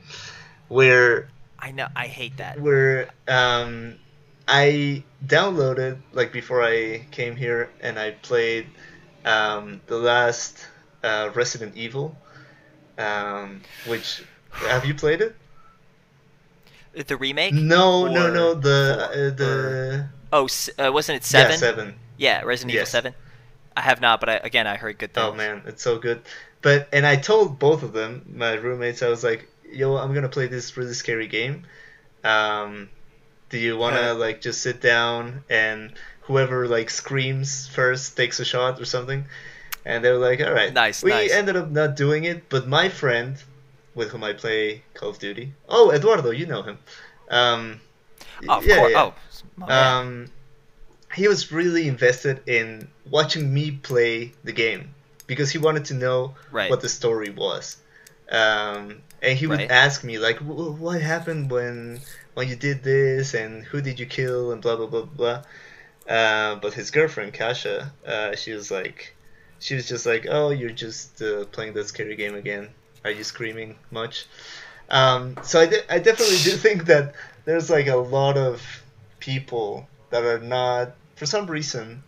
[0.67, 1.29] Where
[1.59, 1.87] I know.
[1.95, 2.59] I hate that.
[2.59, 3.95] where um,
[4.47, 8.67] I downloaded like before I came here and I played
[9.25, 10.67] um, the last
[11.03, 12.15] uh, Resident Evil,
[12.97, 15.35] um, which have you played it?
[16.93, 17.53] The remake?
[17.53, 18.53] No, no, Or no.
[18.53, 20.47] The uh, the Oh,
[20.79, 21.51] uh, wasn't it seven?
[21.51, 21.99] yeah seven.
[22.17, 23.13] Yeah, Resident Evil Seven.
[23.75, 25.29] I have not, but I, again, I heard good things.
[25.29, 26.21] Oh man, it's so good.
[26.61, 30.29] But and I told both of them, my roommates, I was like, "Yo, I'm gonna
[30.29, 31.65] play this really scary game.
[32.23, 32.89] Um,
[33.49, 34.15] do you wanna Uh.
[34.15, 39.25] like just sit down and whoever like screams first takes a shot or something?"
[39.85, 41.31] And they were like, "All right." Nice, We nice.
[41.31, 43.35] ended up not doing it, but my friend,
[43.95, 46.77] with whom I play Call of Duty, oh Eduardo, you know him.
[47.29, 47.81] Um,
[48.49, 48.91] Oh, of yeah, course.
[48.93, 49.11] yeah.
[49.67, 49.71] Oh.
[49.73, 50.27] Um,
[51.13, 54.95] he was really invested in watching me play the game
[55.27, 56.69] because he wanted to know Right.
[56.69, 57.77] what the story was.
[58.31, 59.71] Um, and he would Right.
[59.71, 62.01] ask me like, "Wh- "What happened when
[62.33, 65.43] when you did this, and who did you kill, and blah blah blah blah."
[66.09, 69.13] Uh, but his girlfriend Kasha, uh, she was like,
[69.63, 72.69] she was just like, "Oh, you're just uh, playing that scary game again.
[73.05, 74.25] Are you screaming much?"
[74.89, 77.15] Um, so I, de- I definitely do think that
[77.45, 78.61] there's like a lot of
[79.21, 82.03] people that are not, for some reason,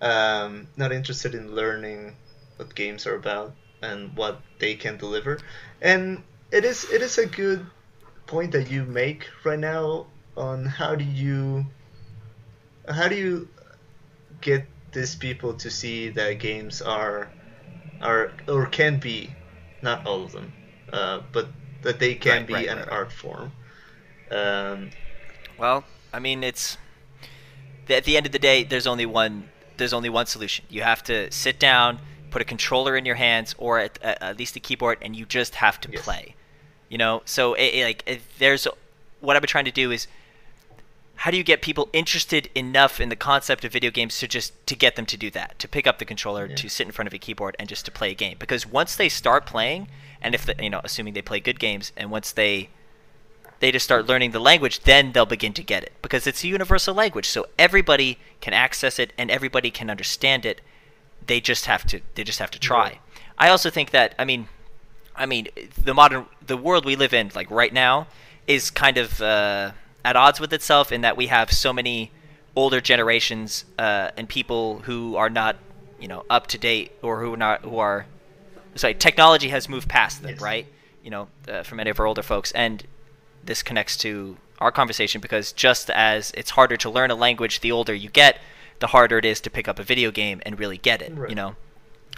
[0.00, 2.14] um, not interested in learning
[2.56, 5.40] what games are about and what they can deliver.
[5.80, 6.22] And
[6.52, 7.66] it is it is a good
[8.28, 10.06] point that you make right now
[10.36, 11.66] on how do you
[12.88, 13.48] how do you
[14.40, 17.32] get these people to see that games are
[18.00, 19.36] are or can be
[19.82, 20.54] not all of them
[20.92, 21.48] uh, but
[21.82, 23.52] that they can Right, be right, an right, art form
[24.30, 24.90] um,
[25.56, 26.76] Well, I mean, it's
[27.88, 29.48] at the end of the day, there's only one.
[29.76, 30.64] There's only one solution.
[30.68, 32.00] You have to sit down,
[32.30, 35.56] put a controller in your hands, or at, at least a keyboard, and you just
[35.56, 35.88] have to Yes.
[35.88, 36.36] play.
[36.88, 38.68] You know, so it, it, like if there's
[39.20, 40.06] what I've been trying to do is
[41.22, 44.50] how do you get people interested enough in the concept of video games to just
[44.66, 46.56] to get them to do that to pick up the controller Yeah.
[46.56, 48.96] to sit in front of a keyboard and just to play a game because once
[48.96, 49.86] they start playing
[50.20, 52.68] and if the, you know assuming they play good games and once they
[53.60, 56.48] they just start learning the language then they'll begin to get it because it's a
[56.48, 60.60] universal language so everybody can access it and everybody can understand it
[61.24, 62.98] they just have to they just have to try Right.
[63.38, 64.48] i also think that i mean
[65.14, 65.46] i mean
[65.88, 68.08] the modern the world we live in like right now
[68.48, 69.70] is kind of uh,
[70.04, 72.10] at odds with itself in that we have so many
[72.56, 75.56] older generations uh, and people who are not
[76.00, 78.06] you know up to date or who are not who are
[78.74, 80.40] sorry technology has moved past them Yes.
[80.40, 80.66] right
[81.02, 82.84] you know uh, for many of our older folks and
[83.44, 87.72] this connects to our conversation because just as it's harder to learn a language the
[87.72, 88.38] older you get
[88.80, 91.30] the harder it is to pick up a video game and really get it Right.
[91.30, 91.54] you know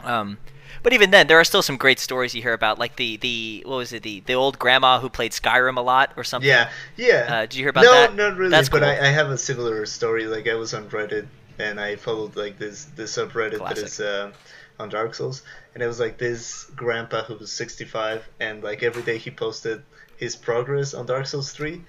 [0.03, 0.39] um,
[0.83, 3.63] but even then there are still some great stories you hear about like the the
[3.67, 6.71] what was it the the old grandma who played skyrim a lot or something yeah
[6.97, 8.15] yeah Uh, did you hear about no that?
[8.15, 8.89] No, not really That's but cool.
[8.89, 11.27] I, I have a similar story like i was on reddit
[11.59, 13.85] and i followed like this this subreddit that Classic.
[13.85, 14.33] is uh,
[14.81, 15.43] on dark souls
[15.75, 19.83] and it was like this grandpa who was 65 and like every day he posted
[20.17, 21.81] his progress on dark souls 3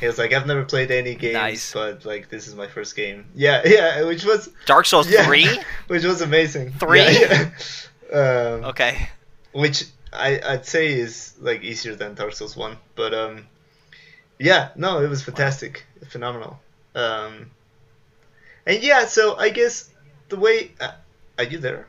[0.00, 1.72] he was like i've never played any games Nice.
[1.72, 5.48] but like this is my first game yeah yeah which was dark souls yeah, 3
[5.88, 7.00] which was amazing Three?
[7.00, 7.50] yeah, yeah.
[8.12, 9.08] Um, okay.
[9.52, 13.46] which I, I'd say is like easier than Dark Souls one, but um,
[14.38, 16.58] yeah, no, it was fantastic, phenomenal,
[16.94, 17.50] um,
[18.66, 19.90] and yeah, so I guess
[20.28, 20.92] the way uh,
[21.38, 21.86] are you there?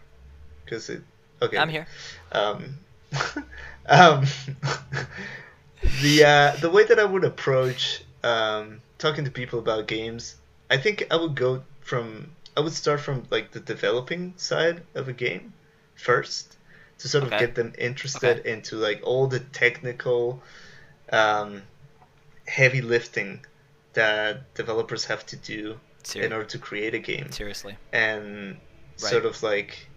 [0.63, 1.01] Because it
[1.41, 1.87] okay, i'm here.
[2.31, 2.77] Um,
[3.87, 4.25] um,
[6.01, 10.35] the uh, the way that I would approach um, talking to people about games,
[10.69, 15.07] I think I would go from I would start from like the developing side of
[15.07, 15.53] a game
[15.99, 16.57] first
[16.99, 20.41] to sort of get them interested into like all the technical
[21.11, 21.61] um,
[22.47, 23.45] heavy lifting
[23.93, 25.79] that developers have to do
[26.15, 28.57] in order to create a game seriously and
[29.01, 29.11] Right.
[29.11, 29.87] sort of like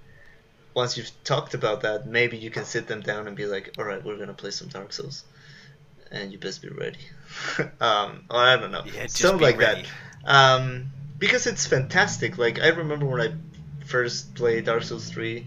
[0.74, 3.84] once you've talked about that, maybe you can sit them down and be like, "All
[3.84, 5.24] right, we're gonna play some Dark Souls,
[6.10, 7.00] and you best be ready."
[7.80, 9.84] um, or I don't know, Yeah, something like ready.
[10.24, 10.30] that.
[10.36, 10.86] Um,
[11.18, 12.38] because it's fantastic.
[12.38, 13.34] Like I remember when I
[13.84, 15.46] first played Dark Souls three,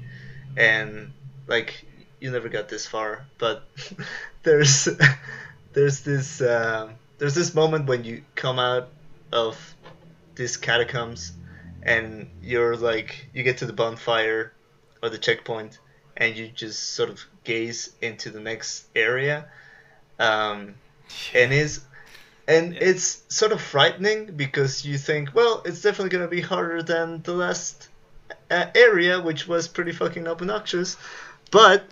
[0.57, 1.14] and
[1.48, 1.86] like
[2.19, 3.64] you never got this far, but
[4.44, 4.88] there's
[5.73, 8.90] there's this um there's this moment when you come out
[9.32, 9.76] of
[10.36, 11.34] these catacombs
[11.84, 14.53] and you're like you get to the bonfire
[15.02, 15.80] or the checkpoint
[16.18, 19.45] and you just sort of gaze into the next area
[20.19, 20.76] um,
[21.34, 21.82] and is
[22.48, 22.80] and Yeah.
[22.82, 27.22] it's sort of frightening because you think well it's definitely going to be harder than
[27.23, 27.90] the last
[28.56, 30.98] uh, area which was pretty fucking obnoxious
[31.52, 31.84] but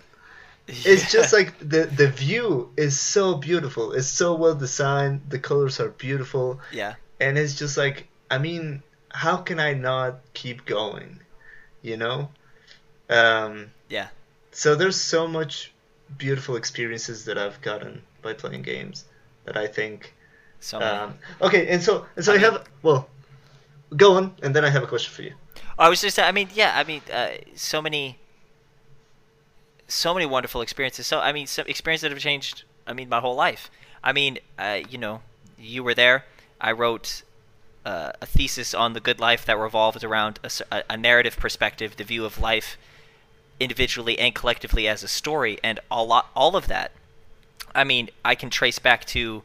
[0.66, 3.92] it's just like the the view is so beautiful.
[3.92, 5.20] It's so well designed.
[5.28, 6.58] The colors are beautiful.
[6.72, 6.94] Yeah.
[7.20, 11.20] And it's just like i mean how can i not keep going
[11.82, 12.30] you know?
[13.10, 14.08] Um yeah.
[14.52, 15.72] so there's so much
[16.18, 19.04] beautiful experiences that i've gotten by playing games
[19.44, 20.14] that i think
[20.60, 23.08] so um okay and so and so i, I mean- have well
[23.96, 25.34] go on and then i have a question for you
[25.78, 28.18] I was just, I mean, yeah, I mean, uh, so many,
[29.88, 31.06] so many wonderful experiences.
[31.06, 33.70] So, I mean, some experiences that have changed, I mean, my whole life.
[34.02, 35.22] I mean, uh, you know,
[35.58, 36.24] you were there.
[36.60, 37.22] I wrote
[37.84, 40.38] uh, a thesis on the good life that revolved around
[40.70, 42.76] a narrative perspective, the view of life
[43.60, 46.92] individually and collectively as a story, and a lot, all of that.
[47.74, 49.42] I mean, I can trace back to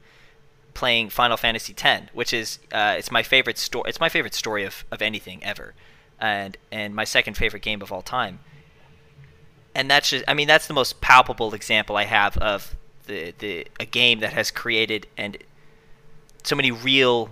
[0.74, 3.90] playing Final Fantasy X, which is uh, it's my favorite story.
[3.90, 5.74] It's my favorite story of, of anything ever,
[6.20, 8.40] and and my second favorite game of all time.
[9.76, 12.76] And that's just, I mean, that's the most palpable example I have of
[13.06, 15.38] the the a game that has created and
[16.44, 17.30] so many real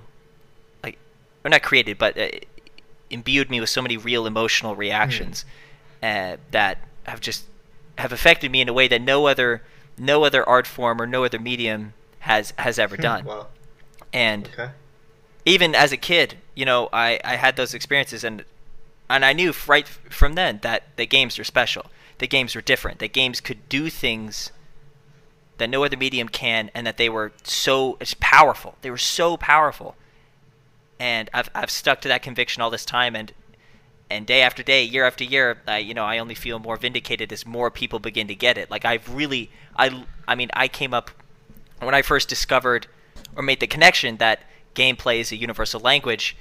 [0.83, 0.97] like
[1.45, 2.29] or not created but uh,
[3.11, 5.45] imbued me with so many real emotional reactions
[6.01, 6.05] Hmm.
[6.05, 7.45] uh, that have just
[7.97, 9.61] have affected me in a way that no other
[9.97, 13.47] no other art form or no other medium has has ever done Wow.
[14.11, 14.69] and Okay.
[15.45, 18.43] even as a kid, you know, I, I had those experiences and
[19.09, 21.85] and I knew right from then that the games were special.
[22.17, 22.99] The games were different.
[22.99, 24.51] The games could do things
[25.57, 28.75] that no other medium can, and that they were so it's powerful.
[28.81, 29.95] They were so powerful,
[30.99, 33.33] and I've I've stuck to that conviction all this time, and
[34.09, 37.31] and day after day, year after year, I you know I only feel more vindicated
[37.31, 38.69] as more people begin to get it.
[38.69, 41.11] Like I've really I I mean I came up
[41.79, 42.87] when I first discovered
[43.35, 44.43] or made the connection that
[44.75, 46.35] gameplay is a universal language,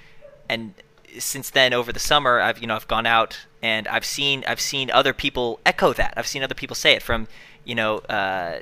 [0.49, 0.75] and
[1.19, 4.61] since then over the summer I've you know I've gone out and I've seen I've
[4.61, 6.15] seen other people echo that.
[6.17, 7.29] I've seen other people say it from
[7.65, 7.99] you know.
[7.99, 8.61] Uh,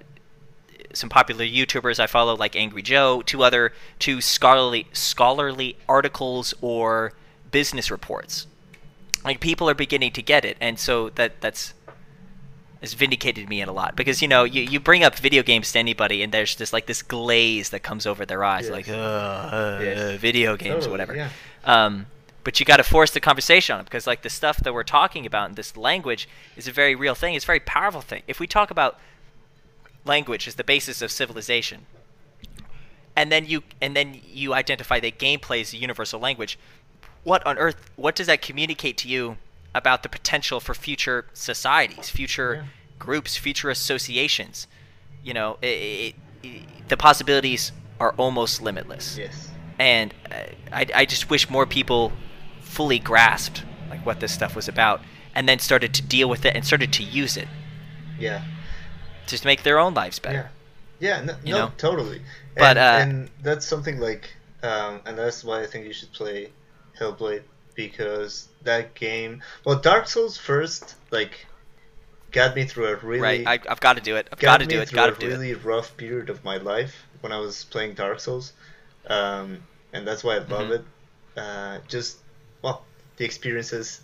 [0.93, 7.15] some popular YouTubers I follow, like Angry Joe, to other to scholarly scholarly articles or
[7.51, 8.47] business reports.
[9.25, 11.75] Like people are beginning to get it, and so that that's
[12.81, 15.73] has vindicated me in a lot because you know you, you bring up video games
[15.73, 18.73] to anybody and there's just like this glaze that comes over their eyes Yes.
[18.73, 20.21] like uh, Yes.
[20.21, 21.31] video games Totally, or whatever yeah.
[21.65, 22.07] um,
[22.45, 24.83] but you got to force the conversation on it because like the stuff that we're
[24.85, 28.23] talking about in this language is a very real thing it's a very powerful thing
[28.29, 28.99] if we talk about
[30.05, 31.87] language as the basis of civilization
[33.17, 36.59] and then you and then you identify that gameplay is a universal language
[37.23, 39.37] what on earth what does that communicate to you
[39.75, 42.63] about the potential for future societies future Yeah.
[42.99, 44.67] groups future associations
[45.23, 49.49] you know it, it, it, the possibilities are almost limitless Yes.
[49.79, 50.35] and uh,
[50.73, 52.13] I, I just wish more people
[52.75, 55.01] fully grasped like what this stuff was about
[55.35, 57.49] and then started to deal with it and started to use it
[58.19, 58.43] Yeah.
[59.29, 60.51] to make their own lives better
[61.01, 61.19] Yeah.
[61.19, 61.25] Yeah.
[61.25, 61.73] No, You no know?
[61.79, 62.21] totally.
[62.57, 62.83] But, and, uh,
[63.17, 64.25] and that's something like,
[64.63, 66.51] um, and that's why I think you should play
[66.99, 67.43] Hellblade
[67.75, 69.43] because that game.
[69.65, 71.47] Well, Dark Souls first, like,
[72.31, 74.67] got me through a really right I, i've got to do it i've got to
[74.67, 77.39] do it got to a do it really rough period of my life when I
[77.39, 78.53] was playing Dark Souls,
[79.07, 80.75] um, and that's why I love Mhm.
[80.79, 80.85] it.
[81.37, 82.19] Uh, just
[83.17, 84.01] the experiences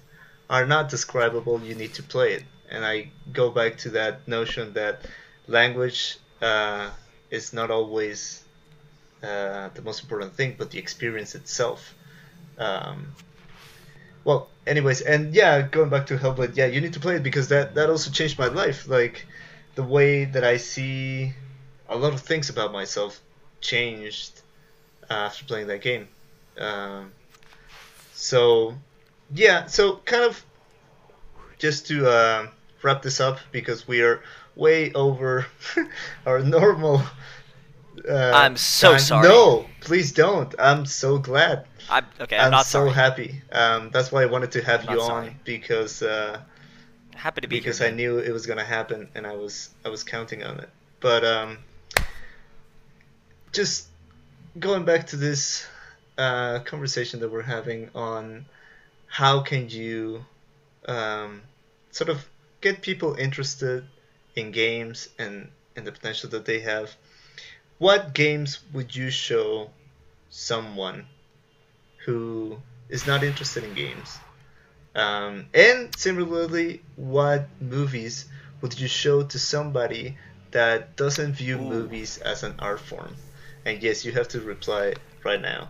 [0.48, 1.60] are not describable.
[1.62, 5.06] You need to play it, and I go back to that notion that
[5.46, 6.90] language uh,
[7.30, 8.42] is not always
[9.22, 11.94] uh, the most important thing, but the experience itself.
[12.58, 13.14] Um,
[14.24, 17.48] well, anyways, and yeah, going back to Hellblade, yeah, you need to play it because
[17.48, 18.88] that that also changed my life.
[18.88, 19.26] Like
[19.74, 21.32] the way that I see
[21.88, 23.20] a lot of things about myself
[23.60, 24.42] changed
[25.08, 26.08] after playing that game.
[26.58, 27.12] Um,
[28.12, 28.74] so
[29.34, 30.44] yeah, so kind of
[31.58, 32.48] just to uh,
[32.82, 34.22] wrap this up because we are
[34.56, 35.46] way over
[36.26, 37.02] our normal.
[38.08, 38.98] Uh, I'm so time.
[39.00, 39.28] sorry.
[39.28, 40.54] No, please don't.
[40.58, 41.66] I'm so glad.
[41.90, 43.42] I'm, okay i'm, I'm not so sorry happy.
[43.52, 45.36] Um, that's why I wanted to have I'm you on sorry.
[45.44, 46.40] because uh,
[47.14, 49.88] happy to be because here I knew it was gonna happen and I was I
[49.88, 50.70] was counting on it.
[51.00, 51.58] But um,
[53.52, 53.88] just
[54.58, 55.66] going back to this
[56.16, 58.46] uh, conversation that we're having on
[59.10, 60.24] how can you
[60.86, 61.42] um,
[61.90, 62.26] sort of
[62.60, 63.84] get people interested
[64.36, 66.94] in games and and the potential that they have.
[67.78, 69.70] What games would you show
[70.28, 71.06] someone
[72.04, 72.58] who
[72.88, 74.18] is not interested in games?
[74.94, 78.26] Um, and similarly, what movies
[78.60, 80.18] would you show to somebody
[80.50, 81.68] that doesn't view Ooh.
[81.68, 83.14] movies as an art form?
[83.64, 85.68] And yes, you have to reply right now.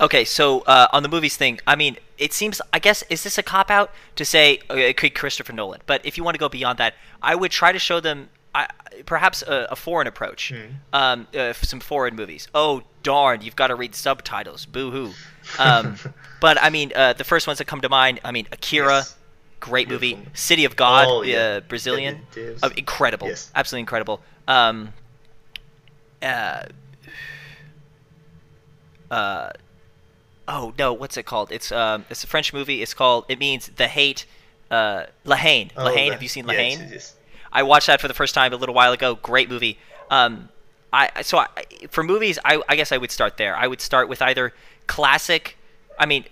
[0.00, 2.60] Okay, so uh, on the movies thing, I mean, it seems.
[2.72, 5.80] I guess is this a cop out to say uh, could Christopher Nolan?
[5.86, 8.66] But if you want to go beyond that, I would try to show them, I,
[9.06, 10.72] perhaps a, a foreign approach, Hmm.
[10.92, 12.48] um, uh, some foreign movies.
[12.54, 14.66] Oh darn, you've got to read subtitles.
[14.66, 15.12] Boo hoo.
[15.58, 15.96] Um,
[16.40, 18.20] but I mean, uh, the first ones that come to mind.
[18.24, 19.16] I mean, Akira, Yes.
[19.60, 20.14] great movie.
[20.14, 20.32] Beautiful.
[20.36, 21.38] City of God, Oh, yeah.
[21.38, 22.62] uh, Brazilian, Yeah, it is.
[22.64, 23.50] uh, incredible, Yes.
[23.54, 24.20] absolutely incredible.
[24.48, 24.92] Um,
[26.22, 26.62] uh,
[29.10, 29.50] uh,
[30.48, 31.52] oh no, what's it called?
[31.52, 32.82] It's um, it's a French movie.
[32.82, 33.26] It's called.
[33.28, 34.26] It means the hate.
[34.70, 35.70] Uh, La Haine.
[35.76, 36.12] Oh, La Haine.
[36.12, 36.78] Have you seen La Haine?
[36.80, 37.14] yes, yes.
[37.52, 39.14] I watched that for the first time a little while ago.
[39.14, 39.78] Great movie.
[40.10, 40.48] Um,
[40.92, 41.48] I so I,
[41.90, 43.56] for movies, I, I guess I would start there.
[43.56, 44.52] I would start with either
[44.86, 45.56] classic.
[45.98, 46.24] I mean,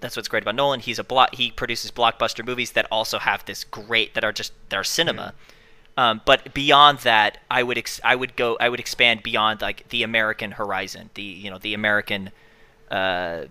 [0.00, 0.80] that's what's great about Nolan.
[0.80, 1.34] He's a block.
[1.34, 5.34] He produces blockbuster movies that also have this great that are just that are cinema.
[5.96, 9.88] Um, but beyond that, I would ex- I would go I would expand beyond like
[9.88, 11.10] the American horizon.
[11.14, 12.30] The you know the American.
[12.90, 13.46] Uh,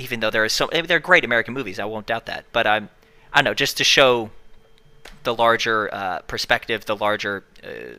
[0.00, 2.44] even though there are so I mean, they're great American movies, I won't doubt that.
[2.52, 2.88] But I'm
[3.32, 4.30] I don't know just to show
[5.22, 7.96] the larger uh, perspective, the larger, uh,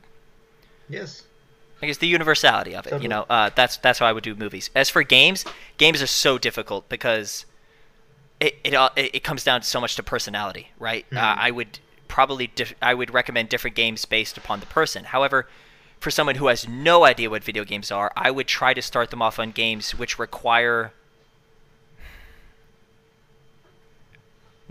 [0.89, 1.23] Yes.
[1.81, 2.89] I guess, the universality of it.
[2.91, 3.03] Totally.
[3.03, 4.69] You know, uh, that's that's how I would do movies.
[4.75, 5.45] As for games,
[5.77, 7.45] games are so difficult because
[8.39, 11.05] it it all- it, comes down so much to personality, right?
[11.11, 11.37] Uh, Mhm.
[11.37, 15.05] I would probably dif- I would recommend different games based upon the person.
[15.05, 15.47] However,
[15.99, 19.09] for someone who has no idea what video games are, I would try to start
[19.11, 20.91] them off on games which require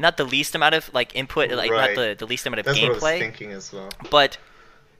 [0.00, 1.94] not the least amount of like input, like Right.
[1.96, 3.90] not the, the least amount of That's what I was gameplay, thinking as well.
[4.10, 4.38] but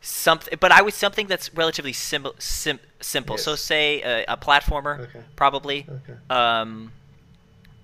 [0.00, 0.56] something.
[0.60, 3.36] But I would something that's relatively sim- sim- simple.
[3.38, 5.22] So say a, a platformer, Okay.
[5.36, 6.18] probably, Okay.
[6.30, 6.92] um,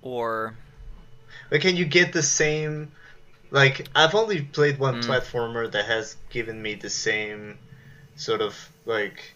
[0.01, 0.55] or
[1.49, 2.91] But can you get the same?
[3.51, 5.05] Like I've only played one Mm.
[5.07, 7.57] platformer that has given me the same
[8.15, 8.53] sort of
[8.85, 9.33] like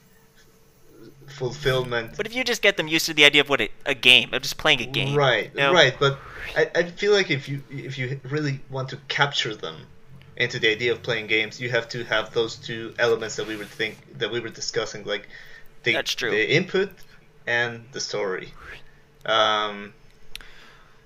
[1.31, 2.15] fulfillment.
[2.17, 4.33] But if you just get them used to the idea of what it, a game,
[4.33, 5.73] of just playing a game, Right, you know?
[5.73, 5.95] right.
[5.99, 6.19] But
[6.55, 9.77] I, I feel like if you if you really want to capture them
[10.37, 13.55] into the idea of playing games, you have to have those two elements that we
[13.55, 15.27] were think that we were discussing, like
[15.83, 16.31] the That's true.
[16.31, 16.89] the input
[17.47, 18.53] and the story.
[19.25, 19.93] Um,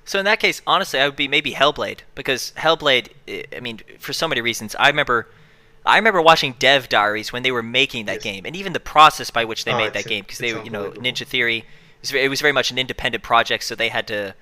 [0.06, 3.07] So in that case, honestly, I would be maybe Hellblade because Hellblade.
[3.27, 4.76] I- I mean, for so many reasons.
[4.76, 5.27] I remember,
[5.86, 8.24] I remember watching Dev Diaries when they were making that Yes.
[8.24, 10.70] game, and even the process by which they Oh, made that game because they, you
[10.70, 10.91] know.
[10.91, 11.60] Ninja Theory.
[11.60, 11.66] It
[12.02, 14.36] was, very, it was very much an independent project, so they had to,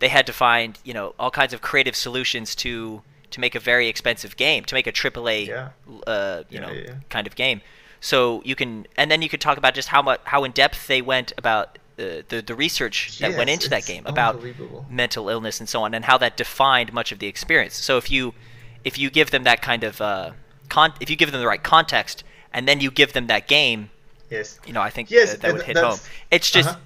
[0.00, 3.60] they had to find you know all kinds of creative solutions to to make a
[3.60, 5.68] very expensive game, to make a AAA, Yeah.
[6.06, 7.60] uh, you Yeah, know, yeah, kind of game.
[8.00, 10.86] So you can, and then you could talk about just how much, how in depth
[10.86, 14.40] they went about uh, the the research that went into that game about
[14.88, 17.74] mental illness and so on, and how that defined much of the experience.
[17.74, 18.34] So if you
[18.84, 20.30] if you give them that kind of uh,
[20.68, 23.90] con- if you give them the right context, and then you give them that game,
[24.30, 24.58] Yes.
[24.66, 25.98] you know, I think Yes, that, that would hit home.
[26.30, 26.78] It's just uh-huh.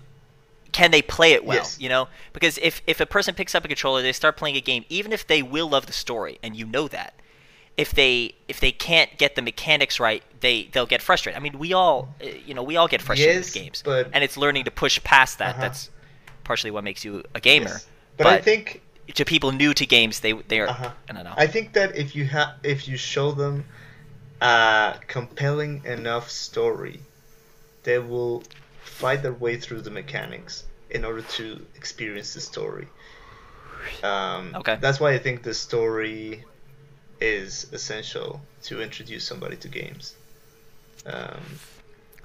[0.72, 1.56] can they play it well?
[1.58, 1.78] Yes.
[1.80, 4.60] You know, because if if a person picks up a controller, they start playing a
[4.60, 7.14] game, even if they will love the story, and you know that.
[7.76, 11.38] If they if they can't get the mechanics right, they they'll get frustrated.
[11.38, 14.10] I mean, we all uh, you know we all get frustrated Yes, with games, but-
[14.12, 15.52] and it's learning to push past that.
[15.52, 15.62] Uh-huh.
[15.62, 15.90] That's
[16.44, 17.68] partially what makes you a gamer.
[17.70, 17.86] Yes.
[18.18, 18.82] But, I think
[19.14, 20.90] to people new to games, they they are Uh-huh.
[21.08, 21.34] I don't know.
[21.36, 23.64] I think that if you have if you show them
[24.40, 27.00] a compelling enough story,
[27.84, 28.42] they will
[28.84, 32.86] fight their way through the mechanics in order to experience the story.
[34.02, 34.76] Um, Okay.
[34.80, 36.44] That's why I think the story
[37.20, 40.14] is essential to introduce somebody to games.
[41.06, 41.40] Um,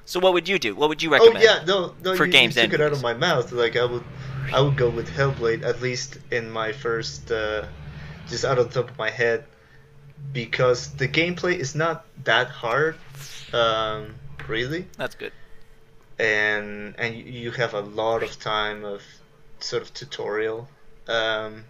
[0.06, 0.76] so what would you do?
[0.76, 1.38] What would you recommend?
[1.38, 3.52] oh yeah, no, no, for you, games you took it out of my mouth.
[3.52, 4.04] Like I would,
[4.54, 7.66] I would go with Hellblade at least in my first, uh,
[8.28, 9.46] just out of the top of my head,
[10.34, 12.96] because the gameplay is not that hard,
[13.54, 14.16] um,
[14.48, 15.34] really, That's good.
[16.18, 19.02] and and you- have a lot of time of
[19.60, 20.70] sort of tutorial,
[21.08, 21.66] um,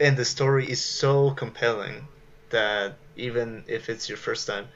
[0.00, 2.08] and the story is so compelling
[2.50, 4.66] that even if it's your first time,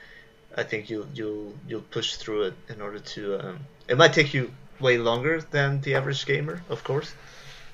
[0.57, 3.49] I think you'll you'll you'll push through it in order to.
[3.49, 7.14] Um, it might take you way longer than the average gamer, of course,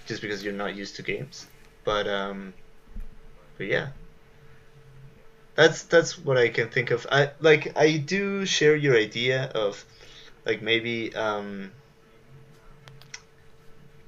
[0.06, 1.46] just because you're not used to games.
[1.84, 2.54] But um,
[3.56, 3.88] but yeah,
[5.54, 7.06] that's that's what I can think of.
[7.10, 9.84] I like I do share your idea of
[10.44, 11.72] like maybe um,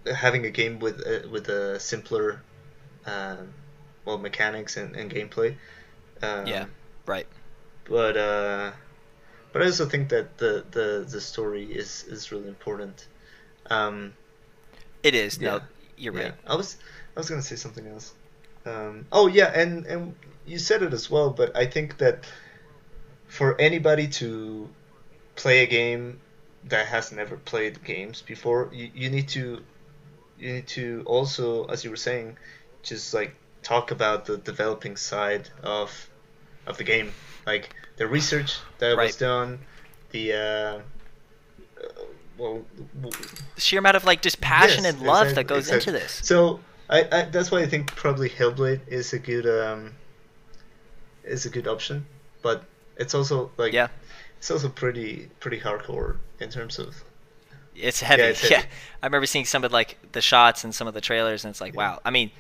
[0.07, 2.41] having a game with a, with a simpler
[3.07, 3.53] um,
[4.05, 5.57] well mechanics and, and gameplay.
[6.23, 6.67] Um, Yeah.
[7.07, 7.27] Right.
[7.89, 8.73] but uh,
[9.53, 13.07] but I also think that the, the, the story is, is really important.
[13.69, 14.15] Um,
[15.03, 15.41] It is.
[15.41, 15.61] No, Yeah.
[15.97, 16.35] you're yeah, right.
[16.47, 16.77] I was
[17.17, 18.13] I was gonna say something else.
[18.67, 20.15] Um, oh yeah, and and
[20.47, 22.25] you said it as well, but I think that
[23.27, 24.69] for anybody to
[25.37, 26.21] play a game
[26.65, 29.63] that has never played games before, you, you need to
[30.39, 32.37] you need to also, as you were saying,
[32.83, 36.09] just like talk about the developing side of
[36.67, 37.13] of the game,
[37.47, 39.59] like the research that was done,
[40.11, 40.81] the uh, uh,
[42.39, 42.65] well,
[43.55, 45.93] The sheer amount of like just passion Yes, and love exact- that goes exactly.
[45.95, 46.21] into this.
[46.27, 49.93] So I, I that's why I think probably Hellblade is a good um
[51.25, 52.07] is a good option,
[52.43, 52.65] but
[52.97, 53.89] it's also like Yeah.
[54.39, 57.05] it's also pretty pretty hardcore in terms of
[57.77, 58.23] It's heavy.
[58.23, 58.67] Yeah, it's heavy.
[59.03, 61.61] I remember seeing some of like the shots and some of the trailers, and it's
[61.61, 62.01] like, wow.
[62.05, 62.31] I mean,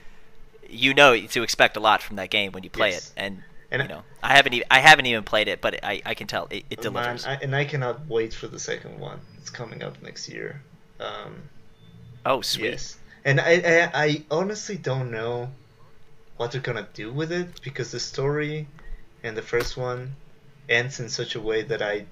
[0.68, 3.08] you know to expect a lot from that game when you play Yes.
[3.08, 5.82] it, and, And you I- know, I haven't even I haven't even played it, but
[5.84, 7.26] I, I can tell it, it Oh, man, delivers.
[7.26, 9.20] I, and I cannot wait for the second one.
[9.38, 10.60] It's coming up next year.
[10.98, 11.42] Um,
[12.26, 12.64] oh, sweet.
[12.64, 15.50] Yes, and I, I I honestly don't know
[16.36, 18.66] what they're gonna do with it because the story
[19.22, 20.14] and the first one
[20.68, 22.06] ends in such a way that I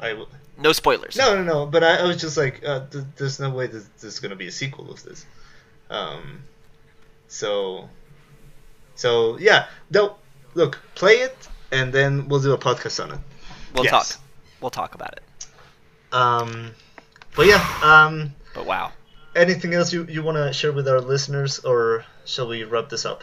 [0.00, 0.24] I
[0.58, 1.16] No spoilers.
[1.16, 3.84] no no no but I, I was just like uh, th- there's no way that
[4.00, 5.26] there's gonna be a sequel of this,
[5.90, 6.42] um,
[7.28, 7.88] so
[8.94, 10.16] So yeah, though,
[10.54, 11.36] look, play it,
[11.70, 13.18] and then we'll do a podcast on it.
[13.74, 13.92] We'll Yes.
[13.92, 14.20] talk.
[14.60, 15.22] We'll talk about it.
[16.12, 16.72] Um,
[17.34, 18.92] but yeah, um, But wow.
[19.34, 23.04] anything else you, you want to share with our listeners, or shall we wrap this
[23.06, 23.22] up?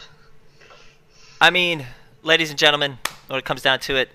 [1.40, 1.86] I mean,
[2.24, 2.98] ladies and gentlemen,
[3.28, 4.10] when it comes down to it,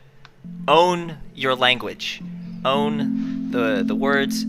[0.68, 2.20] own your language.
[2.64, 4.48] Own the the words uh,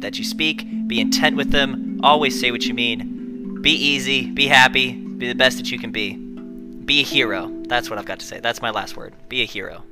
[0.00, 0.64] that you speak.
[0.86, 2.00] Be intent with them.
[2.02, 3.60] Always say what you mean.
[3.62, 4.30] Be easy.
[4.30, 4.92] Be happy.
[4.92, 6.16] Be the best that you can be.
[6.88, 7.52] Be a hero.
[7.68, 8.40] That's what I've got to say.
[8.40, 9.12] That's my last word.
[9.28, 9.84] Be a hero.